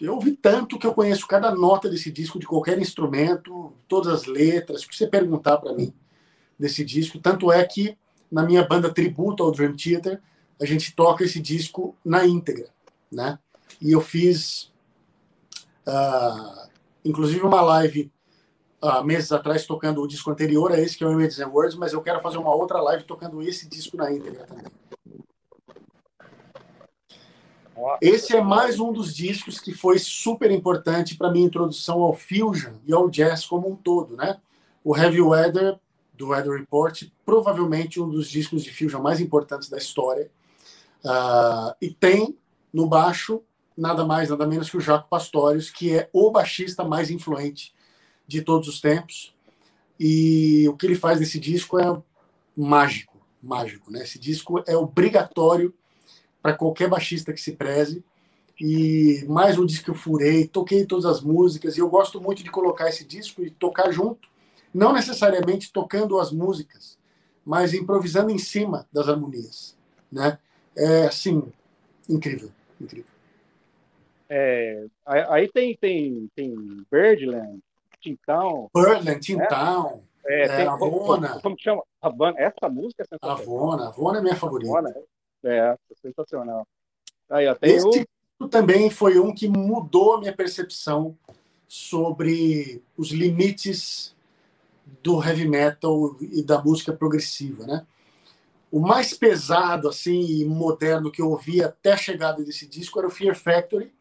eu 0.00 0.14
ouvi 0.14 0.32
tanto 0.32 0.78
que 0.78 0.86
eu 0.86 0.94
conheço 0.94 1.26
cada 1.26 1.54
nota 1.54 1.88
desse 1.88 2.10
disco, 2.10 2.38
de 2.38 2.46
qualquer 2.46 2.78
instrumento, 2.78 3.72
todas 3.86 4.12
as 4.12 4.26
letras, 4.26 4.82
o 4.82 4.88
que 4.88 4.96
você 4.96 5.06
perguntar 5.06 5.58
para 5.58 5.74
mim 5.74 5.92
desse 6.58 6.84
disco. 6.84 7.18
Tanto 7.18 7.52
é 7.52 7.62
que 7.64 7.96
na 8.30 8.42
minha 8.42 8.64
banda 8.64 8.92
tributo 8.92 9.42
ao 9.42 9.52
Dream 9.52 9.76
Theater, 9.76 10.20
a 10.60 10.66
gente 10.66 10.94
toca 10.94 11.24
esse 11.24 11.40
disco 11.40 11.96
na 12.04 12.26
íntegra, 12.26 12.68
né? 13.10 13.38
E 13.80 13.92
eu 13.92 14.00
fiz, 14.00 14.72
uh, 15.86 16.68
inclusive, 17.04 17.42
uma 17.42 17.62
live 17.62 18.12
uh, 18.82 19.02
meses 19.02 19.32
atrás 19.32 19.64
tocando 19.64 20.02
o 20.02 20.06
disco 20.06 20.30
anterior 20.30 20.72
a 20.72 20.78
esse, 20.78 20.96
que 20.96 21.04
é 21.04 21.06
o 21.06 21.12
Images 21.12 21.40
and 21.40 21.48
Words, 21.48 21.76
mas 21.76 21.92
eu 21.92 22.02
quero 22.02 22.20
fazer 22.20 22.38
uma 22.38 22.54
outra 22.54 22.80
live 22.80 23.04
tocando 23.04 23.42
esse 23.42 23.68
disco 23.68 23.96
na 23.96 24.12
íntegra 24.12 24.44
também. 24.44 24.66
Esse 28.02 28.36
é 28.36 28.42
mais 28.42 28.78
um 28.78 28.92
dos 28.92 29.14
discos 29.14 29.58
que 29.58 29.72
foi 29.72 29.98
super 29.98 30.50
importante 30.50 31.16
para 31.16 31.30
minha 31.30 31.46
introdução 31.46 32.02
ao 32.02 32.12
fusion 32.12 32.74
e 32.86 32.92
ao 32.92 33.08
jazz 33.08 33.46
como 33.46 33.70
um 33.70 33.76
todo, 33.76 34.16
né? 34.16 34.38
O 34.84 34.94
Heavy 34.94 35.22
Weather 35.22 35.78
do 36.12 36.28
Weather 36.28 36.52
Report, 36.52 37.04
provavelmente 37.24 37.98
um 37.98 38.08
dos 38.08 38.28
discos 38.28 38.62
de 38.62 38.70
fusion 38.70 39.00
mais 39.00 39.20
importantes 39.20 39.70
da 39.70 39.78
história. 39.78 40.30
Uh, 41.04 41.74
e 41.80 41.90
tem 41.90 42.36
no 42.72 42.86
baixo 42.86 43.42
nada 43.76 44.04
mais, 44.04 44.28
nada 44.28 44.46
menos 44.46 44.68
que 44.68 44.76
o 44.76 44.80
Jaco 44.80 45.08
Pastorius, 45.08 45.70
que 45.70 45.96
é 45.96 46.10
o 46.12 46.30
baixista 46.30 46.84
mais 46.84 47.10
influente 47.10 47.74
de 48.26 48.42
todos 48.42 48.68
os 48.68 48.80
tempos. 48.80 49.34
E 49.98 50.68
o 50.68 50.76
que 50.76 50.86
ele 50.86 50.94
faz 50.94 51.18
nesse 51.20 51.38
disco 51.38 51.78
é 51.78 52.02
mágico, 52.56 53.18
mágico, 53.42 53.90
né? 53.90 54.02
Esse 54.02 54.18
disco 54.18 54.62
é 54.66 54.76
obrigatório 54.76 55.74
para 56.42 56.54
qualquer 56.54 56.88
baixista 56.88 57.32
que 57.32 57.40
se 57.40 57.52
preze. 57.52 58.04
E 58.60 59.24
mais 59.26 59.58
um 59.58 59.64
disco 59.64 59.86
que 59.86 59.90
eu 59.90 59.94
furei, 59.94 60.46
toquei 60.46 60.84
todas 60.84 61.06
as 61.06 61.22
músicas 61.22 61.76
e 61.76 61.80
eu 61.80 61.88
gosto 61.88 62.20
muito 62.20 62.42
de 62.42 62.50
colocar 62.50 62.88
esse 62.88 63.06
disco 63.06 63.42
e 63.42 63.50
tocar 63.50 63.90
junto, 63.90 64.28
não 64.72 64.92
necessariamente 64.92 65.72
tocando 65.72 66.18
as 66.18 66.30
músicas, 66.30 66.98
mas 67.44 67.72
improvisando 67.72 68.30
em 68.30 68.38
cima 68.38 68.86
das 68.92 69.08
harmonias, 69.08 69.76
né? 70.12 70.38
É 70.76 71.06
assim, 71.06 71.52
incrível, 72.08 72.50
incrível. 72.80 73.10
É, 74.28 74.86
aí 75.04 75.48
tem, 75.48 75.76
tem, 75.76 76.30
tem 76.36 76.54
Birdland, 76.90 77.60
Tintão. 78.00 78.70
Birdland, 78.72 79.20
Tintão. 79.20 80.02
É, 80.24 80.42
é, 80.42 80.56
tem, 80.56 80.66
Avona. 80.66 81.40
Como, 81.40 81.56
que 81.56 81.64
chama? 81.64 81.82
Havana. 82.00 82.38
Essa 82.38 82.68
música 82.68 83.02
é 83.02 83.06
sensacional. 83.06 83.38
Avona, 83.38 83.88
Avona 83.88 84.18
é 84.18 84.22
minha 84.22 84.36
favorita. 84.36 84.70
Avona, 84.70 84.94
é, 85.44 85.56
é 85.58 85.76
sensacional. 86.00 86.66
Aí, 87.28 87.46
até 87.46 87.68
Esse 87.68 88.06
o... 88.38 88.48
também 88.48 88.90
foi 88.90 89.18
um 89.18 89.34
que 89.34 89.48
mudou 89.48 90.14
a 90.14 90.20
minha 90.20 90.32
percepção 90.32 91.16
sobre 91.66 92.82
os 92.96 93.10
limites 93.10 94.14
do 95.02 95.22
heavy 95.22 95.48
metal 95.48 96.16
e 96.20 96.42
da 96.42 96.60
música 96.62 96.92
progressiva, 96.92 97.66
né? 97.66 97.86
O 98.70 98.78
mais 98.78 99.12
pesado, 99.12 99.88
assim, 99.88 100.40
e 100.40 100.44
moderno 100.44 101.10
que 101.10 101.20
eu 101.20 101.30
ouvi 101.30 101.62
até 101.62 101.92
a 101.92 101.96
chegada 101.96 102.44
desse 102.44 102.66
disco 102.66 102.98
era 102.98 103.08
o 103.08 103.10
Fear 103.10 103.34
Factory, 103.34 103.92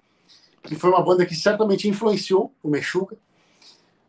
que 0.63 0.75
foi 0.75 0.89
uma 0.89 1.03
banda 1.03 1.25
que 1.25 1.35
certamente 1.35 1.87
influenciou 1.87 2.53
o 2.61 2.69
Meshuga. 2.69 3.17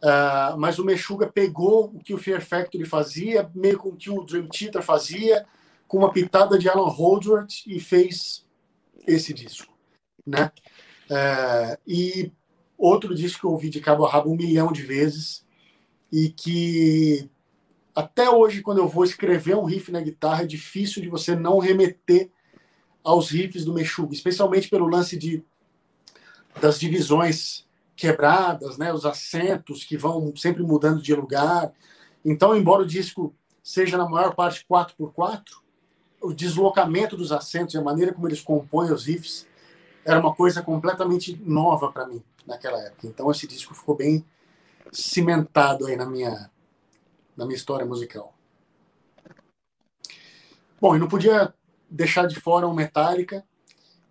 Uh, 0.03 0.57
mas 0.59 0.79
o 0.79 0.85
Meshuga 0.85 1.27
pegou 1.27 1.87
o 1.95 1.99
que 1.99 2.13
o 2.13 2.19
Fear 2.19 2.43
Factory 2.43 2.85
fazia, 2.85 3.51
meio 3.55 3.79
com 3.79 3.91
o 3.91 3.97
que 3.97 4.11
o 4.11 4.23
Dream 4.23 4.49
Theater 4.49 4.83
fazia, 4.83 5.47
com 5.87 5.99
uma 5.99 6.13
pitada 6.13 6.59
de 6.59 6.69
Alan 6.69 6.89
Holdsworth 6.89 7.67
e 7.67 7.81
fez 7.81 8.47
esse 9.07 9.33
disco, 9.33 9.73
né? 10.27 10.51
Uh, 11.11 11.77
e 11.87 12.33
outro 12.79 13.15
disco 13.15 13.41
que 13.41 13.47
eu 13.47 13.51
ouvi 13.51 13.69
de 13.69 13.81
cabo 13.81 14.05
a 14.05 14.11
rabo 14.11 14.31
um 14.31 14.37
milhão 14.37 14.73
de 14.73 14.83
vezes 14.83 15.45
e 16.13 16.31
que 16.31 17.29
até 17.95 18.31
hoje, 18.31 18.63
quando 18.63 18.79
eu 18.79 18.89
vou 18.89 19.05
escrever 19.05 19.57
um 19.57 19.65
riff 19.65 19.91
na 19.91 20.01
guitarra, 20.01 20.43
é 20.43 20.47
difícil 20.47 21.03
de 21.03 21.09
você 21.09 21.35
não 21.35 21.59
remeter 21.59 22.31
aos 23.03 23.31
riffs 23.31 23.65
do 23.65 23.73
Meshuggah, 23.73 24.13
especialmente 24.13 24.69
pelo 24.69 24.87
lance 24.87 25.17
de 25.17 25.45
das 26.61 26.79
divisões 26.79 27.67
quebradas, 27.97 28.77
né, 28.77 28.93
os 28.93 29.07
acentos 29.07 29.85
que 29.85 29.97
vão 29.97 30.35
sempre 30.35 30.63
mudando 30.63 31.01
de 31.01 31.15
lugar. 31.15 31.73
Então, 32.25 32.57
embora 32.57 32.83
o 32.83 32.87
disco 32.87 33.35
seja 33.63 33.97
na 33.97 34.09
maior 34.09 34.35
parte 34.35 34.65
4x4, 34.69 35.43
o 36.21 36.33
deslocamento 36.33 37.17
dos 37.17 37.31
acentos 37.31 37.75
e 37.75 37.79
a 37.79 37.83
maneira 37.83 38.13
como 38.13 38.27
eles 38.27 38.41
compõem 38.41 38.91
os 38.91 39.07
riffs 39.07 39.47
era 40.05 40.19
uma 40.19 40.35
coisa 40.35 40.63
completamente 40.63 41.41
nova 41.45 41.91
para 41.93 42.07
mim 42.07 42.23
naquela 42.47 42.79
época. 42.81 43.07
Então 43.07 43.31
esse 43.31 43.47
disco 43.47 43.75
ficou 43.75 43.95
bem 43.95 44.25
cimentado 44.93 45.87
aí 45.87 45.97
na 45.97 46.07
minha 46.07 46.51
na 47.41 47.47
minha 47.47 47.57
história 47.57 47.87
musical. 47.87 48.35
Bom, 50.79 50.95
e 50.95 50.99
não 50.99 51.09
podia 51.09 51.55
deixar 51.89 52.27
de 52.27 52.39
fora 52.39 52.69
o 52.69 52.75
Metallica, 52.75 53.43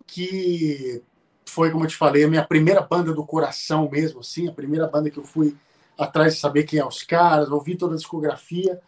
que 0.04 1.00
foi, 1.46 1.70
como 1.70 1.84
eu 1.84 1.88
te 1.88 1.96
falei, 1.96 2.24
a 2.24 2.28
minha 2.28 2.44
primeira 2.44 2.80
banda 2.80 3.14
do 3.14 3.24
coração 3.24 3.88
mesmo, 3.88 4.18
assim, 4.18 4.48
a 4.48 4.52
primeira 4.52 4.88
banda 4.88 5.10
que 5.10 5.18
eu 5.18 5.24
fui 5.24 5.56
atrás 5.96 6.34
de 6.34 6.40
saber 6.40 6.64
quem 6.64 6.80
é 6.80 6.84
os 6.84 7.04
caras, 7.04 7.50
ouvi 7.50 7.76
toda 7.76 7.94
a 7.94 7.96
discografia. 7.96 8.80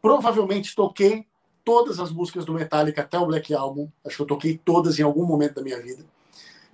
Provavelmente 0.00 0.74
toquei 0.74 1.26
todas 1.62 2.00
as 2.00 2.10
músicas 2.10 2.46
do 2.46 2.54
Metallica 2.54 3.02
até 3.02 3.18
o 3.18 3.26
Black 3.26 3.52
Album. 3.52 3.90
Acho 4.06 4.16
que 4.16 4.22
eu 4.22 4.26
toquei 4.26 4.56
todas 4.64 4.98
em 4.98 5.02
algum 5.02 5.26
momento 5.26 5.56
da 5.56 5.62
minha 5.62 5.80
vida. 5.80 6.04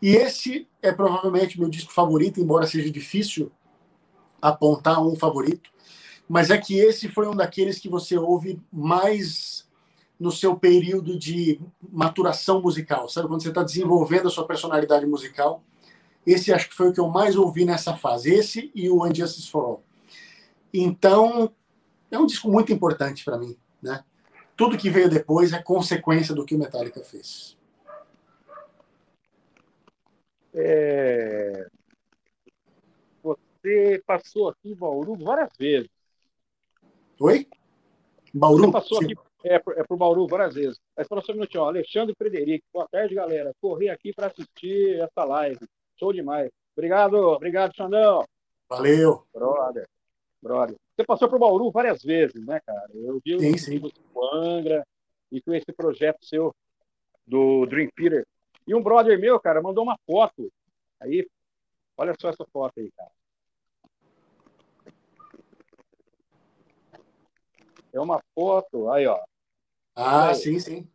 E 0.01 0.15
esse 0.15 0.69
é 0.81 0.93
provavelmente 0.93 1.59
meu 1.59 1.69
disco 1.69 1.93
favorito, 1.93 2.41
embora 2.41 2.67
seja 2.67 2.91
difícil 2.91 3.51
apontar 4.41 5.05
um 5.05 5.17
favorito. 5.17 5.71
Mas 6.31 6.49
é 6.49 6.57
que 6.57 6.79
esse 6.79 7.09
foi 7.09 7.27
um 7.27 7.35
daqueles 7.35 7.81
que 7.81 7.89
você 7.89 8.17
ouve 8.17 8.63
mais 8.73 9.69
no 10.17 10.31
seu 10.31 10.57
período 10.57 11.19
de 11.19 11.61
maturação 11.91 12.63
musical, 12.63 13.09
sabe? 13.09 13.27
Quando 13.27 13.43
você 13.43 13.49
está 13.49 13.65
desenvolvendo 13.65 14.29
a 14.29 14.31
sua 14.31 14.47
personalidade 14.47 15.05
musical. 15.07 15.61
Esse 16.25 16.53
acho 16.53 16.69
que 16.69 16.75
foi 16.77 16.91
o 16.91 16.93
que 16.93 17.01
eu 17.01 17.09
mais 17.09 17.35
ouvi 17.35 17.65
nessa 17.65 17.97
fase. 17.97 18.33
Esse 18.33 18.71
e 18.77 18.89
o 18.89 19.05
Unjustice 19.05 19.51
for 19.51 19.65
All. 19.65 19.83
Então, 20.73 21.53
é 22.13 22.17
um 22.17 22.27
disco 22.27 22.49
muito 22.49 22.73
importante 22.73 23.25
para 23.25 23.37
mim, 23.37 23.57
né? 23.83 24.05
Tudo 24.57 24.79
que 24.79 24.89
veio 24.89 25.11
depois 25.11 25.53
é 25.53 25.61
consequência 25.61 26.33
do 26.33 26.45
que 26.45 26.55
o 26.55 26.59
Metallica 26.61 27.03
fez. 27.03 27.59
É... 30.55 31.67
Você 33.21 34.01
passou 34.07 34.49
aqui 34.49 34.71
em 34.71 34.77
Bauru 34.77 35.17
várias 35.17 35.51
vezes. 35.59 36.00
Oi? 37.23 37.47
Bauru? 38.33 38.65
Você 38.65 38.73
passou 38.73 38.99
Sim. 38.99 39.13
aqui 39.13 39.15
é, 39.45 39.57
é 39.57 39.85
pro 39.85 39.97
Bauru 39.99 40.27
várias 40.27 40.55
vezes. 40.55 40.81
Mas 40.97 41.07
fala 41.07 41.21
só 41.21 41.33
um 41.33 41.35
minutinho, 41.35 41.63
ó, 41.63 41.67
Alexandre 41.67 42.15
Frederico. 42.17 42.65
Boa 42.73 42.89
tarde, 42.91 43.15
galera. 43.15 43.53
Corri 43.61 43.91
aqui 43.91 44.11
para 44.11 44.29
assistir 44.29 44.99
essa 44.99 45.25
live. 45.25 45.61
Show 45.99 46.15
demais. 46.15 46.51
Obrigado, 46.75 47.17
obrigado, 47.17 47.77
Xandão. 47.77 48.25
Valeu. 48.67 49.27
Brother, 49.35 49.87
brother. 50.41 50.77
Você 50.97 51.05
passou 51.05 51.29
pro 51.29 51.39
Bauru 51.39 51.71
várias 51.71 52.03
vezes, 52.03 52.43
né, 52.47 52.59
cara? 52.65 52.89
Eu 52.95 53.21
vi 53.23 53.39
sim, 53.39 53.51
os 53.51 53.69
livros 53.69 53.93
do 53.93 54.25
Angra 54.35 54.83
e 55.31 55.43
com 55.43 55.53
esse 55.53 55.71
projeto 55.75 56.25
seu 56.25 56.55
do 57.27 57.67
Dream 57.67 57.91
Theater. 57.95 58.27
E 58.67 58.75
um 58.75 58.83
brother 58.83 59.21
meu, 59.21 59.39
cara, 59.39 59.61
mandou 59.61 59.85
uma 59.85 59.99
foto. 60.07 60.51
Aí, 60.99 61.29
olha 61.99 62.15
só 62.19 62.31
essa 62.31 62.47
foto 62.51 62.81
aí, 62.81 62.91
cara. 62.93 63.11
É 67.93 68.01
uma 68.01 68.21
foto, 68.35 68.91
aí, 68.91 69.07
ó. 69.07 69.19
Ah, 69.95 70.29
aí. 70.29 70.35
sim, 70.35 70.59
sim. 70.59 70.89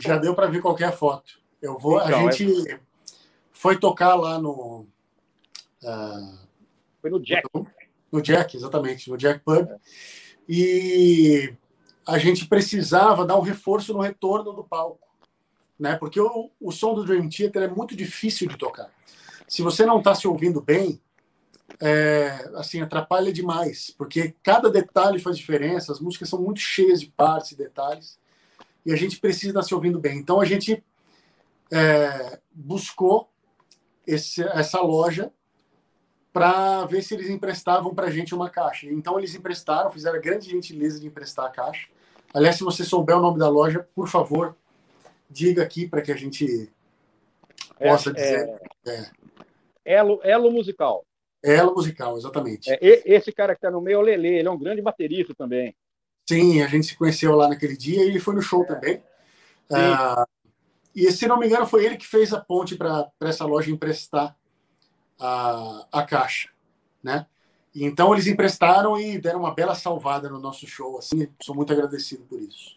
Já 0.00 0.18
deu 0.18 0.34
para 0.34 0.46
ver 0.46 0.60
qualquer 0.60 0.92
foto. 0.92 1.40
Eu 1.60 1.78
vou. 1.78 2.00
Então, 2.02 2.28
a 2.28 2.30
gente 2.30 2.70
é... 2.70 2.78
foi 3.52 3.78
tocar 3.78 4.14
lá 4.14 4.38
no. 4.38 4.86
Uh, 5.82 6.38
foi 7.00 7.10
no 7.10 7.20
Jack. 7.20 7.48
No, 7.54 7.66
no, 8.12 8.22
Jack, 8.22 8.56
exatamente, 8.56 9.10
no 9.10 9.16
Jack 9.16 9.40
Pub. 9.40 9.68
É. 9.70 9.78
E 10.48 11.54
a 12.06 12.18
gente 12.18 12.46
precisava 12.46 13.24
dar 13.24 13.38
um 13.38 13.42
reforço 13.42 13.94
no 13.94 14.00
retorno 14.00 14.52
do 14.52 14.62
palco, 14.62 15.08
né? 15.78 15.96
Porque 15.96 16.20
o, 16.20 16.50
o 16.60 16.70
som 16.70 16.94
do 16.94 17.04
Dream 17.04 17.28
Theater 17.28 17.62
é 17.62 17.68
muito 17.68 17.96
difícil 17.96 18.48
de 18.48 18.58
tocar. 18.58 18.90
Se 19.48 19.62
você 19.62 19.86
não 19.86 19.98
está 19.98 20.14
se 20.14 20.28
ouvindo 20.28 20.60
bem, 20.60 21.00
é, 21.80 22.50
assim 22.54 22.80
atrapalha 22.80 23.32
demais, 23.32 23.90
porque 23.96 24.34
cada 24.42 24.70
detalhe 24.70 25.18
faz 25.18 25.36
diferença. 25.36 25.92
As 25.92 26.00
músicas 26.00 26.28
são 26.28 26.40
muito 26.40 26.60
cheias 26.60 27.00
de 27.00 27.06
partes 27.06 27.52
e 27.52 27.56
detalhes 27.56 28.18
e 28.84 28.92
a 28.92 28.96
gente 28.96 29.18
precisa 29.18 29.50
estar 29.50 29.62
se 29.62 29.74
ouvindo 29.74 29.98
bem. 29.98 30.18
Então 30.18 30.40
a 30.40 30.44
gente 30.44 30.82
é, 31.72 32.38
buscou 32.52 33.30
esse, 34.06 34.42
essa 34.42 34.80
loja 34.80 35.32
para 36.32 36.84
ver 36.86 37.02
se 37.02 37.14
eles 37.14 37.30
emprestavam 37.30 37.94
para 37.94 38.06
a 38.06 38.10
gente 38.10 38.34
uma 38.34 38.50
caixa. 38.50 38.86
Então 38.86 39.18
eles 39.18 39.34
emprestaram, 39.34 39.90
fizeram 39.90 40.18
a 40.18 40.20
grande 40.20 40.50
gentileza 40.50 41.00
de 41.00 41.06
emprestar 41.06 41.46
a 41.46 41.50
caixa. 41.50 41.88
Aliás, 42.32 42.56
se 42.56 42.64
você 42.64 42.84
souber 42.84 43.16
o 43.16 43.20
nome 43.20 43.38
da 43.38 43.48
loja, 43.48 43.88
por 43.94 44.08
favor, 44.08 44.56
diga 45.30 45.62
aqui 45.62 45.86
para 45.86 46.02
que 46.02 46.10
a 46.10 46.16
gente 46.16 46.70
possa 47.78 48.10
é, 48.10 48.12
dizer. 48.12 48.62
É, 48.86 49.10
Elo, 49.84 50.20
Elo 50.24 50.50
Musical. 50.50 51.04
Elo 51.44 51.74
musical, 51.74 52.16
exatamente. 52.16 52.70
É, 52.70 52.78
esse 52.80 53.30
cara 53.30 53.54
que 53.54 53.58
está 53.58 53.70
no 53.70 53.80
meio 53.80 53.96
é 53.96 53.98
o 53.98 54.00
Lele, 54.00 54.28
ele 54.28 54.48
é 54.48 54.50
um 54.50 54.58
grande 54.58 54.80
baterista 54.80 55.34
também. 55.34 55.76
Sim, 56.26 56.62
a 56.62 56.66
gente 56.66 56.86
se 56.86 56.96
conheceu 56.96 57.36
lá 57.36 57.48
naquele 57.48 57.76
dia 57.76 58.02
e 58.02 58.08
ele 58.08 58.18
foi 58.18 58.34
no 58.34 58.40
show 58.40 58.62
é. 58.62 58.66
também. 58.66 59.02
Ah, 59.70 60.26
e 60.94 61.10
se 61.12 61.26
não 61.26 61.38
me 61.38 61.46
engano, 61.46 61.66
foi 61.66 61.84
ele 61.84 61.98
que 61.98 62.06
fez 62.06 62.32
a 62.32 62.40
ponte 62.40 62.76
para 62.76 63.10
essa 63.20 63.44
loja 63.44 63.70
emprestar 63.70 64.34
a, 65.20 65.86
a 65.92 66.02
caixa, 66.02 66.48
né? 67.02 67.26
E 67.74 67.84
então 67.84 68.14
eles 68.14 68.26
emprestaram 68.26 68.98
e 68.98 69.18
deram 69.18 69.40
uma 69.40 69.54
bela 69.54 69.74
salvada 69.74 70.30
no 70.30 70.38
nosso 70.38 70.66
show. 70.66 70.98
Assim, 70.98 71.28
sou 71.42 71.54
muito 71.54 71.72
agradecido 71.72 72.24
por 72.24 72.40
isso. 72.40 72.76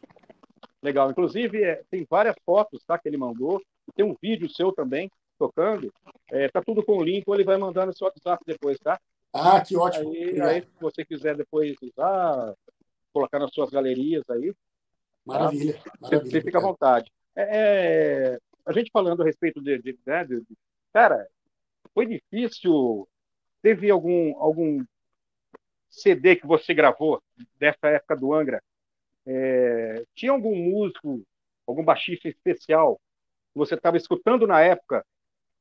Legal. 0.84 1.09
Inclusive, 1.09 1.63
é, 1.63 1.84
tem 1.89 2.05
várias 2.09 2.36
fotos 2.45 2.84
tá, 2.84 2.97
que 2.97 3.07
ele 3.07 3.18
mandou. 3.18 3.61
Tem 3.95 4.03
um 4.03 4.15
vídeo 4.22 4.49
seu 4.49 4.74
também 4.74 5.09
tocando. 5.38 5.93
É, 6.31 6.49
tá 6.49 6.61
tudo 6.61 6.83
com 6.83 6.97
o 6.97 7.03
link, 7.03 7.23
ou 7.27 7.35
ele 7.35 7.43
vai 7.43 7.57
mandar 7.57 7.85
no 7.85 7.93
seu 7.93 8.05
WhatsApp 8.05 8.43
depois, 8.45 8.77
tá? 8.79 8.99
Ah, 9.33 9.61
que 9.61 9.75
ótimo. 9.75 10.11
Aí, 10.11 10.41
aí, 10.41 10.61
se 10.61 10.79
você 10.79 11.05
quiser 11.05 11.35
depois 11.35 11.75
usar, 11.81 12.53
colocar 13.13 13.39
nas 13.39 13.53
suas 13.53 13.69
galerias 13.69 14.23
aí. 14.29 14.53
Maravilha. 15.25 15.73
Tá? 15.73 15.91
maravilha 16.01 16.31
você, 16.31 16.41
fica 16.41 16.57
à 16.57 16.61
vontade. 16.61 17.11
É, 17.35 17.43
é, 17.43 18.38
a 18.65 18.71
gente 18.71 18.91
falando 18.91 19.21
a 19.21 19.25
respeito 19.25 19.61
de, 19.61 19.77
de, 19.79 19.97
né, 20.05 20.23
de, 20.23 20.41
de, 20.41 20.57
Cara, 20.93 21.27
foi 21.93 22.05
difícil. 22.05 23.07
Teve 23.61 23.89
algum, 23.89 24.38
algum 24.39 24.83
CD 25.89 26.35
que 26.35 26.47
você 26.47 26.73
gravou 26.73 27.21
dessa 27.59 27.88
época 27.88 28.15
do 28.15 28.33
Angra? 28.33 28.63
É, 29.25 30.03
tinha 30.15 30.31
algum 30.31 30.55
músico, 30.55 31.21
algum 31.65 31.83
baixista 31.83 32.29
especial 32.29 32.99
que 33.51 33.57
você 33.57 33.75
estava 33.75 33.97
escutando 33.97 34.47
na 34.47 34.61
época 34.61 35.05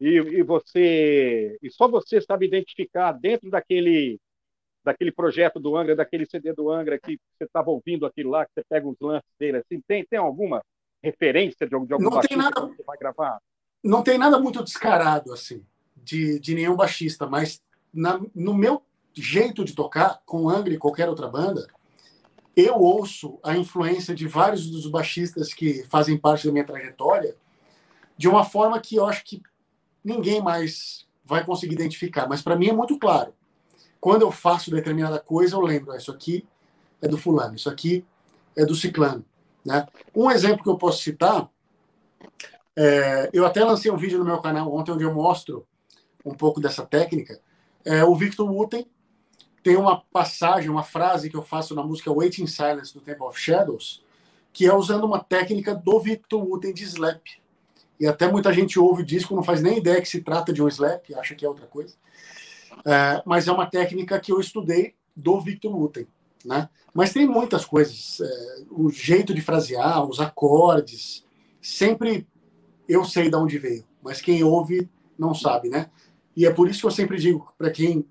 e, 0.00 0.16
e, 0.16 0.42
você 0.42 1.58
e 1.62 1.70
só 1.70 1.88
você 1.88 2.20
sabe 2.20 2.46
identificar 2.46 3.12
dentro 3.12 3.50
daquele 3.50 4.18
daquele 4.84 5.10
projeto 5.10 5.58
do 5.58 5.76
Angra, 5.76 5.96
daquele 5.96 6.24
CD 6.26 6.52
do 6.52 6.70
Angra 6.70 6.96
que 6.96 7.18
você 7.36 7.44
estava 7.44 7.70
ouvindo 7.70 8.06
aquilo 8.06 8.30
lá, 8.30 8.46
que 8.46 8.52
você 8.54 8.62
pega 8.68 8.86
os 8.86 8.96
lances 9.00 9.28
dele, 9.36 9.56
assim, 9.56 9.82
tem, 9.86 10.04
tem 10.04 10.16
alguma 10.16 10.62
referência 11.02 11.66
de, 11.66 11.70
de 11.70 11.92
algum 11.92 12.08
não 12.08 12.20
tem 12.20 12.36
nada, 12.36 12.68
que 12.68 12.76
você 12.76 12.84
vai 12.84 12.96
gravar? 12.96 13.40
Não 13.82 14.02
tem 14.04 14.16
nada 14.16 14.38
muito 14.38 14.62
descarado, 14.62 15.32
assim, 15.32 15.66
de, 15.96 16.38
de 16.38 16.54
nenhum 16.54 16.76
baixista, 16.76 17.26
mas 17.26 17.60
na, 17.92 18.20
no 18.32 18.54
meu 18.54 18.80
jeito 19.12 19.64
de 19.64 19.74
tocar, 19.74 20.22
com 20.24 20.48
Angra 20.48 20.72
e 20.72 20.78
qualquer 20.78 21.08
outra 21.08 21.26
banda, 21.26 21.66
eu 22.54 22.76
ouço 22.76 23.40
a 23.42 23.56
influência 23.56 24.14
de 24.14 24.28
vários 24.28 24.70
dos 24.70 24.86
baixistas 24.86 25.52
que 25.52 25.82
fazem 25.84 26.16
parte 26.16 26.46
da 26.46 26.52
minha 26.52 26.64
trajetória 26.64 27.36
de 28.16 28.28
uma 28.28 28.44
forma 28.44 28.80
que 28.80 28.96
eu 28.96 29.04
acho 29.04 29.24
que 29.24 29.42
ninguém 30.06 30.40
mais 30.40 31.04
vai 31.24 31.44
conseguir 31.44 31.74
identificar. 31.74 32.28
Mas 32.28 32.40
para 32.40 32.54
mim 32.54 32.68
é 32.68 32.72
muito 32.72 32.96
claro. 32.98 33.34
Quando 34.00 34.22
eu 34.22 34.30
faço 34.30 34.70
determinada 34.70 35.18
coisa, 35.18 35.56
eu 35.56 35.60
lembro, 35.60 35.90
ah, 35.90 35.96
isso 35.96 36.12
aqui 36.12 36.46
é 37.02 37.08
do 37.08 37.18
fulano, 37.18 37.56
isso 37.56 37.68
aqui 37.68 38.04
é 38.56 38.64
do 38.64 38.76
ciclano. 38.76 39.24
Né? 39.64 39.84
Um 40.14 40.30
exemplo 40.30 40.62
que 40.62 40.68
eu 40.68 40.78
posso 40.78 41.02
citar, 41.02 41.50
é, 42.76 43.28
eu 43.32 43.44
até 43.44 43.64
lancei 43.64 43.90
um 43.90 43.96
vídeo 43.96 44.18
no 44.18 44.24
meu 44.24 44.40
canal 44.40 44.72
ontem 44.72 44.92
onde 44.92 45.02
eu 45.02 45.12
mostro 45.12 45.66
um 46.24 46.34
pouco 46.34 46.60
dessa 46.60 46.86
técnica. 46.86 47.40
É, 47.84 48.04
o 48.04 48.14
Victor 48.14 48.48
Wooten 48.48 48.86
tem 49.62 49.76
uma 49.76 50.00
passagem, 50.12 50.70
uma 50.70 50.84
frase 50.84 51.28
que 51.28 51.36
eu 51.36 51.42
faço 51.42 51.74
na 51.74 51.82
música 51.82 52.12
Waiting 52.12 52.46
Silence 52.46 52.94
do 52.94 53.00
Temple 53.00 53.26
of 53.26 53.40
Shadows, 53.40 54.04
que 54.52 54.66
é 54.66 54.74
usando 54.74 55.04
uma 55.04 55.18
técnica 55.18 55.74
do 55.74 55.98
Victor 55.98 56.40
Wooten 56.40 56.72
de 56.72 56.84
slap 56.84 57.24
e 57.98 58.06
até 58.06 58.30
muita 58.30 58.52
gente 58.52 58.78
ouve 58.78 59.02
o 59.02 59.06
disco, 59.06 59.34
não 59.34 59.42
faz 59.42 59.62
nem 59.62 59.78
ideia 59.78 60.00
que 60.00 60.08
se 60.08 60.20
trata 60.20 60.52
de 60.52 60.62
um 60.62 60.68
slap, 60.68 61.14
acha 61.14 61.34
que 61.34 61.44
é 61.44 61.48
outra 61.48 61.66
coisa. 61.66 61.94
É, 62.84 63.22
mas 63.24 63.48
é 63.48 63.52
uma 63.52 63.66
técnica 63.66 64.20
que 64.20 64.30
eu 64.30 64.40
estudei 64.40 64.94
do 65.14 65.40
Victor 65.40 65.74
Wooten. 65.74 66.06
Né? 66.44 66.68
Mas 66.92 67.12
tem 67.12 67.26
muitas 67.26 67.64
coisas. 67.64 68.20
É, 68.20 68.64
o 68.70 68.90
jeito 68.90 69.34
de 69.34 69.40
frasear, 69.40 70.04
os 70.04 70.20
acordes, 70.20 71.24
sempre 71.60 72.26
eu 72.88 73.04
sei 73.04 73.28
de 73.28 73.36
onde 73.36 73.58
veio, 73.58 73.84
mas 74.02 74.20
quem 74.20 74.44
ouve 74.44 74.88
não 75.18 75.34
sabe, 75.34 75.68
né? 75.68 75.90
E 76.36 76.46
é 76.46 76.52
por 76.52 76.68
isso 76.68 76.80
que 76.80 76.86
eu 76.86 76.90
sempre 76.90 77.18
digo 77.18 77.52
para 77.58 77.70
quem 77.70 78.06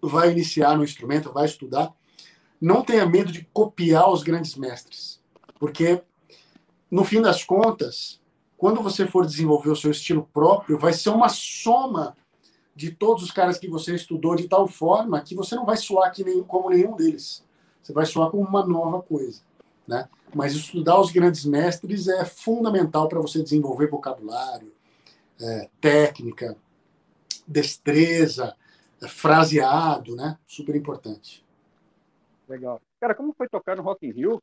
vai 0.00 0.30
iniciar 0.30 0.76
no 0.76 0.84
instrumento, 0.84 1.32
vai 1.32 1.44
estudar, 1.44 1.92
não 2.60 2.82
tenha 2.82 3.04
medo 3.04 3.30
de 3.30 3.46
copiar 3.52 4.10
os 4.10 4.22
grandes 4.22 4.54
mestres, 4.54 5.20
porque 5.58 6.00
no 6.90 7.04
fim 7.04 7.20
das 7.20 7.44
contas, 7.44 8.20
quando 8.56 8.82
você 8.82 9.06
for 9.06 9.26
desenvolver 9.26 9.70
o 9.70 9.76
seu 9.76 9.90
estilo 9.90 10.28
próprio, 10.32 10.78
vai 10.78 10.92
ser 10.92 11.10
uma 11.10 11.28
soma 11.28 12.16
de 12.74 12.90
todos 12.90 13.22
os 13.22 13.30
caras 13.30 13.58
que 13.58 13.68
você 13.68 13.94
estudou 13.94 14.36
de 14.36 14.48
tal 14.48 14.66
forma 14.68 15.20
que 15.20 15.34
você 15.34 15.54
não 15.54 15.64
vai 15.64 15.76
soar 15.76 16.08
aqui 16.08 16.22
nem, 16.22 16.42
como 16.42 16.70
nenhum 16.70 16.94
deles. 16.94 17.44
Você 17.82 17.92
vai 17.92 18.04
soar 18.04 18.30
como 18.30 18.46
uma 18.46 18.66
nova 18.66 19.02
coisa, 19.02 19.40
né? 19.86 20.08
Mas 20.34 20.54
estudar 20.54 21.00
os 21.00 21.10
grandes 21.10 21.44
mestres 21.44 22.08
é 22.08 22.24
fundamental 22.24 23.08
para 23.08 23.20
você 23.20 23.42
desenvolver 23.42 23.88
vocabulário, 23.88 24.72
é, 25.40 25.70
técnica, 25.80 26.56
destreza, 27.46 28.54
é, 29.00 29.08
fraseado, 29.08 30.16
né? 30.16 30.38
Super 30.46 30.74
importante. 30.76 31.44
Legal. 32.48 32.80
Cara, 33.00 33.14
como 33.14 33.32
foi 33.32 33.48
tocar 33.48 33.76
no 33.76 33.82
Rock 33.82 34.06
in 34.06 34.12
Rio? 34.12 34.42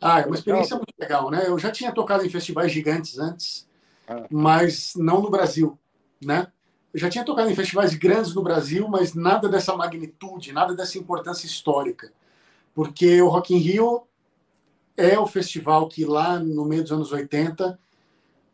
Ah, 0.00 0.20
é 0.20 0.26
uma 0.26 0.36
experiência 0.36 0.76
muito 0.76 0.94
legal, 0.98 1.30
né? 1.30 1.44
Eu 1.46 1.58
já 1.58 1.70
tinha 1.70 1.92
tocado 1.92 2.24
em 2.24 2.30
festivais 2.30 2.70
gigantes 2.70 3.18
antes, 3.18 3.68
ah. 4.08 4.26
mas 4.30 4.94
não 4.96 5.20
no 5.20 5.30
Brasil, 5.30 5.78
né? 6.22 6.46
Eu 6.92 7.00
já 7.00 7.10
tinha 7.10 7.24
tocado 7.24 7.50
em 7.50 7.54
festivais 7.54 7.94
grandes 7.94 8.34
no 8.34 8.42
Brasil, 8.42 8.88
mas 8.88 9.14
nada 9.14 9.48
dessa 9.48 9.76
magnitude, 9.76 10.52
nada 10.52 10.74
dessa 10.74 10.98
importância 10.98 11.46
histórica. 11.46 12.12
Porque 12.74 13.20
o 13.20 13.28
Rock 13.28 13.54
in 13.54 13.58
Rio 13.58 14.04
é 14.96 15.18
o 15.18 15.26
festival 15.26 15.88
que 15.88 16.04
lá 16.04 16.38
no 16.38 16.64
meio 16.64 16.82
dos 16.82 16.92
anos 16.92 17.12
80 17.12 17.78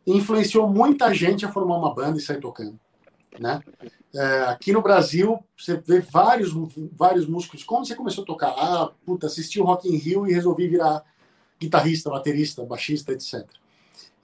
influenciou 0.07 0.69
muita 0.69 1.13
gente 1.15 1.47
a 1.47 1.53
formar 1.53 1.77
uma 1.77 1.95
banda 1.95 2.19
e 2.19 2.21
sair 2.21 2.41
tocando, 2.41 2.79
né? 3.39 3.61
É, 4.15 4.43
aqui 4.43 4.73
no 4.73 4.81
Brasil, 4.81 5.43
você 5.59 5.77
vê 5.77 6.01
vários, 6.01 6.53
vários 6.93 7.27
músicos. 7.27 7.65
Como 7.65 7.85
você 7.85 7.97
começou 7.97 8.23
a 8.23 8.27
tocar? 8.27 8.51
Ah, 8.51 8.93
puta, 9.05 9.27
assisti 9.27 9.61
o 9.61 9.65
Rock 9.65 9.89
in 9.89 9.97
Rio 9.97 10.27
e 10.27 10.33
resolvi 10.33 10.69
virar 10.69 11.03
guitarrista, 11.65 12.11
baterista, 12.11 12.65
baixista, 12.65 13.13
etc. 13.13 13.47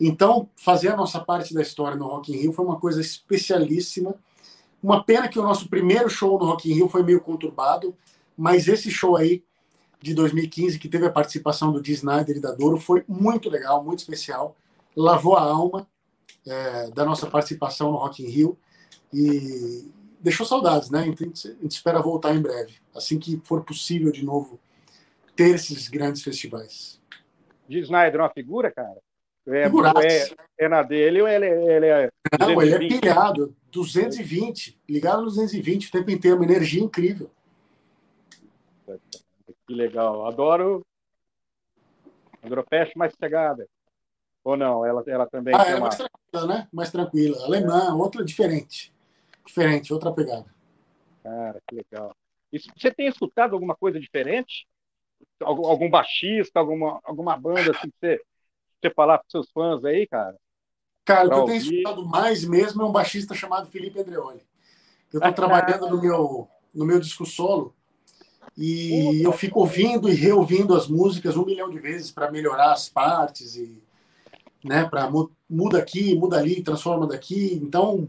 Então, 0.00 0.48
fazer 0.56 0.88
a 0.88 0.96
nossa 0.96 1.20
parte 1.20 1.52
da 1.52 1.60
história 1.60 1.96
no 1.96 2.06
Rock 2.06 2.32
in 2.32 2.36
Rio 2.36 2.52
foi 2.52 2.64
uma 2.64 2.80
coisa 2.80 3.02
especialíssima. 3.02 4.14
Uma 4.82 5.04
pena 5.04 5.28
que 5.28 5.38
o 5.38 5.42
nosso 5.42 5.68
primeiro 5.68 6.08
show 6.08 6.38
no 6.38 6.46
Rock 6.46 6.70
in 6.70 6.74
Rio 6.74 6.88
foi 6.88 7.02
meio 7.02 7.20
conturbado, 7.20 7.94
mas 8.36 8.66
esse 8.66 8.90
show 8.90 9.14
aí 9.14 9.44
de 10.00 10.14
2015, 10.14 10.78
que 10.78 10.88
teve 10.88 11.04
a 11.04 11.10
participação 11.10 11.70
do 11.70 11.82
Dee 11.82 11.92
Snyder 11.92 12.38
e 12.38 12.40
da 12.40 12.52
Doro, 12.52 12.78
foi 12.78 13.04
muito 13.06 13.50
legal, 13.50 13.84
muito 13.84 13.98
especial. 13.98 14.56
Lavou 14.96 15.36
a 15.36 15.42
alma 15.42 15.86
é, 16.46 16.90
da 16.92 17.04
nossa 17.04 17.26
participação 17.26 17.92
no 17.92 17.98
Rock 17.98 18.22
in 18.22 18.28
Rio 18.30 18.58
e 19.12 19.86
deixou 20.18 20.46
saudades, 20.46 20.88
né? 20.88 21.06
Então, 21.06 21.26
a 21.26 21.30
gente 21.30 21.72
espera 21.72 22.00
voltar 22.00 22.34
em 22.34 22.40
breve, 22.40 22.76
assim 22.94 23.18
que 23.18 23.38
for 23.44 23.62
possível 23.62 24.10
de 24.10 24.24
novo 24.24 24.58
ter 25.36 25.54
esses 25.54 25.88
grandes 25.88 26.22
festivais 26.22 27.00
de 27.70 27.78
Snyder 27.78 28.20
uma 28.20 28.30
figura, 28.30 28.70
cara? 28.72 28.98
É, 29.46 29.62
é, 29.62 30.64
é, 30.64 30.68
na 30.68 30.82
dele 30.82 31.22
ou 31.22 31.28
ele, 31.28 31.46
ele 31.46 31.86
é. 31.86 32.10
Não, 32.38 32.60
ele 32.60 32.74
é 32.74 32.78
pilhado, 32.78 33.56
220, 33.70 34.78
ligado 34.88 35.20
no 35.20 35.26
220 35.26 35.88
o 35.88 35.92
tempo 35.92 36.10
inteiro, 36.10 36.36
uma 36.36 36.44
energia 36.44 36.82
incrível. 36.82 37.30
Que 39.66 39.72
legal, 39.74 40.26
adoro. 40.26 40.84
Andropeste 42.42 42.98
mais 42.98 43.14
cegada. 43.14 43.66
Ou 44.42 44.56
não? 44.56 44.84
Ela, 44.84 45.02
ela 45.06 45.26
também. 45.26 45.54
Ah, 45.54 45.68
é 45.68 45.74
uma... 45.74 45.80
mais 45.82 45.96
tranquila, 45.96 46.46
né? 46.46 46.68
Mais 46.72 46.90
tranquila. 46.90 47.44
Alemã, 47.44 47.94
outra 47.94 48.24
diferente. 48.24 48.92
Diferente, 49.46 49.92
outra 49.92 50.12
pegada. 50.12 50.46
Cara, 51.22 51.60
que 51.66 51.74
legal. 51.76 52.14
Você 52.76 52.90
tem 52.90 53.06
escutado 53.06 53.54
alguma 53.54 53.76
coisa 53.76 54.00
diferente? 54.00 54.66
Algum 55.42 55.88
baixista, 55.88 56.60
alguma, 56.60 57.00
alguma 57.04 57.36
banda 57.36 57.70
assim, 57.70 57.90
que 57.90 57.96
você, 58.00 58.20
você 58.80 58.90
falar 58.94 59.18
para 59.18 59.30
seus 59.30 59.50
fãs 59.50 59.84
aí, 59.84 60.06
cara? 60.06 60.36
Cara, 61.04 61.26
o 61.26 61.30
que 61.30 61.36
eu 61.36 61.44
tenho 61.44 61.58
escutado 61.58 62.06
mais 62.06 62.44
mesmo 62.44 62.82
é 62.82 62.84
um 62.84 62.92
baixista 62.92 63.34
chamado 63.34 63.68
Felipe 63.68 64.00
Andreoli. 64.00 64.42
Eu 65.12 65.18
estou 65.18 65.32
trabalhando 65.32 65.88
no 65.88 66.00
meu, 66.00 66.48
no 66.74 66.84
meu 66.84 67.00
disco 67.00 67.26
solo 67.26 67.74
e 68.56 69.22
eu 69.22 69.32
fico 69.32 69.60
ouvindo 69.60 70.08
e 70.08 70.14
reouvindo 70.14 70.74
as 70.74 70.86
músicas 70.86 71.36
um 71.36 71.44
milhão 71.44 71.70
de 71.70 71.78
vezes 71.78 72.10
para 72.10 72.30
melhorar 72.30 72.72
as 72.72 72.88
partes 72.88 73.56
e 73.56 73.82
né, 74.62 74.84
para 74.84 75.10
muda 75.48 75.78
aqui, 75.78 76.14
muda 76.14 76.38
ali, 76.38 76.62
transforma 76.62 77.06
daqui. 77.06 77.58
Então, 77.62 78.08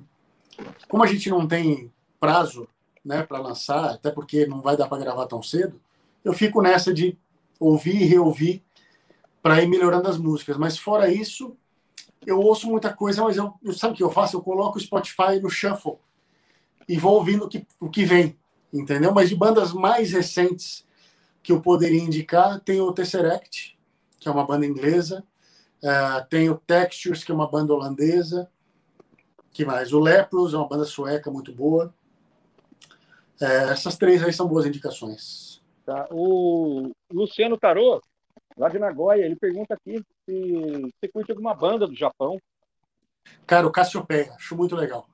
como 0.88 1.04
a 1.04 1.08
gente 1.08 1.30
não 1.30 1.48
tem 1.48 1.92
prazo, 2.20 2.68
né, 3.04 3.24
para 3.24 3.40
lançar, 3.40 3.92
até 3.92 4.12
porque 4.12 4.46
não 4.46 4.62
vai 4.62 4.78
dar 4.78 4.88
para 4.88 5.02
gravar 5.02 5.26
tão 5.26 5.42
cedo, 5.42 5.80
eu 6.24 6.34
fico 6.34 6.62
nessa 6.62 6.94
de 6.94 7.18
ouvir 7.60 8.02
e 8.02 8.06
reouvir 8.06 8.64
para 9.42 9.62
ir 9.62 9.68
melhorando 9.68 10.08
as 10.08 10.18
músicas. 10.18 10.58
Mas 10.58 10.78
fora 10.78 11.12
isso, 11.12 11.56
eu 12.26 12.40
ouço 12.40 12.68
muita 12.68 12.94
coisa, 12.94 13.24
mas 13.24 13.38
eu, 13.38 13.54
eu 13.64 13.74
sabe 13.74 13.94
o 13.94 13.98
que 13.98 14.04
eu 14.04 14.12
faço? 14.12 14.36
Eu 14.36 14.42
coloco 14.42 14.78
o 14.78 14.82
Spotify 14.82 15.40
no 15.42 15.50
shuffle 15.50 15.98
e 16.88 16.98
vou 16.98 17.14
ouvindo 17.14 17.46
o 17.46 17.50
que, 17.50 17.66
o 17.80 17.90
que 17.90 18.06
vem, 18.06 18.38
entendeu? 18.74 19.14
Mas 19.14 19.30
de 19.30 19.36
bandas 19.36 19.74
mais 19.74 20.12
recentes 20.12 20.86
que 21.42 21.52
eu 21.52 21.62
poderia 21.62 22.02
indicar, 22.02 22.60
tem 22.60 22.80
o 22.82 22.92
Tesseract, 22.92 23.78
que 24.20 24.28
é 24.28 24.32
uma 24.32 24.46
banda 24.46 24.66
inglesa, 24.66 25.24
uh, 25.84 26.28
tem 26.30 26.50
o 26.50 26.58
Textures, 26.58 27.24
que 27.24 27.32
é 27.32 27.36
uma 27.36 27.50
banda 27.50 27.74
holandesa, 27.74 28.50
que 29.52 29.66
mais? 29.66 29.92
O 29.92 30.00
Lepros 30.00 30.54
é 30.54 30.58
uma 30.58 30.68
banda 30.68 30.86
sueca 30.86 31.32
muito 31.32 31.54
boa. 31.54 31.94
Uh, 33.42 33.72
essas 33.72 33.98
três 33.98 34.24
aí 34.24 34.32
são 34.32 34.48
boas 34.48 34.66
indicações. 34.66 35.61
Tá? 35.86 36.08
O 36.12 36.92
Luciano 37.12 37.58
Tarô, 37.58 38.02
lá 38.58 38.70
de 38.70 38.80
Nagoya, 38.80 39.26
ele 39.26 39.36
pergunta 39.36 39.74
aqui 39.74 40.02
se 40.26 40.92
você 41.00 41.08
curte 41.12 41.32
alguma 41.32 41.54
banda 41.54 41.88
do 41.88 41.96
Japão. 41.96 42.40
Cara, 43.46 43.68
o 43.68 43.72
Cassiopeia, 43.72 44.34
acho 44.34 44.56
muito 44.56 44.76
legal. 44.76 45.08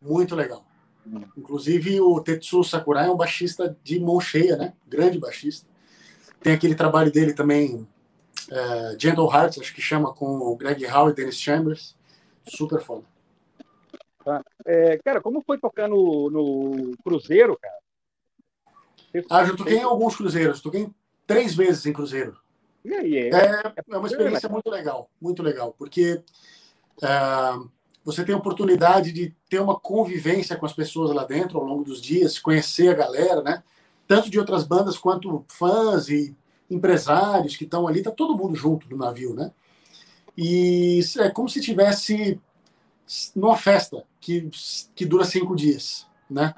Muito 0.00 0.34
legal. 0.34 0.64
Inclusive, 1.36 2.00
o 2.00 2.20
Tetsu 2.20 2.62
Sakurai 2.62 3.06
é 3.06 3.10
um 3.10 3.16
baixista 3.16 3.76
de 3.82 3.98
mão 3.98 4.20
cheia, 4.20 4.56
né? 4.56 4.74
Grande 4.86 5.18
baixista. 5.18 5.66
Tem 6.40 6.52
aquele 6.52 6.74
trabalho 6.74 7.10
dele 7.10 7.32
também, 7.32 7.86
é, 8.50 8.96
Gentle 8.98 9.32
Hearts, 9.32 9.58
acho 9.58 9.74
que 9.74 9.80
chama, 9.80 10.12
com 10.12 10.26
o 10.26 10.56
Greg 10.56 10.86
Howe 10.86 11.10
e 11.10 11.14
Dennis 11.14 11.40
Chambers. 11.40 11.96
Super 12.46 12.80
foda. 12.80 13.04
Tá. 14.24 14.44
É, 14.66 14.98
cara, 14.98 15.20
como 15.20 15.42
foi 15.42 15.58
tocar 15.58 15.88
no, 15.88 16.30
no 16.30 16.96
Cruzeiro, 17.02 17.58
cara? 17.60 17.78
Ah, 19.30 19.44
já 19.44 19.56
toquei 19.56 19.78
em 19.78 19.82
alguns 19.82 20.16
cruzeiros, 20.16 20.60
toquei 20.60 20.88
três 21.26 21.54
vezes 21.54 21.86
em 21.86 21.92
cruzeiro. 21.92 22.36
E 22.84 22.94
aí, 22.94 23.16
é, 23.16 23.28
é, 23.28 23.72
é 23.90 23.98
uma 23.98 24.06
experiência 24.06 24.48
muito 24.48 24.70
legal, 24.70 25.10
muito 25.20 25.42
legal, 25.42 25.74
porque 25.76 26.22
uh, 27.02 27.70
você 28.04 28.24
tem 28.24 28.34
a 28.34 28.38
oportunidade 28.38 29.12
de 29.12 29.34
ter 29.48 29.60
uma 29.60 29.78
convivência 29.78 30.56
com 30.56 30.64
as 30.64 30.72
pessoas 30.72 31.14
lá 31.14 31.24
dentro 31.24 31.58
ao 31.58 31.64
longo 31.64 31.84
dos 31.84 32.00
dias, 32.00 32.38
conhecer 32.38 32.88
a 32.88 32.94
galera, 32.94 33.42
né? 33.42 33.62
Tanto 34.06 34.30
de 34.30 34.38
outras 34.38 34.64
bandas 34.64 34.96
quanto 34.96 35.44
fãs 35.48 36.08
e 36.08 36.34
empresários 36.70 37.56
que 37.56 37.64
estão 37.64 37.86
ali, 37.86 38.02
tá 38.02 38.10
todo 38.10 38.36
mundo 38.36 38.54
junto 38.54 38.88
no 38.88 38.96
navio, 38.96 39.34
né? 39.34 39.50
E 40.36 41.00
é 41.18 41.28
como 41.30 41.48
se 41.48 41.60
tivesse 41.60 42.40
numa 43.34 43.56
festa 43.56 44.04
que, 44.20 44.48
que 44.94 45.04
dura 45.04 45.24
cinco 45.24 45.56
dias, 45.56 46.06
né? 46.30 46.54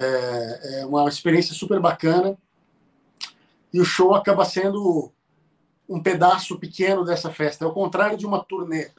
É, 0.00 0.80
é 0.80 0.86
uma 0.86 1.08
experiência 1.08 1.54
super 1.54 1.80
bacana. 1.80 2.36
E 3.72 3.80
o 3.80 3.84
show 3.84 4.14
acaba 4.14 4.44
sendo 4.44 5.12
um 5.88 6.02
pedaço 6.02 6.58
pequeno 6.58 7.04
dessa 7.04 7.30
festa. 7.30 7.64
É 7.64 7.68
o 7.68 7.72
contrário 7.72 8.16
de 8.16 8.26
uma 8.26 8.42
turnê, 8.42 8.90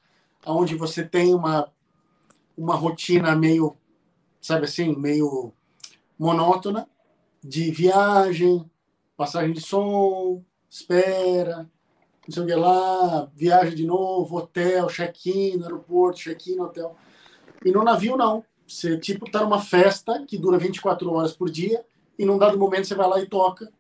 onde 0.46 0.76
você 0.76 1.04
tem 1.04 1.34
uma, 1.34 1.72
uma 2.58 2.76
rotina 2.76 3.36
meio, 3.36 3.76
sabe 4.42 4.66
assim, 4.66 4.96
meio 4.96 5.54
monótona, 6.18 6.88
de 7.44 7.72
viagem, 7.72 8.70
passagem 9.18 9.54
de 9.54 9.62
som, 9.62 10.44
espera, 10.70 11.70
não 12.28 12.34
sei 12.34 12.44
o 12.44 12.46
que 12.46 12.56
lá, 12.56 13.30
viagem 13.36 13.76
de 13.76 13.86
novo, 13.86 14.38
hotel, 14.38 14.88
check-in 14.88 15.62
aeroporto, 15.62 16.20
check-in 16.20 16.60
hotel. 16.60 16.96
E 17.66 17.72
no 17.72 17.84
navio, 17.84 18.16
não. 18.16 18.44
Você, 18.74 18.98
tipo, 18.98 19.30
tá 19.30 19.44
numa 19.44 19.62
festa 19.62 20.26
que 20.26 20.36
dura 20.36 20.58
24 20.58 21.12
horas 21.14 21.32
por 21.32 21.50
dia 21.50 21.86
e 22.18 22.26
num 22.26 22.40
dado 22.40 22.58
momento 22.58 22.88
você 22.88 22.96
vai 22.96 23.08
lá 23.08 23.20
e 23.20 23.28
toca, 23.28 23.72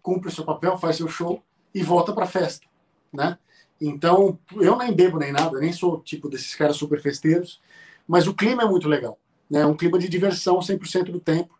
cumpre 0.00 0.28
o 0.28 0.32
seu 0.32 0.42
papel, 0.44 0.78
faz 0.78 0.96
seu 0.96 1.06
show 1.06 1.42
e 1.74 1.82
volta 1.82 2.12
pra 2.14 2.24
festa, 2.24 2.66
né? 3.12 3.38
Então, 3.78 4.38
eu 4.56 4.76
nem 4.76 4.92
bebo 4.92 5.18
nem 5.18 5.32
nada, 5.32 5.58
nem 5.58 5.72
sou 5.72 6.00
tipo 6.00 6.30
desses 6.30 6.54
caras 6.54 6.76
super 6.76 7.00
festeiros, 7.00 7.60
mas 8.08 8.26
o 8.26 8.34
clima 8.34 8.62
é 8.62 8.66
muito 8.66 8.88
legal, 8.88 9.18
né? 9.50 9.60
É 9.60 9.66
um 9.66 9.76
clima 9.76 9.98
de 9.98 10.08
diversão 10.08 10.60
100% 10.60 11.12
do 11.12 11.20
tempo. 11.20 11.58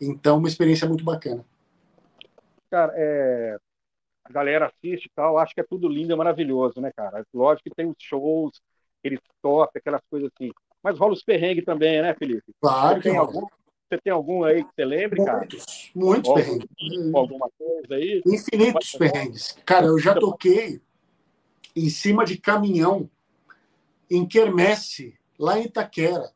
Então, 0.00 0.38
uma 0.38 0.48
experiência 0.48 0.88
muito 0.88 1.04
bacana. 1.04 1.44
Cara, 2.68 2.92
é... 2.96 3.56
a 4.24 4.32
galera 4.32 4.66
assiste 4.66 5.06
e 5.06 5.10
tal, 5.14 5.38
acho 5.38 5.54
que 5.54 5.60
é 5.60 5.64
tudo 5.64 5.88
lindo, 5.88 6.12
é 6.12 6.16
maravilhoso, 6.16 6.80
né, 6.80 6.90
cara? 6.96 7.24
Lógico 7.32 7.68
que 7.68 7.76
tem 7.76 7.86
os 7.86 7.96
shows, 8.00 8.60
eles 9.04 9.20
tocam, 9.40 9.70
aquelas 9.76 10.02
coisas 10.10 10.28
assim. 10.34 10.50
Mas 10.86 11.00
rola 11.00 11.14
os 11.14 11.22
perrengues 11.24 11.64
também, 11.64 12.00
né, 12.00 12.14
Felipe? 12.14 12.54
Claro 12.60 13.00
que 13.00 13.08
tem 13.08 13.18
algum, 13.18 13.40
Você 13.40 14.00
tem 14.04 14.12
algum 14.12 14.44
aí 14.44 14.62
que 14.62 14.70
você 14.72 14.84
lembre, 14.84 15.24
cara? 15.24 15.38
Muitos, 15.38 15.90
muitos 15.92 16.32
perrengues. 16.32 16.68
Alguma 17.12 17.50
coisa 17.58 17.94
aí? 17.96 18.22
Infinitos 18.24 18.92
perrengues. 18.92 19.58
Cara, 19.66 19.86
eu 19.86 19.98
já 19.98 20.14
toquei 20.14 20.80
em 21.74 21.90
cima 21.90 22.24
de 22.24 22.38
caminhão 22.38 23.10
em 24.08 24.24
quermesse, 24.24 25.18
lá 25.36 25.58
em 25.58 25.64
Itaquera, 25.64 26.30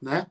né? 0.00 0.26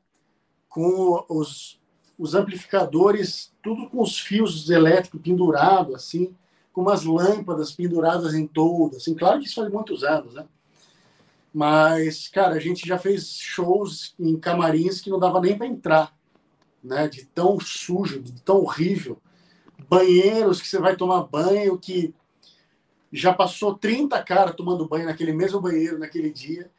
Com 0.68 1.24
os, 1.30 1.80
os 2.18 2.34
amplificadores, 2.34 3.54
tudo 3.62 3.88
com 3.92 4.02
os 4.02 4.20
fios 4.20 4.72
elétricos 4.72 5.22
pendurados, 5.22 5.94
assim, 5.94 6.36
com 6.74 6.82
umas 6.82 7.04
lâmpadas 7.04 7.72
penduradas 7.72 8.34
em 8.34 8.48
todo, 8.48 8.98
assim. 8.98 9.14
Claro 9.14 9.40
que 9.40 9.46
isso 9.46 9.62
faz 9.62 9.72
muitos 9.72 10.04
anos, 10.04 10.34
né? 10.34 10.48
Mas, 11.56 12.28
cara, 12.28 12.56
a 12.56 12.60
gente 12.60 12.86
já 12.86 13.00
fez 13.00 13.38
shows 13.40 14.14
em 14.20 14.38
camarins 14.38 15.00
que 15.00 15.10
não 15.10 15.18
dava 15.18 15.40
nem 15.40 15.58
para 15.58 15.66
entrar, 15.66 16.14
né? 16.84 17.08
De 17.08 17.24
tão 17.28 17.58
sujo, 17.62 18.22
de 18.22 18.42
tão 18.42 18.58
horrível. 18.58 19.22
Banheiros 19.88 20.62
que 20.62 20.68
você 20.68 20.78
vai 20.80 20.98
tomar 20.98 21.24
banho 21.24 21.80
que 21.80 22.14
já 23.10 23.34
passou 23.34 23.74
30 23.74 24.22
caras 24.24 24.54
tomando 24.54 24.86
banho 24.86 25.06
naquele 25.06 25.32
mesmo 25.32 25.62
banheiro 25.62 25.98
naquele 25.98 26.30
dia. 26.30 26.70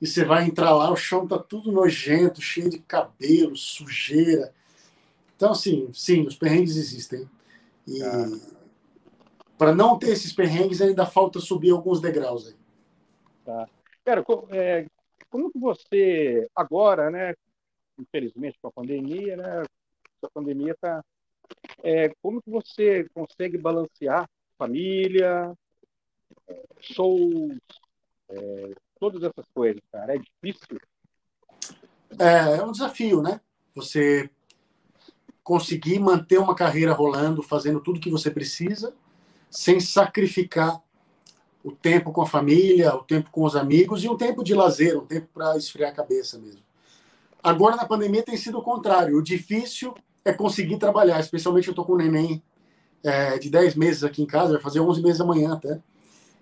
E 0.00 0.06
você 0.06 0.24
vai 0.24 0.44
entrar 0.44 0.76
lá, 0.76 0.92
o 0.92 0.96
chão 0.96 1.26
tá 1.26 1.36
tudo 1.36 1.72
nojento, 1.72 2.40
cheio 2.40 2.70
de 2.70 2.78
cabelo, 2.78 3.56
sujeira. 3.56 4.54
Então, 5.34 5.50
assim, 5.50 5.88
sim, 5.92 6.24
os 6.24 6.36
perrengues 6.36 6.76
existem. 6.76 7.28
E 7.84 8.00
ah. 8.00 8.30
para 9.58 9.74
não 9.74 9.98
ter 9.98 10.10
esses 10.10 10.32
perrengues, 10.32 10.80
ainda 10.80 11.04
falta 11.04 11.40
subir 11.40 11.72
alguns 11.72 12.00
degraus 12.00 12.46
aí. 12.46 12.54
Tá. 13.44 13.68
Cara, 14.10 14.24
é, 14.50 14.86
como 15.30 15.52
que 15.52 15.58
você, 15.60 16.50
agora, 16.56 17.12
né, 17.12 17.32
infelizmente 17.96 18.58
com 18.60 18.66
a 18.66 18.72
pandemia, 18.72 19.36
né, 19.36 19.62
a 20.20 20.30
pandemia 20.34 20.76
tá, 20.80 21.00
é, 21.80 22.12
como 22.20 22.42
que 22.42 22.50
você 22.50 23.08
consegue 23.14 23.56
balancear 23.56 24.28
família, 24.58 25.56
shows, 26.80 27.56
é, 28.30 28.74
todas 28.98 29.22
essas 29.22 29.46
coisas, 29.54 29.80
cara? 29.92 30.16
É 30.16 30.18
difícil? 30.18 30.80
É, 32.18 32.58
é 32.58 32.64
um 32.64 32.72
desafio, 32.72 33.22
né? 33.22 33.40
Você 33.76 34.28
conseguir 35.44 36.00
manter 36.00 36.38
uma 36.38 36.56
carreira 36.56 36.92
rolando, 36.92 37.44
fazendo 37.44 37.80
tudo 37.80 38.00
que 38.00 38.10
você 38.10 38.28
precisa, 38.28 38.92
sem 39.48 39.78
sacrificar 39.78 40.82
o 41.62 41.72
tempo 41.72 42.12
com 42.12 42.22
a 42.22 42.26
família, 42.26 42.94
o 42.94 43.02
tempo 43.02 43.30
com 43.30 43.44
os 43.44 43.54
amigos 43.54 44.02
e 44.02 44.08
um 44.08 44.16
tempo 44.16 44.42
de 44.42 44.54
lazer, 44.54 44.96
um 44.98 45.04
tempo 45.04 45.28
para 45.32 45.56
esfriar 45.56 45.90
a 45.90 45.94
cabeça 45.94 46.38
mesmo. 46.38 46.62
Agora, 47.42 47.76
na 47.76 47.84
pandemia, 47.84 48.22
tem 48.22 48.36
sido 48.36 48.58
o 48.58 48.62
contrário. 48.62 49.16
O 49.16 49.22
difícil 49.22 49.94
é 50.24 50.32
conseguir 50.32 50.78
trabalhar, 50.78 51.20
especialmente 51.20 51.68
eu 51.68 51.72
estou 51.72 51.84
com 51.84 51.94
um 51.94 51.96
neném 51.96 52.42
é, 53.02 53.38
de 53.38 53.50
10 53.50 53.74
meses 53.74 54.04
aqui 54.04 54.22
em 54.22 54.26
casa, 54.26 54.54
vai 54.54 54.62
fazer 54.62 54.80
11 54.80 55.02
meses 55.02 55.20
amanhã 55.20 55.54
até. 55.54 55.78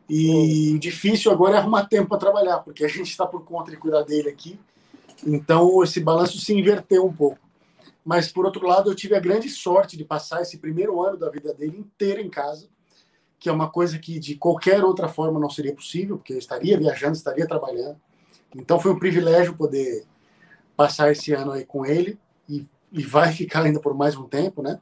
E 0.08 0.74
o 0.74 0.78
difícil 0.78 1.30
agora 1.30 1.56
é 1.56 1.58
arrumar 1.58 1.86
tempo 1.86 2.08
para 2.08 2.18
trabalhar, 2.18 2.58
porque 2.60 2.84
a 2.84 2.88
gente 2.88 3.10
está 3.10 3.26
por 3.26 3.44
conta 3.44 3.70
de 3.70 3.76
cuidar 3.76 4.02
dele 4.02 4.28
aqui. 4.28 4.58
Então, 5.26 5.82
esse 5.82 6.00
balanço 6.00 6.38
se 6.38 6.52
inverteu 6.52 7.04
um 7.04 7.12
pouco. 7.12 7.38
Mas, 8.04 8.32
por 8.32 8.46
outro 8.46 8.66
lado, 8.66 8.90
eu 8.90 8.94
tive 8.94 9.14
a 9.14 9.20
grande 9.20 9.50
sorte 9.50 9.96
de 9.96 10.04
passar 10.04 10.40
esse 10.40 10.58
primeiro 10.58 11.02
ano 11.02 11.18
da 11.18 11.28
vida 11.28 11.52
dele 11.52 11.76
inteiro 11.76 12.20
em 12.20 12.30
casa 12.30 12.68
que 13.38 13.48
é 13.48 13.52
uma 13.52 13.70
coisa 13.70 13.98
que 13.98 14.18
de 14.18 14.34
qualquer 14.34 14.84
outra 14.84 15.08
forma 15.08 15.38
não 15.38 15.48
seria 15.50 15.74
possível, 15.74 16.16
porque 16.16 16.32
eu 16.32 16.38
estaria 16.38 16.78
viajando, 16.78 17.16
estaria 17.16 17.46
trabalhando. 17.46 17.98
Então 18.54 18.80
foi 18.80 18.92
um 18.92 18.98
privilégio 18.98 19.56
poder 19.56 20.04
passar 20.76 21.12
esse 21.12 21.32
ano 21.32 21.52
aí 21.52 21.64
com 21.64 21.84
ele 21.84 22.18
e, 22.48 22.66
e 22.92 23.02
vai 23.02 23.32
ficar 23.32 23.62
ainda 23.62 23.80
por 23.80 23.94
mais 23.94 24.16
um 24.16 24.24
tempo, 24.24 24.62
né? 24.62 24.80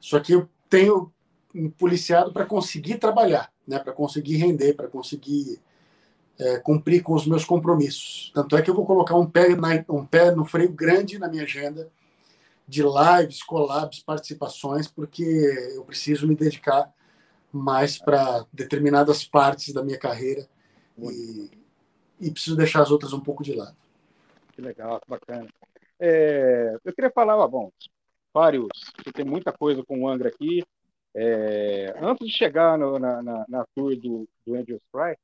Só 0.00 0.20
que 0.20 0.32
eu 0.32 0.48
tenho 0.70 1.12
um 1.54 1.68
policiado 1.70 2.32
para 2.32 2.46
conseguir 2.46 2.98
trabalhar, 2.98 3.52
né? 3.66 3.78
Para 3.78 3.92
conseguir 3.92 4.36
render, 4.36 4.74
para 4.74 4.88
conseguir 4.88 5.60
é, 6.38 6.58
cumprir 6.58 7.02
com 7.02 7.14
os 7.14 7.26
meus 7.26 7.44
compromissos. 7.44 8.30
Tanto 8.34 8.56
é 8.56 8.62
que 8.62 8.70
eu 8.70 8.74
vou 8.74 8.86
colocar 8.86 9.16
um 9.16 9.26
pé, 9.26 9.54
na, 9.56 9.84
um 9.88 10.06
pé 10.06 10.30
no 10.30 10.44
freio 10.44 10.72
grande 10.72 11.18
na 11.18 11.28
minha 11.28 11.42
agenda 11.42 11.90
de 12.66 12.82
lives, 12.82 13.42
collabs, 13.42 14.00
participações, 14.00 14.86
porque 14.86 15.24
eu 15.74 15.82
preciso 15.84 16.28
me 16.28 16.36
dedicar 16.36 16.92
mais 17.52 17.98
para 17.98 18.46
determinadas 18.52 19.24
partes 19.24 19.72
da 19.72 19.82
minha 19.82 19.98
carreira 19.98 20.46
e, 20.98 21.50
e, 22.20 22.30
preciso 22.30 22.56
deixar 22.56 22.82
as 22.82 22.90
outras 22.90 23.12
um 23.12 23.20
pouco 23.20 23.42
de 23.42 23.54
lado. 23.54 23.76
Que 24.52 24.60
legal, 24.60 25.00
que 25.00 25.08
bacana. 25.08 25.48
É, 26.00 26.76
eu 26.84 26.92
queria 26.92 27.10
falar, 27.10 27.46
bom, 27.48 27.70
vários, 28.32 28.68
você 28.96 29.12
tem 29.12 29.24
muita 29.24 29.52
coisa 29.52 29.82
com 29.84 30.02
o 30.02 30.08
Angra 30.08 30.28
aqui. 30.28 30.62
É, 31.14 31.94
antes 32.00 32.26
de 32.26 32.32
chegar 32.32 32.78
no, 32.78 32.98
na, 32.98 33.22
na, 33.22 33.44
na, 33.48 33.66
tour 33.74 33.96
do, 33.96 34.28
do 34.46 34.54
Angels 34.54 34.82
Cry, 34.92 35.16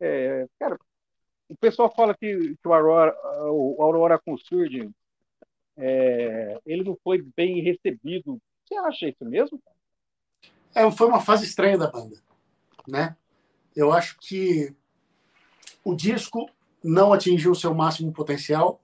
é, 0.00 0.46
cara, 0.58 0.78
o 1.48 1.56
pessoal 1.56 1.92
fala 1.94 2.14
que, 2.14 2.56
que 2.56 2.68
o 2.68 2.72
Aurora, 2.72 3.14
o 3.50 3.82
Aurora 3.82 4.18
com 4.18 4.38
Surgeon, 4.38 4.90
é, 5.76 6.58
ele 6.64 6.84
não 6.84 6.96
foi 7.02 7.22
bem 7.36 7.60
recebido. 7.60 8.40
Você 8.64 8.74
acha 8.76 9.08
isso 9.08 9.24
mesmo? 9.24 9.60
É, 10.74 10.90
foi 10.90 11.06
uma 11.06 11.20
fase 11.20 11.44
estranha 11.44 11.76
da 11.76 11.86
banda, 11.86 12.16
né? 12.86 13.16
Eu 13.74 13.92
acho 13.92 14.18
que 14.18 14.74
o 15.84 15.94
disco 15.94 16.48
não 16.82 17.12
atingiu 17.12 17.52
o 17.52 17.56
seu 17.56 17.74
máximo 17.74 18.12
potencial. 18.12 18.80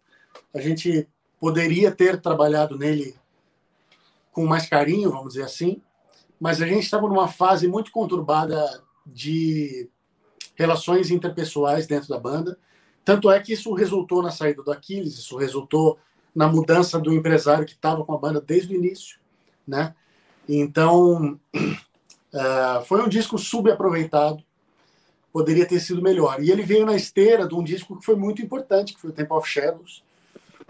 A 0.55 0.61
gente 0.61 1.09
poderia 1.39 1.91
ter 1.91 2.21
trabalhado 2.21 2.77
nele 2.77 3.15
com 4.33 4.47
mais 4.47 4.69
carinho, 4.69 5.11
vamos 5.11 5.35
dizer 5.35 5.45
assim, 5.45 5.83
mas 6.39 6.63
a 6.63 6.67
gente 6.67 6.85
estava 6.85 7.09
numa 7.09 7.29
fase 7.29 7.67
muito 7.67 7.91
conturbada 7.91 8.83
de 9.05 9.89
relações 10.55 11.11
interpessoais 11.11 11.87
dentro 11.87 12.09
da 12.09 12.19
banda. 12.19 12.59
Tanto 13.05 13.31
é 13.31 13.41
que 13.41 13.53
isso 13.53 13.73
resultou 13.73 14.23
na 14.23 14.31
saída 14.31 14.63
do 14.63 14.71
Aquiles, 14.71 15.15
isso 15.15 15.37
resultou 15.37 15.99
na 16.35 16.47
mudança 16.47 16.99
do 16.99 17.13
empresário 17.13 17.65
que 17.65 17.73
estava 17.73 18.05
com 18.05 18.13
a 18.15 18.19
banda 18.19 18.41
desde 18.41 18.73
o 18.73 18.77
início, 18.77 19.19
né? 19.67 19.95
Então, 20.49 21.39
uh, 21.55 22.83
foi 22.87 23.03
um 23.03 23.09
disco 23.09 23.37
subaproveitado, 23.37 24.43
poderia 25.33 25.67
ter 25.67 25.81
sido 25.81 26.01
melhor. 26.01 26.43
E 26.43 26.51
ele 26.51 26.63
veio 26.63 26.87
na 26.87 26.97
esteira 26.97 27.47
de 27.47 27.55
um 27.55 27.63
disco 27.63 27.99
que 27.99 28.05
foi 28.05 28.17
muito 28.17 28.41
importante, 28.41 28.95
que 28.95 29.01
foi 29.01 29.11
o 29.11 29.13
Temple 29.13 29.37
of 29.37 29.49
Shadows, 29.49 30.03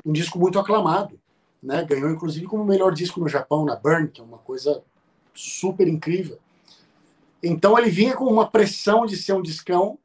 um 0.04 0.12
disco 0.12 0.38
muito 0.38 0.58
aclamado, 0.58 1.18
né? 1.62 1.84
Ganhou 1.84 2.10
inclusive 2.10 2.46
como 2.46 2.64
melhor 2.64 2.92
disco 2.92 3.20
no 3.20 3.28
Japão, 3.28 3.64
na 3.64 3.76
Burn, 3.76 4.08
que 4.08 4.20
é 4.20 4.24
uma 4.24 4.38
coisa 4.38 4.82
super 5.34 5.86
incrível. 5.86 6.38
Então 7.42 7.78
ele 7.78 7.90
vinha 7.90 8.16
com 8.16 8.24
uma 8.24 8.50
pressão 8.50 9.06
de 9.06 9.16
ser 9.16 9.32
um 9.32 9.42
discão 9.42 9.98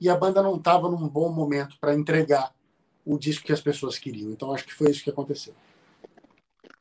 e 0.00 0.08
a 0.08 0.16
banda 0.16 0.42
não 0.42 0.56
estava 0.56 0.90
num 0.90 1.08
bom 1.08 1.30
momento 1.30 1.76
para 1.80 1.94
entregar 1.94 2.52
o 3.04 3.16
disco 3.16 3.46
que 3.46 3.52
as 3.52 3.60
pessoas 3.60 3.98
queriam. 3.98 4.30
Então 4.30 4.52
acho 4.52 4.64
que 4.64 4.74
foi 4.74 4.90
isso 4.90 5.04
que 5.04 5.10
aconteceu. 5.10 5.54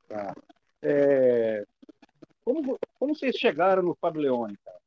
Tá. 0.09 0.36
É, 0.82 1.65
como, 2.46 2.80
como 3.00 3.16
vocês 3.16 3.36
chegaram 3.36 3.82
no 3.82 3.98
Fábio 4.00 4.22
Leone? 4.22 4.58
Cara? 4.64 4.78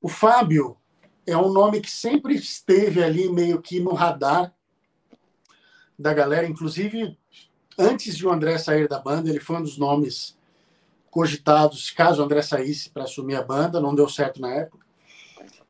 O 0.00 0.08
Fábio 0.08 0.78
é 1.26 1.36
um 1.36 1.52
nome 1.52 1.80
que 1.80 1.90
sempre 1.90 2.34
esteve 2.34 3.04
ali 3.04 3.30
meio 3.30 3.60
que 3.60 3.78
no 3.78 3.92
radar 3.92 4.52
da 5.98 6.12
galera, 6.12 6.48
inclusive 6.48 7.16
antes 7.78 8.16
de 8.16 8.26
o 8.26 8.32
André 8.32 8.58
sair 8.58 8.88
da 8.88 8.98
banda, 8.98 9.28
ele 9.28 9.38
foi 9.38 9.56
um 9.56 9.62
dos 9.62 9.76
nomes 9.78 10.36
cogitados 11.10 11.90
caso 11.90 12.22
o 12.22 12.24
André 12.24 12.40
saísse 12.40 12.88
para 12.88 13.04
assumir 13.04 13.36
a 13.36 13.42
banda, 13.42 13.80
não 13.80 13.94
deu 13.94 14.08
certo 14.08 14.40
na 14.40 14.50
época. 14.52 14.86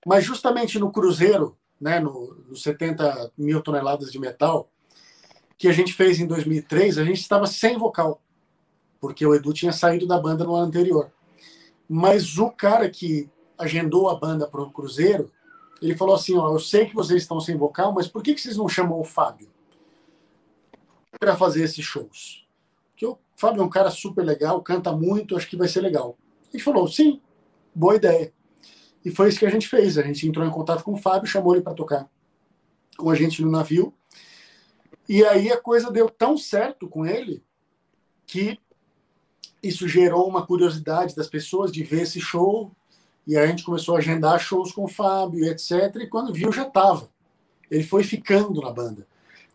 Mas 0.07 0.25
justamente 0.25 0.79
no 0.79 0.93
Cruzeiro, 0.93 1.59
né, 1.81 1.99
no, 1.99 2.35
no 2.49 2.57
70 2.57 3.33
mil 3.37 3.61
toneladas 3.61 4.11
de 4.13 4.19
metal, 4.19 4.71
que 5.59 5.69
a 5.69 5.73
gente 5.73 5.93
fez 5.93 6.21
em 6.21 6.27
2003, 6.27 6.99
a 6.99 7.05
gente 7.05 7.21
estava 7.21 7.47
sem 7.47 7.77
vocal 7.77 8.23
porque 9.03 9.27
o 9.27 9.35
Edu 9.35 9.53
tinha 9.53 9.73
saído 9.73 10.07
da 10.07 10.17
banda 10.17 10.45
no 10.45 10.55
ano 10.55 10.69
anterior. 10.69 11.11
Mas 11.89 12.39
o 12.39 12.49
cara 12.49 12.89
que 12.89 13.29
agendou 13.59 14.09
a 14.09 14.15
banda 14.15 14.47
para 14.47 14.63
o 14.63 14.71
Cruzeiro, 14.71 15.29
ele 15.83 15.97
falou 15.97 16.15
assim: 16.15 16.39
ó, 16.39 16.53
eu 16.53 16.61
sei 16.61 16.87
que 16.87 16.95
vocês 16.95 17.21
estão 17.21 17.41
sem 17.41 17.57
vocal, 17.57 17.93
mas 17.93 18.07
por 18.07 18.23
que, 18.23 18.33
que 18.33 18.41
vocês 18.41 18.57
não 18.57 18.69
chamam 18.69 19.01
o 19.01 19.05
Fábio 19.05 19.51
para 21.19 21.35
fazer 21.35 21.65
esses 21.65 21.85
shows? 21.85 22.47
Porque 22.91 23.05
o 23.05 23.19
Fábio 23.35 23.63
é 23.63 23.65
um 23.65 23.69
cara 23.69 23.91
super 23.91 24.25
legal, 24.25 24.63
canta 24.63 24.93
muito, 24.93 25.37
acho 25.37 25.51
que 25.51 25.57
vai 25.57 25.67
ser 25.67 25.81
legal. 25.81 26.17
Ele 26.55 26.63
falou: 26.63 26.87
sim, 26.87 27.21
boa 27.75 27.97
ideia. 27.97 28.33
E 29.05 29.11
foi 29.11 29.31
isso 29.31 29.41
que 29.41 29.47
a 29.47 29.51
gente 29.51 29.69
fez. 29.69 29.99
A 29.99 30.03
gente 30.03 30.29
entrou 30.29 30.47
em 30.47 30.51
contato 30.51 30.85
com 30.85 30.93
o 30.93 30.97
Fábio, 30.97 31.27
chamou 31.27 31.55
ele 31.55 31.65
para 31.65 31.75
tocar 31.75 32.09
com 32.97 33.11
a 33.11 33.17
gente 33.17 33.43
no 33.43 33.51
navio. 33.51 33.93
E 35.09 35.25
aí 35.25 35.51
a 35.51 35.61
coisa 35.61 35.91
deu 35.91 36.09
tão 36.09 36.39
certo 36.39 36.89
com 36.89 37.05
ele 37.05 37.43
que 38.25 38.61
isso 39.63 39.87
gerou 39.87 40.29
uma 40.29 40.47
curiosidade 40.47 41.15
das 41.15 41.29
pessoas 41.29 41.71
de 41.71 41.83
ver 41.83 42.03
esse 42.03 42.21
show. 42.21 42.71
E 43.27 43.37
a 43.37 43.47
gente 43.47 43.63
começou 43.63 43.95
a 43.95 43.99
agendar 43.99 44.41
shows 44.41 44.73
com 44.73 44.85
o 44.85 44.89
Fábio, 44.89 45.45
etc. 45.45 45.95
E 45.97 46.07
quando 46.09 46.33
viu, 46.33 46.51
já 46.51 46.67
estava. 46.67 47.09
Ele 47.71 47.85
foi 47.85 48.03
ficando 48.03 48.61
na 48.61 48.71
banda. 48.71 49.07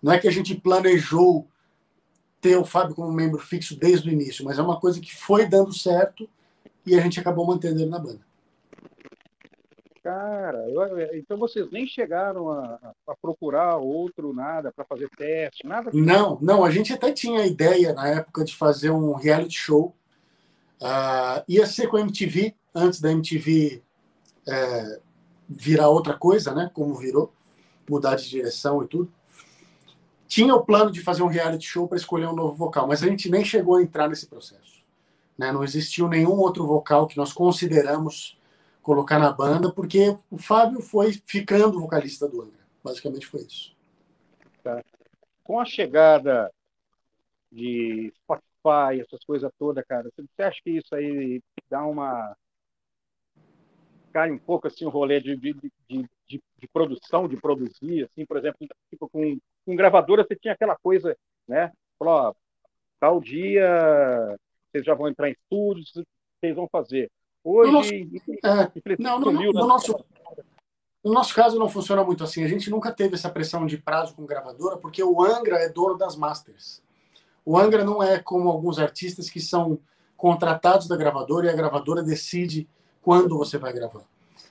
Não 0.02 0.12
é 0.12 0.20
que 0.20 0.28
a 0.28 0.32
gente 0.32 0.56
planejou 0.56 1.46
ter 2.40 2.56
o 2.56 2.66
Fábio 2.66 2.96
como 2.96 3.12
membro 3.12 3.40
fixo 3.40 3.78
desde 3.78 4.10
o 4.10 4.14
início, 4.14 4.46
mas 4.46 4.58
é 4.58 4.62
uma 4.62 4.80
coisa 4.80 5.02
que 5.02 5.14
foi 5.14 5.46
dando 5.46 5.74
certo 5.74 6.30
e 6.86 6.96
a 6.96 7.02
gente 7.02 7.20
acabou 7.20 7.46
mantendo 7.46 7.82
ele 7.82 7.90
na 7.90 8.00
banda. 8.00 8.22
Cara, 10.08 10.60
eu, 10.70 11.18
então 11.20 11.38
vocês 11.38 11.70
nem 11.70 11.86
chegaram 11.86 12.50
a, 12.50 12.80
a 13.06 13.16
procurar 13.22 13.76
outro 13.76 14.32
nada 14.34 14.72
para 14.72 14.86
fazer 14.86 15.10
teste, 15.10 15.68
nada? 15.68 15.92
Não, 15.94 16.40
não. 16.42 16.64
A 16.64 16.72
gente 16.72 16.94
até 16.94 17.12
tinha 17.12 17.42
a 17.42 17.46
ideia 17.46 17.92
na 17.92 18.08
época 18.08 18.46
de 18.46 18.56
fazer 18.56 18.90
um 18.90 19.14
reality 19.16 19.58
show. 19.58 19.94
Uh, 20.82 21.44
ia 21.46 21.66
ser 21.66 21.88
com 21.88 21.98
a 21.98 22.00
MTV, 22.00 22.56
antes 22.74 23.02
da 23.02 23.12
MTV 23.12 23.84
é, 24.48 25.02
virar 25.50 25.90
outra 25.90 26.14
coisa, 26.14 26.56
né? 26.56 26.72
Como 26.74 26.96
virou, 26.96 27.34
mudar 27.90 28.16
de 28.16 28.30
direção 28.30 28.82
e 28.82 28.88
tudo. 28.88 29.12
Tinha 30.26 30.56
o 30.56 30.64
plano 30.64 30.90
de 30.90 31.02
fazer 31.02 31.22
um 31.22 31.28
reality 31.28 31.66
show 31.66 31.86
para 31.86 31.98
escolher 31.98 32.28
um 32.28 32.36
novo 32.36 32.56
vocal, 32.56 32.88
mas 32.88 33.04
a 33.04 33.08
gente 33.08 33.30
nem 33.30 33.44
chegou 33.44 33.76
a 33.76 33.84
entrar 33.84 34.08
nesse 34.08 34.28
processo. 34.28 34.82
Né? 35.38 35.52
Não 35.52 35.66
existiu 35.66 36.08
nenhum 36.08 36.38
outro 36.40 36.66
vocal 36.66 37.08
que 37.08 37.18
nós 37.18 37.34
consideramos 37.34 38.37
colocar 38.88 39.20
na 39.20 39.34
banda, 39.34 39.70
porque 39.70 40.16
o 40.32 40.38
Fábio 40.38 40.80
foi 40.80 41.12
ficando 41.12 41.82
vocalista 41.82 42.26
do 42.26 42.42
Angra. 42.42 42.66
Basicamente 42.82 43.28
foi 43.28 43.42
isso. 43.42 43.76
Tá. 44.64 44.82
Com 45.44 45.60
a 45.60 45.66
chegada 45.66 46.50
de 47.52 48.14
Spotify, 48.16 49.02
essas 49.02 49.22
coisas 49.26 49.52
todas, 49.60 49.84
cara, 49.86 50.10
você 50.16 50.42
acha 50.42 50.62
que 50.64 50.70
isso 50.72 50.96
aí 50.96 51.42
dá 51.70 51.86
uma. 51.86 52.34
cai 54.14 54.32
um 54.32 54.38
pouco 54.38 54.68
assim 54.68 54.86
o 54.86 54.90
rolê 54.90 55.20
de, 55.20 55.36
de, 55.36 55.54
de, 55.54 56.10
de, 56.26 56.42
de 56.58 56.68
produção, 56.72 57.28
de 57.28 57.36
produzir, 57.36 58.06
assim, 58.06 58.26
por 58.26 58.38
exemplo, 58.38 58.66
tipo, 58.90 59.10
com, 59.10 59.38
com 59.66 59.76
gravadora 59.76 60.26
você 60.26 60.36
tinha 60.38 60.54
aquela 60.54 60.78
coisa, 60.78 61.14
né? 61.46 61.74
Falou, 62.00 62.14
ó, 62.14 62.34
tal 63.02 63.20
dia 63.20 64.38
vocês 64.72 64.86
já 64.86 64.94
vão 64.94 65.10
entrar 65.10 65.28
em 65.28 65.34
estúdios, 65.34 65.92
vocês 66.40 66.56
vão 66.56 66.70
fazer. 66.72 67.12
Hoje, 67.50 67.72
no 67.72 67.78
nosso, 67.78 67.94
é, 67.94 68.98
não, 69.00 69.20
no, 69.22 69.32
no, 69.32 69.54
no, 69.54 69.68
nosso, 69.68 70.06
no 71.02 71.14
nosso 71.14 71.34
caso 71.34 71.58
não 71.58 71.70
funciona 71.70 72.04
muito 72.04 72.22
assim. 72.22 72.44
A 72.44 72.48
gente 72.48 72.70
nunca 72.70 72.92
teve 72.92 73.16
essa 73.16 73.30
pressão 73.30 73.66
de 73.66 73.78
prazo 73.78 74.14
com 74.14 74.26
gravadora, 74.26 74.76
porque 74.76 75.02
o 75.02 75.24
Angra 75.24 75.56
é 75.56 75.70
dono 75.70 75.98
das 75.98 76.18
masters. 76.18 76.84
O 77.46 77.58
Angra 77.58 77.86
não 77.86 78.04
é 78.04 78.20
como 78.20 78.50
alguns 78.50 78.78
artistas 78.78 79.30
que 79.30 79.40
são 79.40 79.80
contratados 80.18 80.90
da 80.90 80.98
gravadora 80.98 81.46
e 81.46 81.50
a 81.50 81.56
gravadora 81.56 82.04
decide 82.04 82.68
quando 83.02 83.38
você 83.38 83.58
vai 83.58 83.72
gravar. 83.72 84.04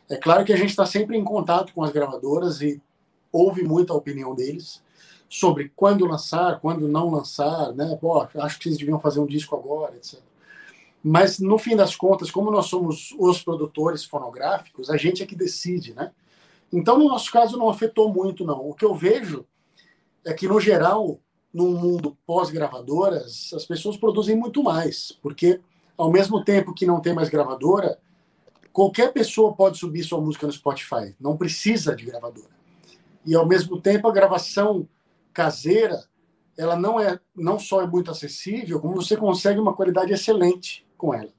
É 0.09 0.17
claro 0.17 0.43
que 0.43 0.53
a 0.55 0.57
gente 0.57 0.71
está 0.71 0.87
sempre 0.87 1.19
em 1.19 1.25
contato 1.25 1.75
com 1.75 1.83
as 1.83 1.91
gravadoras 1.91 2.63
e 2.63 2.81
ouve 3.31 3.63
muito 3.63 3.93
a 3.93 3.97
opinião 3.97 4.35
deles 4.35 4.83
sobre 5.29 5.71
quando 5.77 6.07
lançar, 6.07 6.61
quando 6.61 6.89
não 6.89 7.11
lançar, 7.11 7.75
né? 7.75 7.95
Pô, 8.01 8.27
acho 8.37 8.57
que 8.57 8.65
vocês 8.65 8.79
deviam 8.79 8.99
fazer 8.99 9.21
um 9.21 9.27
disco 9.27 9.55
agora, 9.55 9.95
etc. 9.97 10.19
Mas, 11.09 11.39
no 11.39 11.57
fim 11.57 11.77
das 11.77 11.95
contas, 11.95 12.33
como 12.33 12.51
nós 12.51 12.67
somos 12.67 13.15
os 13.17 13.41
produtores 13.41 14.05
fonográficos, 14.05 14.91
a 14.91 14.97
gente 14.97 15.23
é 15.23 15.27
que 15.27 15.37
decide, 15.37 15.95
né? 15.95 16.11
Então, 16.73 16.99
no 16.99 17.07
nosso 17.07 17.31
caso, 17.31 17.57
não 17.57 17.69
afetou 17.69 18.13
muito, 18.13 18.45
não. 18.45 18.69
O 18.69 18.75
que 18.75 18.85
eu 18.85 18.93
vejo 18.93 19.47
é 20.25 20.35
que, 20.35 20.49
no 20.49 20.59
geral, 20.59 21.21
num 21.55 21.79
mundo 21.79 22.19
pós-gravadoras, 22.27 23.53
as 23.55 23.65
pessoas 23.65 23.97
produzem 23.97 24.35
muito 24.35 24.65
mais, 24.65 25.13
porque, 25.23 25.61
ao 25.97 26.11
mesmo 26.11 26.43
tempo 26.43 26.75
que 26.75 26.85
não 26.85 27.01
tem 27.01 27.15
mais 27.15 27.29
gravadora, 27.29 28.01
qualquer 28.73 29.13
pessoa 29.13 29.55
pode 29.55 29.79
subir 29.79 30.03
sua 30.03 30.21
música 30.21 30.45
no 30.45 30.53
Spotify, 30.53 31.15
não 31.21 31.37
precisa 31.37 31.95
de 31.95 32.05
gravadora. 32.05 32.51
E, 33.25 33.33
ao 33.33 33.47
mesmo 33.47 33.81
tempo, 33.81 34.09
a 34.09 34.13
gravação 34.13 34.89
caseira, 35.33 36.05
ela 36.59 36.75
não 36.75 36.99
é 36.99 37.21
não 37.33 37.61
só 37.61 37.81
é 37.81 37.87
muito 37.87 38.11
acessível, 38.11 38.81
como 38.81 38.97
você 38.97 39.17
consegue 39.17 39.61
uma 39.61 39.73
qualidade 39.73 40.13
excelente 40.13 40.85
com 40.97 41.15
ela. 41.15 41.31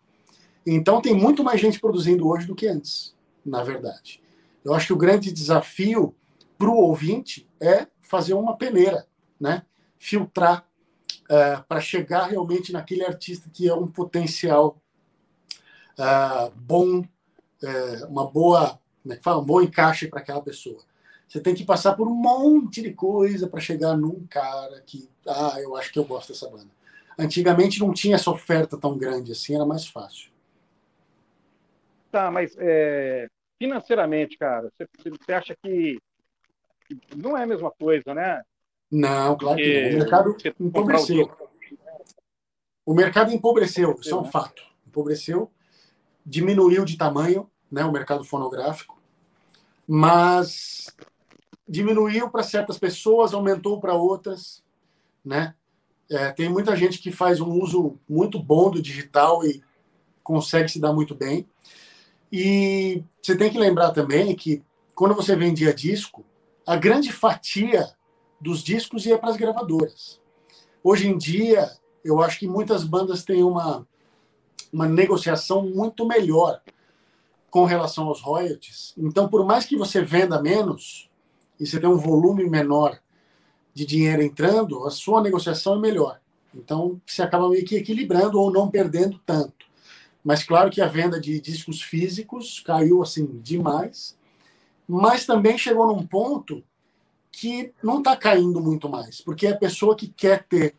Então 0.65 1.01
tem 1.01 1.13
muito 1.13 1.43
mais 1.43 1.61
gente 1.61 1.79
produzindo 1.79 2.27
hoje 2.27 2.45
do 2.45 2.55
que 2.55 2.67
antes, 2.67 3.15
na 3.45 3.63
verdade. 3.63 4.21
Eu 4.63 4.73
acho 4.73 4.87
que 4.87 4.93
o 4.93 4.97
grande 4.97 5.31
desafio 5.31 6.13
para 6.57 6.69
o 6.69 6.75
ouvinte 6.75 7.47
é 7.59 7.87
fazer 8.01 8.33
uma 8.33 8.57
peneira, 8.57 9.07
né? 9.39 9.63
filtrar 9.97 10.67
uh, 11.23 11.63
para 11.67 11.81
chegar 11.81 12.27
realmente 12.27 12.71
naquele 12.71 13.05
artista 13.05 13.49
que 13.51 13.67
é 13.67 13.73
um 13.73 13.87
potencial 13.87 14.81
uh, 15.97 16.51
bom, 16.55 16.99
uh, 16.99 18.07
uma 18.09 18.29
boa, 18.29 18.79
como 19.01 19.13
é 19.13 19.17
que 19.17 19.23
fala? 19.23 19.41
um 19.41 19.45
bom 19.45 19.61
encaixe 19.61 20.07
para 20.07 20.19
aquela 20.19 20.41
pessoa. 20.41 20.79
Você 21.27 21.41
tem 21.41 21.53
que 21.53 21.65
passar 21.65 21.93
por 21.93 22.07
um 22.07 22.13
monte 22.13 22.81
de 22.81 22.93
coisa 22.93 23.47
para 23.47 23.59
chegar 23.59 23.97
num 23.97 24.25
cara 24.29 24.81
que, 24.85 25.09
ah, 25.27 25.57
eu 25.59 25.75
acho 25.75 25.91
que 25.91 25.99
eu 25.99 26.05
gosto 26.05 26.31
dessa 26.31 26.49
banda. 26.49 26.69
Antigamente 27.17 27.79
não 27.79 27.93
tinha 27.93 28.15
essa 28.15 28.29
oferta 28.29 28.77
tão 28.77 28.97
grande 28.97 29.31
assim, 29.31 29.55
era 29.55 29.65
mais 29.65 29.87
fácil. 29.87 30.29
Tá, 32.11 32.29
mas 32.31 32.55
é, 32.57 33.27
financeiramente, 33.57 34.37
cara, 34.37 34.69
você, 34.71 34.87
você 35.09 35.33
acha 35.33 35.55
que, 35.61 35.97
não 37.15 37.37
é 37.37 37.43
a 37.43 37.47
mesma 37.47 37.71
coisa, 37.71 38.13
né? 38.13 38.41
Não, 38.89 39.35
claro 39.35 39.57
Porque 39.57 39.63
que 39.63 39.89
não. 39.89 39.95
O 39.95 39.99
mercado 39.99 40.37
empobreceu. 40.59 41.31
O 42.85 42.93
mercado 42.93 43.33
empobreceu, 43.33 43.97
isso 43.99 44.13
é 44.13 44.17
um 44.17 44.23
né? 44.23 44.31
fato. 44.31 44.63
Empobreceu, 44.87 45.51
diminuiu 46.25 46.85
de 46.85 46.97
tamanho, 46.97 47.49
né, 47.69 47.83
o 47.83 47.91
mercado 47.91 48.23
fonográfico, 48.23 48.97
mas 49.85 50.95
diminuiu 51.67 52.29
para 52.29 52.43
certas 52.43 52.77
pessoas, 52.77 53.33
aumentou 53.33 53.81
para 53.81 53.93
outras, 53.93 54.63
né? 55.23 55.53
É, 56.09 56.31
tem 56.31 56.49
muita 56.49 56.75
gente 56.75 56.99
que 56.99 57.11
faz 57.11 57.41
um 57.41 57.51
uso 57.51 57.97
muito 58.07 58.41
bom 58.41 58.71
do 58.71 58.81
digital 58.81 59.45
e 59.45 59.61
consegue 60.23 60.69
se 60.69 60.79
dar 60.79 60.93
muito 60.93 61.13
bem. 61.13 61.47
E 62.31 63.03
você 63.21 63.35
tem 63.35 63.51
que 63.51 63.57
lembrar 63.57 63.91
também 63.91 64.35
que 64.35 64.63
quando 64.95 65.15
você 65.15 65.35
vendia 65.35 65.73
disco, 65.73 66.25
a 66.65 66.75
grande 66.75 67.11
fatia 67.11 67.89
dos 68.39 68.63
discos 68.63 69.05
ia 69.05 69.17
para 69.17 69.29
as 69.29 69.37
gravadoras. 69.37 70.19
Hoje 70.83 71.07
em 71.07 71.17
dia, 71.17 71.69
eu 72.03 72.21
acho 72.21 72.39
que 72.39 72.47
muitas 72.47 72.83
bandas 72.83 73.23
têm 73.23 73.43
uma, 73.43 73.87
uma 74.71 74.87
negociação 74.87 75.67
muito 75.67 76.05
melhor 76.05 76.61
com 77.49 77.65
relação 77.65 78.07
aos 78.07 78.21
royalties. 78.21 78.93
Então, 78.97 79.27
por 79.27 79.45
mais 79.45 79.65
que 79.65 79.77
você 79.77 80.01
venda 80.01 80.41
menos 80.41 81.09
e 81.59 81.65
você 81.65 81.79
tenha 81.79 81.91
um 81.91 81.97
volume 81.97 82.49
menor 82.49 82.99
de 83.77 83.85
dinheiro 83.85 84.23
entrando, 84.23 84.87
a 84.87 84.89
sua 84.89 85.21
negociação 85.21 85.75
é 85.75 85.79
melhor. 85.79 86.19
Então, 86.51 86.99
você 87.05 87.21
acaba 87.21 87.47
meio 87.47 87.63
que 87.63 87.75
equilibrando 87.75 88.39
ou 88.39 88.51
não 88.51 88.71
perdendo 88.71 89.21
tanto. 89.23 89.67
Mas 90.23 90.43
claro 90.43 90.71
que 90.71 90.81
a 90.81 90.87
venda 90.87 91.21
de 91.21 91.39
discos 91.39 91.79
físicos 91.79 92.59
caiu 92.59 93.03
assim 93.03 93.27
demais, 93.39 94.17
mas 94.87 95.27
também 95.27 95.59
chegou 95.59 95.85
num 95.85 96.07
ponto 96.07 96.63
que 97.31 97.71
não 97.83 97.99
está 97.99 98.17
caindo 98.17 98.59
muito 98.59 98.89
mais, 98.89 99.21
porque 99.21 99.45
a 99.45 99.55
pessoa 99.55 99.95
que 99.95 100.07
quer 100.07 100.43
ter 100.45 100.75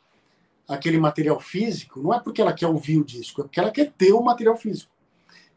aquele 0.67 0.99
material 0.99 1.39
físico 1.39 2.03
não 2.03 2.13
é 2.13 2.19
porque 2.19 2.43
ela 2.43 2.53
quer 2.53 2.67
ouvir 2.67 2.99
o 2.99 3.05
disco, 3.05 3.43
é 3.43 3.45
porque 3.45 3.61
ela 3.61 3.71
quer 3.71 3.93
ter 3.93 4.13
o 4.13 4.21
material 4.21 4.57
físico. 4.57 4.91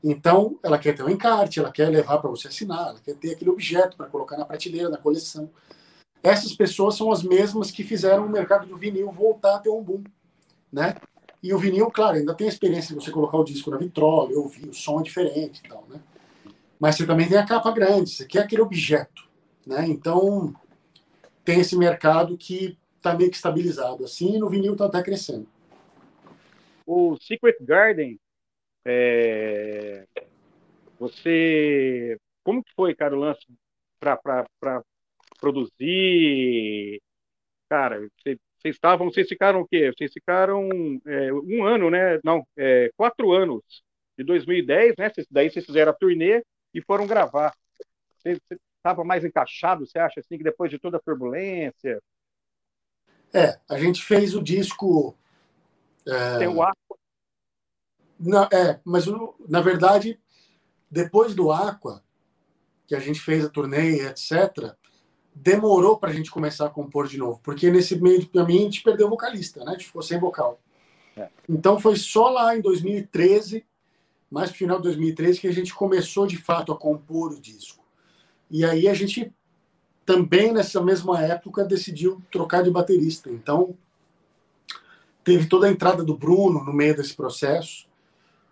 Então, 0.04 0.60
ela 0.62 0.78
quer 0.78 0.96
ter 0.96 1.04
um 1.04 1.10
encarte, 1.10 1.60
ela 1.60 1.72
quer 1.72 1.90
levar 1.90 2.20
para 2.20 2.30
você 2.30 2.50
assinar, 2.50 2.90
ela 2.90 3.00
quer 3.00 3.16
ter 3.16 3.32
aquele 3.32 3.50
objeto 3.50 3.98
para 3.98 4.06
colocar 4.06 4.38
na 4.38 4.46
prateleira, 4.46 4.90
na 4.90 4.98
coleção 4.98 5.50
essas 6.24 6.54
pessoas 6.54 6.96
são 6.96 7.12
as 7.12 7.24
mesmas 7.24 7.72
que 7.72 7.84
fizeram 7.84 8.26
o 8.26 8.30
mercado 8.30 8.68
do 8.68 8.78
vinil 8.78 9.12
voltar 9.12 9.56
a 9.56 9.60
ter 9.60 9.70
um 9.70 9.82
boom, 9.82 10.04
né? 10.72 10.96
E 11.42 11.54
o 11.54 11.58
vinil, 11.58 11.90
claro, 11.90 12.18
ainda 12.18 12.36
tem 12.36 12.46
a 12.46 12.50
experiência 12.50 12.96
de 12.96 13.04
você 13.04 13.12
colocar 13.12 13.38
o 13.38 13.44
disco 13.44 13.72
na 13.72 13.78
vitrola, 13.78 14.30
ouvir, 14.38 14.70
o 14.70 14.74
som 14.74 15.00
é 15.00 15.04
diferente 15.04 15.64
tal, 15.68 15.86
né? 15.90 16.00
Mas 16.80 16.96
você 16.96 17.06
também 17.06 17.28
tem 17.28 17.38
a 17.38 17.46
capa 17.46 17.72
grande, 17.72 18.12
você 18.12 18.26
quer 18.26 18.44
aquele 18.44 18.62
objeto, 18.62 19.28
né? 19.66 19.88
Então, 19.88 20.54
tem 21.44 21.60
esse 21.60 21.76
mercado 21.76 22.38
que 22.38 22.78
está 22.98 23.16
meio 23.16 23.32
que 23.32 23.36
estabilizado 23.36 24.04
assim, 24.04 24.36
e 24.36 24.40
no 24.40 24.50
vinil 24.50 24.74
está 24.74 24.86
até 24.86 25.02
crescendo. 25.02 25.48
O 26.86 27.18
Secret 27.20 27.58
Garden, 27.62 28.20
é... 28.86 30.06
você... 31.00 32.18
Como 32.44 32.64
que 32.64 32.74
foi, 32.76 32.96
cara, 32.96 33.16
o 33.16 33.20
lance 33.20 33.46
para 34.00 34.84
produzir. 35.42 37.02
Cara, 37.68 38.08
vocês 38.24 38.38
estavam, 38.64 39.12
vocês 39.12 39.28
ficaram 39.28 39.62
o 39.62 39.68
quê? 39.68 39.92
Vocês 39.92 40.14
ficaram 40.14 40.70
é, 41.06 41.34
um 41.34 41.66
ano, 41.66 41.90
né? 41.90 42.20
Não, 42.24 42.46
é, 42.56 42.92
quatro 42.96 43.32
anos. 43.32 43.64
De 44.18 44.24
2010, 44.24 44.96
né? 44.98 45.10
Cês, 45.14 45.26
daí 45.32 45.50
vocês 45.50 45.66
fizeram 45.66 45.92
a 45.92 45.96
turnê 45.96 46.44
e 46.74 46.82
foram 46.82 47.08
gravar. 47.08 47.54
Você 48.18 48.38
estava 48.78 49.04
mais 49.04 49.26
encaixado, 49.26 49.86
você 49.86 49.98
acha 49.98 50.20
assim, 50.20 50.38
que 50.38 50.44
depois 50.44 50.70
de 50.70 50.78
toda 50.78 50.98
a 50.98 51.02
turbulência? 51.02 52.00
É, 53.34 53.60
a 53.70 53.80
gente 53.80 54.04
fez 54.04 54.36
o 54.36 54.44
disco. 54.44 55.18
É... 56.06 56.40
Tem 56.40 56.48
o 56.48 56.62
Aqua. 56.62 56.98
Na, 58.20 58.48
é, 58.54 58.80
mas 58.86 59.06
na 59.50 59.62
verdade, 59.62 60.20
depois 60.90 61.34
do 61.34 61.52
Aqua, 61.52 62.04
que 62.86 62.94
a 62.94 63.00
gente 63.00 63.20
fez 63.20 63.46
a 63.46 63.50
turnê, 63.50 64.06
etc., 64.06 64.76
demorou 65.34 65.98
para 65.98 66.12
a 66.12 66.14
gente 66.14 66.30
começar 66.30 66.66
a 66.66 66.70
compor 66.70 67.08
de 67.08 67.18
novo, 67.18 67.40
porque 67.44 67.72
nesse 67.72 68.00
meio 68.00 68.20
do 68.20 68.28
caminho 68.28 68.62
a 68.62 68.64
gente 68.66 68.84
perdeu 68.84 69.08
o 69.08 69.10
vocalista, 69.10 69.64
né? 69.64 69.72
A 69.72 69.74
gente 69.74 69.88
ficou 69.88 70.02
sem 70.02 70.20
vocal. 70.20 70.60
É. 71.16 71.30
Então 71.50 71.80
foi 71.80 71.96
só 71.96 72.30
lá 72.30 72.56
em 72.56 72.62
2013, 72.62 73.66
mais 74.30 74.50
no 74.50 74.56
final 74.56 74.78
de 74.78 74.84
2013, 74.84 75.40
que 75.40 75.48
a 75.48 75.54
gente 75.54 75.74
começou 75.74 76.28
de 76.28 76.38
fato 76.38 76.72
a 76.72 76.78
compor 76.78 77.32
o 77.32 77.40
disco. 77.40 77.84
E 78.50 78.66
aí 78.66 78.88
a 78.88 78.94
gente 78.94 79.34
também 80.06 80.52
nessa 80.52 80.82
mesma 80.82 81.22
época 81.22 81.64
decidiu 81.64 82.22
trocar 82.32 82.64
de 82.64 82.72
baterista. 82.72 83.30
Então 83.30 83.76
teve 85.24 85.48
toda 85.48 85.68
a 85.68 85.72
entrada 85.72 86.04
do 86.04 86.18
Bruno 86.18 86.64
no 86.64 86.74
meio 86.74 86.96
desse 86.96 87.16
processo. 87.16 87.88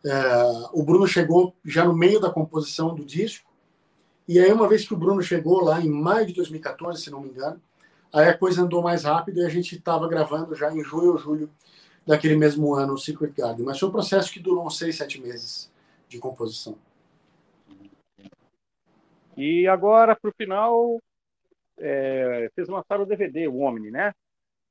É, 0.06 0.44
o 0.72 0.84
Bruno 0.84 1.08
chegou 1.08 1.54
já 1.66 1.84
no 1.84 1.96
meio 1.96 2.20
da 2.20 2.30
composição 2.30 2.96
do 2.96 3.04
disco. 3.04 3.49
E 4.30 4.38
aí, 4.38 4.54
uma 4.54 4.70
vez 4.70 4.88
que 4.88 4.94
o 4.94 4.98
Bruno 4.98 5.24
chegou 5.24 5.60
lá 5.64 5.82
em 5.82 5.90
maio 5.90 6.24
de 6.28 6.36
2014, 6.36 7.02
se 7.02 7.10
não 7.10 7.20
me 7.20 7.30
engano, 7.30 7.60
aí 8.14 8.30
a 8.30 8.38
coisa 8.38 8.62
andou 8.62 8.80
mais 8.80 9.04
rápido 9.04 9.40
e 9.40 9.44
a 9.44 9.50
gente 9.50 9.76
estava 9.76 10.08
gravando 10.08 10.54
já 10.54 10.72
em 10.72 10.84
junho 10.84 11.14
ou 11.14 11.18
julho 11.18 11.50
daquele 12.06 12.36
mesmo 12.36 12.76
ano 12.76 12.94
o 12.94 12.98
Secret 13.00 13.32
Garden. 13.32 13.66
Mas 13.66 13.80
foi 13.80 13.90
um 13.90 13.92
processo 13.92 14.32
que 14.32 14.40
durou 14.40 14.68
uns 14.68 14.78
seis, 14.78 14.98
sete 14.98 15.20
meses 15.20 15.74
de 16.08 16.20
composição. 16.20 16.78
E 19.36 19.68
agora, 19.68 20.16
para 20.16 20.30
o 20.30 20.34
final, 20.38 21.02
é, 21.80 22.52
vocês 22.54 22.70
lançaram 22.70 23.06
o 23.06 23.08
DVD, 23.08 23.48
o 23.48 23.62
Omni, 23.62 23.90
né? 23.90 24.14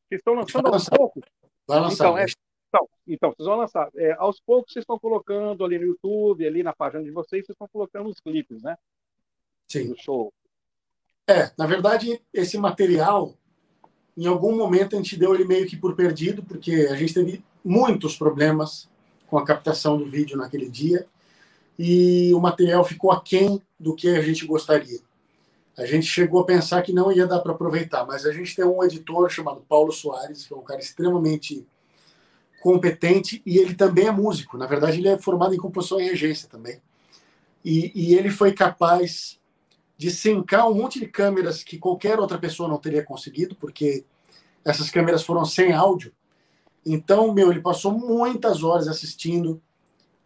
Vocês 0.08 0.20
estão 0.20 0.34
lançando 0.34 0.68
aos 0.68 0.88
poucos. 0.88 1.24
Vai 1.66 1.80
lançar. 1.80 2.04
Então, 2.04 2.16
é, 2.16 2.26
então, 2.68 2.88
então, 3.08 3.30
vocês 3.32 3.48
vão 3.48 3.56
lançar. 3.56 3.88
É, 3.96 4.12
aos 4.12 4.38
poucos 4.38 4.72
vocês 4.72 4.84
estão 4.84 5.00
colocando 5.00 5.64
ali 5.64 5.80
no 5.80 5.86
YouTube, 5.86 6.46
ali 6.46 6.62
na 6.62 6.72
página 6.72 7.02
de 7.02 7.10
vocês, 7.10 7.44
vocês 7.44 7.56
estão 7.56 7.66
colocando 7.66 8.08
os 8.08 8.20
clipes, 8.20 8.62
né? 8.62 8.76
Sim. 9.68 9.88
Do 9.88 9.96
show. 9.98 10.32
É, 11.28 11.50
na 11.58 11.66
verdade, 11.66 12.20
esse 12.32 12.56
material, 12.56 13.34
em 14.16 14.26
algum 14.26 14.56
momento 14.56 14.96
a 14.96 14.98
gente 14.98 15.16
deu 15.16 15.34
ele 15.34 15.44
meio 15.44 15.66
que 15.66 15.76
por 15.76 15.94
perdido, 15.94 16.42
porque 16.42 16.88
a 16.90 16.96
gente 16.96 17.12
teve 17.12 17.44
muitos 17.62 18.16
problemas 18.16 18.88
com 19.26 19.36
a 19.36 19.44
captação 19.44 19.98
do 19.98 20.06
vídeo 20.06 20.38
naquele 20.38 20.70
dia 20.70 21.06
e 21.78 22.32
o 22.34 22.40
material 22.40 22.82
ficou 22.82 23.12
aquém 23.12 23.62
do 23.78 23.94
que 23.94 24.08
a 24.08 24.22
gente 24.22 24.46
gostaria. 24.46 25.00
A 25.76 25.86
gente 25.86 26.06
chegou 26.06 26.40
a 26.40 26.44
pensar 26.44 26.82
que 26.82 26.92
não 26.92 27.12
ia 27.12 27.26
dar 27.26 27.38
para 27.38 27.52
aproveitar, 27.52 28.04
mas 28.04 28.26
a 28.26 28.32
gente 28.32 28.56
tem 28.56 28.64
um 28.64 28.82
editor 28.82 29.30
chamado 29.30 29.62
Paulo 29.68 29.92
Soares, 29.92 30.46
que 30.46 30.52
é 30.52 30.56
um 30.56 30.62
cara 30.62 30.80
extremamente 30.80 31.64
competente 32.60 33.40
e 33.46 33.58
ele 33.58 33.74
também 33.74 34.08
é 34.08 34.10
músico. 34.10 34.58
Na 34.58 34.66
verdade, 34.66 34.98
ele 34.98 35.08
é 35.08 35.18
formado 35.18 35.54
em 35.54 35.58
composição 35.58 36.00
e 36.00 36.08
regência 36.08 36.48
também. 36.48 36.80
E, 37.64 37.92
e 37.94 38.14
ele 38.14 38.30
foi 38.30 38.52
capaz 38.52 39.38
de 39.98 40.12
sincar 40.12 40.70
um 40.70 40.74
monte 40.74 41.00
de 41.00 41.08
câmeras 41.08 41.64
que 41.64 41.76
qualquer 41.76 42.20
outra 42.20 42.38
pessoa 42.38 42.68
não 42.68 42.78
teria 42.78 43.04
conseguido, 43.04 43.56
porque 43.56 44.04
essas 44.64 44.90
câmeras 44.90 45.24
foram 45.24 45.44
sem 45.44 45.72
áudio. 45.72 46.14
Então, 46.86 47.34
meu, 47.34 47.50
ele 47.50 47.60
passou 47.60 47.92
muitas 47.92 48.62
horas 48.62 48.86
assistindo 48.86 49.60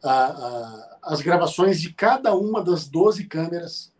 a, 0.04 0.10
a, 0.12 0.98
as 1.04 1.22
gravações 1.22 1.80
de 1.80 1.90
cada 1.94 2.34
uma 2.34 2.62
das 2.62 2.86
12 2.86 3.24
câmeras 3.24 3.90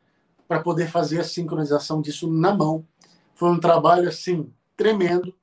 para 0.46 0.60
poder 0.60 0.90
fazer 0.90 1.20
a 1.20 1.24
sincronização 1.24 2.02
disso 2.02 2.30
na 2.30 2.54
mão. 2.54 2.86
Foi 3.34 3.50
um 3.50 3.58
trabalho 3.58 4.10
assim 4.10 4.52
tremendo. 4.76 5.34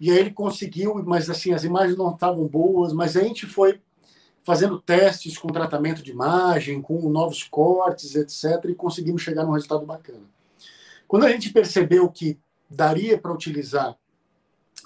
E 0.00 0.10
aí 0.10 0.18
ele 0.18 0.30
conseguiu, 0.30 0.94
mas 1.04 1.28
assim 1.28 1.52
as 1.52 1.62
imagens 1.62 1.98
não 1.98 2.10
estavam 2.10 2.48
boas, 2.48 2.94
mas 2.94 3.18
a 3.18 3.22
gente 3.22 3.46
foi 3.46 3.82
fazendo 4.44 4.80
testes 4.80 5.38
com 5.38 5.48
tratamento 5.48 6.02
de 6.02 6.10
imagem, 6.10 6.82
com 6.82 7.08
novos 7.08 7.42
cortes, 7.44 8.14
etc., 8.14 8.70
e 8.70 8.74
conseguimos 8.74 9.22
chegar 9.22 9.44
num 9.44 9.52
resultado 9.52 9.86
bacana. 9.86 10.24
Quando 11.06 11.26
a 11.26 11.30
gente 11.30 11.52
percebeu 11.52 12.08
que 12.08 12.38
daria 12.68 13.18
para 13.18 13.32
utilizar 13.32 13.96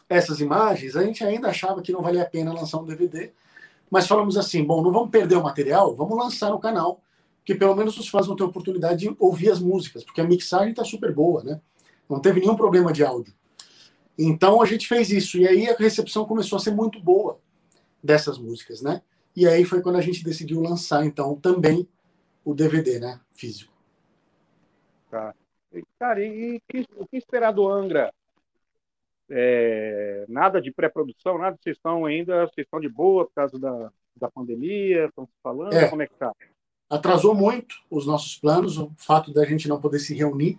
essas 0.08 0.40
imagens, 0.40 0.96
a 0.96 1.02
gente 1.02 1.24
ainda 1.24 1.48
achava 1.48 1.80
que 1.80 1.92
não 1.92 2.02
valia 2.02 2.22
a 2.22 2.26
pena 2.26 2.52
lançar 2.52 2.78
um 2.78 2.84
DVD, 2.84 3.32
mas 3.90 4.06
falamos 4.06 4.36
assim: 4.36 4.64
bom, 4.64 4.82
não 4.82 4.92
vamos 4.92 5.10
perder 5.10 5.36
o 5.36 5.42
material, 5.42 5.94
vamos 5.94 6.16
lançar 6.16 6.50
no 6.50 6.58
canal, 6.58 7.00
que 7.44 7.54
pelo 7.54 7.74
menos 7.74 7.96
os 7.96 8.08
fãs 8.08 8.26
vão 8.26 8.36
ter 8.36 8.44
oportunidade 8.44 9.00
de 9.00 9.16
ouvir 9.18 9.50
as 9.50 9.60
músicas, 9.60 10.04
porque 10.04 10.20
a 10.20 10.24
mixagem 10.24 10.70
está 10.70 10.84
super 10.84 11.14
boa, 11.14 11.42
né? 11.42 11.60
Não 12.08 12.20
teve 12.20 12.40
nenhum 12.40 12.56
problema 12.56 12.92
de 12.92 13.04
áudio. 13.04 13.34
Então 14.18 14.60
a 14.62 14.66
gente 14.66 14.86
fez 14.86 15.10
isso, 15.10 15.38
e 15.38 15.46
aí 15.46 15.68
a 15.68 15.76
recepção 15.76 16.24
começou 16.24 16.56
a 16.56 16.60
ser 16.60 16.72
muito 16.72 17.00
boa 17.00 17.38
dessas 18.02 18.38
músicas, 18.38 18.80
né? 18.80 19.02
E 19.36 19.46
aí 19.46 19.66
foi 19.66 19.82
quando 19.82 19.96
a 19.96 20.00
gente 20.00 20.24
decidiu 20.24 20.62
lançar, 20.62 21.04
então, 21.04 21.36
também 21.36 21.86
o 22.42 22.54
DVD, 22.54 22.98
né? 22.98 23.20
Físico. 23.32 23.72
Tá. 25.10 25.34
Cara, 25.98 26.24
e, 26.24 26.60
e 26.72 26.86
o 26.96 27.06
que 27.06 27.16
esperar 27.18 27.52
do 27.52 27.68
Angra? 27.68 28.10
É, 29.28 30.24
nada 30.28 30.60
de 30.62 30.72
pré-produção, 30.72 31.36
nada, 31.36 31.58
vocês 31.60 31.76
estão 31.76 32.06
ainda, 32.06 32.46
vocês 32.46 32.64
estão 32.64 32.80
de 32.80 32.88
boa 32.88 33.26
por 33.26 33.34
causa 33.34 33.58
da, 33.58 33.90
da 34.16 34.30
pandemia, 34.30 35.06
estão 35.06 35.28
falando, 35.42 35.74
é, 35.74 35.88
como 35.88 36.00
é 36.00 36.06
que 36.06 36.16
tá? 36.16 36.32
Atrasou 36.88 37.34
muito 37.34 37.74
os 37.90 38.06
nossos 38.06 38.36
planos, 38.36 38.78
o 38.78 38.90
fato 38.96 39.34
da 39.34 39.44
gente 39.44 39.68
não 39.68 39.80
poder 39.80 39.98
se 39.98 40.14
reunir, 40.14 40.58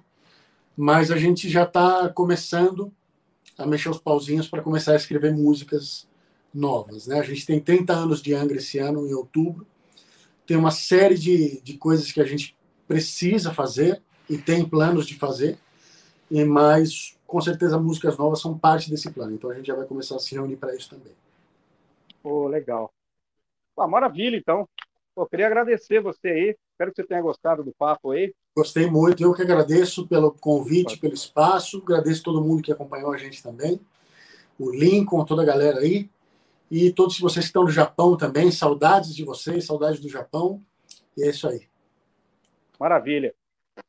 mas 0.75 1.09
a 1.09 1.17
gente 1.17 1.49
já 1.49 1.63
está 1.63 2.09
começando 2.09 2.91
a 3.57 3.65
mexer 3.65 3.89
os 3.89 3.99
pauzinhos 3.99 4.49
para 4.49 4.61
começar 4.61 4.91
a 4.91 4.97
escrever 4.97 5.33
músicas 5.33 6.07
novas. 6.53 7.07
Né? 7.07 7.19
A 7.19 7.23
gente 7.23 7.45
tem 7.45 7.59
30 7.59 7.93
anos 7.93 8.21
de 8.21 8.33
Angra 8.33 8.57
esse 8.57 8.77
ano, 8.79 9.07
em 9.07 9.13
outubro. 9.13 9.65
Tem 10.45 10.57
uma 10.57 10.71
série 10.71 11.17
de, 11.17 11.61
de 11.61 11.77
coisas 11.77 12.11
que 12.11 12.21
a 12.21 12.25
gente 12.25 12.55
precisa 12.87 13.53
fazer 13.53 14.01
e 14.29 14.37
tem 14.37 14.67
planos 14.67 15.05
de 15.05 15.15
fazer, 15.15 15.57
e 16.29 16.43
mas 16.43 17.17
com 17.25 17.41
certeza 17.41 17.77
músicas 17.77 18.17
novas 18.17 18.41
são 18.41 18.57
parte 18.57 18.89
desse 18.89 19.11
plano. 19.11 19.33
Então 19.33 19.49
a 19.49 19.53
gente 19.53 19.67
já 19.67 19.75
vai 19.75 19.85
começar 19.85 20.15
a 20.15 20.19
se 20.19 20.33
reunir 20.35 20.55
para 20.55 20.75
isso 20.75 20.89
também. 20.89 21.13
Oh, 22.23 22.47
legal. 22.47 22.91
Ah, 23.77 23.87
maravilha, 23.87 24.37
então. 24.37 24.67
Pô, 25.13 25.25
queria 25.25 25.47
agradecer 25.47 26.01
você 26.01 26.27
aí. 26.27 26.55
Espero 26.71 26.91
que 26.91 27.01
você 27.01 27.07
tenha 27.07 27.21
gostado 27.21 27.63
do 27.63 27.73
papo 27.73 28.11
aí. 28.11 28.33
Gostei 28.55 28.89
muito. 28.89 29.23
Eu 29.23 29.33
que 29.33 29.41
agradeço 29.41 30.07
pelo 30.07 30.31
convite, 30.31 30.97
pelo 30.97 31.13
espaço. 31.13 31.81
Agradeço 31.83 32.23
todo 32.23 32.41
mundo 32.41 32.61
que 32.61 32.71
acompanhou 32.71 33.11
a 33.11 33.17
gente 33.17 33.41
também. 33.41 33.79
O 34.59 34.71
Lincoln, 34.71 35.25
toda 35.25 35.41
a 35.41 35.45
galera 35.45 35.79
aí. 35.79 36.09
E 36.69 36.91
todos 36.91 37.19
vocês 37.19 37.45
que 37.45 37.49
estão 37.49 37.63
no 37.63 37.71
Japão 37.71 38.17
também, 38.17 38.51
saudades 38.51 39.15
de 39.15 39.23
vocês, 39.23 39.65
saudades 39.65 39.99
do 39.99 40.09
Japão. 40.09 40.61
E 41.15 41.23
é 41.23 41.29
isso 41.29 41.47
aí. 41.47 41.67
Maravilha. 42.79 43.33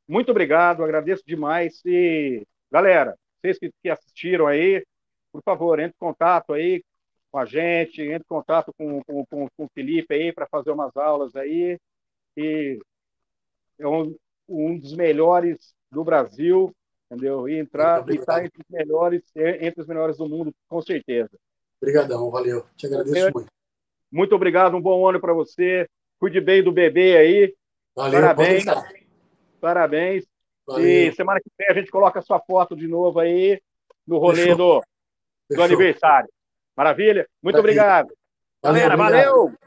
Muito 0.07 0.31
obrigado, 0.31 0.85
agradeço 0.85 1.23
demais. 1.27 1.83
E, 1.85 2.47
galera, 2.71 3.17
vocês 3.41 3.59
que 3.59 3.91
assistiram 3.91 4.47
aí, 4.47 4.85
por 5.33 5.43
favor, 5.43 5.79
entre 5.79 5.97
em 5.97 5.99
contato 5.99 6.53
aí 6.53 6.83
com 7.31 7.39
a 7.39 7.45
gente, 7.45 8.01
entre 8.01 8.23
em 8.23 8.29
contato 8.29 8.73
com, 8.77 9.03
com, 9.05 9.27
com, 9.27 9.49
com 9.57 9.65
o 9.65 9.71
Felipe 9.75 10.15
aí 10.15 10.33
para 10.33 10.47
fazer 10.47 10.71
umas 10.71 10.97
aulas 10.97 11.35
aí. 11.37 11.79
E 12.37 12.79
é 13.79 13.87
um, 13.87 14.15
um 14.49 14.79
dos 14.79 14.95
melhores 14.95 15.75
do 15.91 16.05
Brasil, 16.05 16.75
entendeu? 17.11 17.49
E 17.49 17.59
entrar 17.59 18.09
e 18.09 18.15
estar 18.15 18.45
entre 18.45 18.63
os 18.63 18.71
melhores, 18.71 19.23
entre 19.35 19.81
os 19.81 19.87
melhores 19.87 20.17
do 20.17 20.29
mundo, 20.29 20.55
com 20.69 20.81
certeza. 20.81 21.31
Obrigadão, 21.81 22.31
valeu. 22.31 22.67
Te 22.77 22.87
agradeço 22.87 23.31
muito. 23.33 23.51
Muito 24.11 24.35
obrigado, 24.35 24.77
um 24.77 24.81
bom 24.81 25.07
ano 25.07 25.21
para 25.21 25.33
você. 25.33 25.89
Cuide 26.19 26.41
bem 26.41 26.63
do 26.63 26.73
bebê 26.73 27.17
aí. 27.17 27.55
Valeu, 27.95 28.21
parabéns. 28.21 28.65
Parabéns. 29.61 30.25
Valeu. 30.67 30.87
E 30.87 31.13
semana 31.13 31.41
que 31.41 31.51
vem 31.59 31.69
a 31.71 31.75
gente 31.75 31.91
coloca 31.91 32.19
a 32.19 32.23
sua 32.23 32.41
foto 32.41 32.77
de 32.77 32.87
novo 32.89 33.21
aí 33.21 33.61
no 34.07 34.19
rolê 34.19 34.55
do, 34.55 34.83
do 35.51 35.63
aniversário. 35.63 36.29
Maravilha? 36.77 37.27
Muito 37.43 37.57
Maravilha. 37.57 37.83
obrigado. 37.83 38.15
Valeu, 38.63 38.83
Galera, 38.83 38.95
obrigado. 39.03 39.27
valeu! 39.27 39.59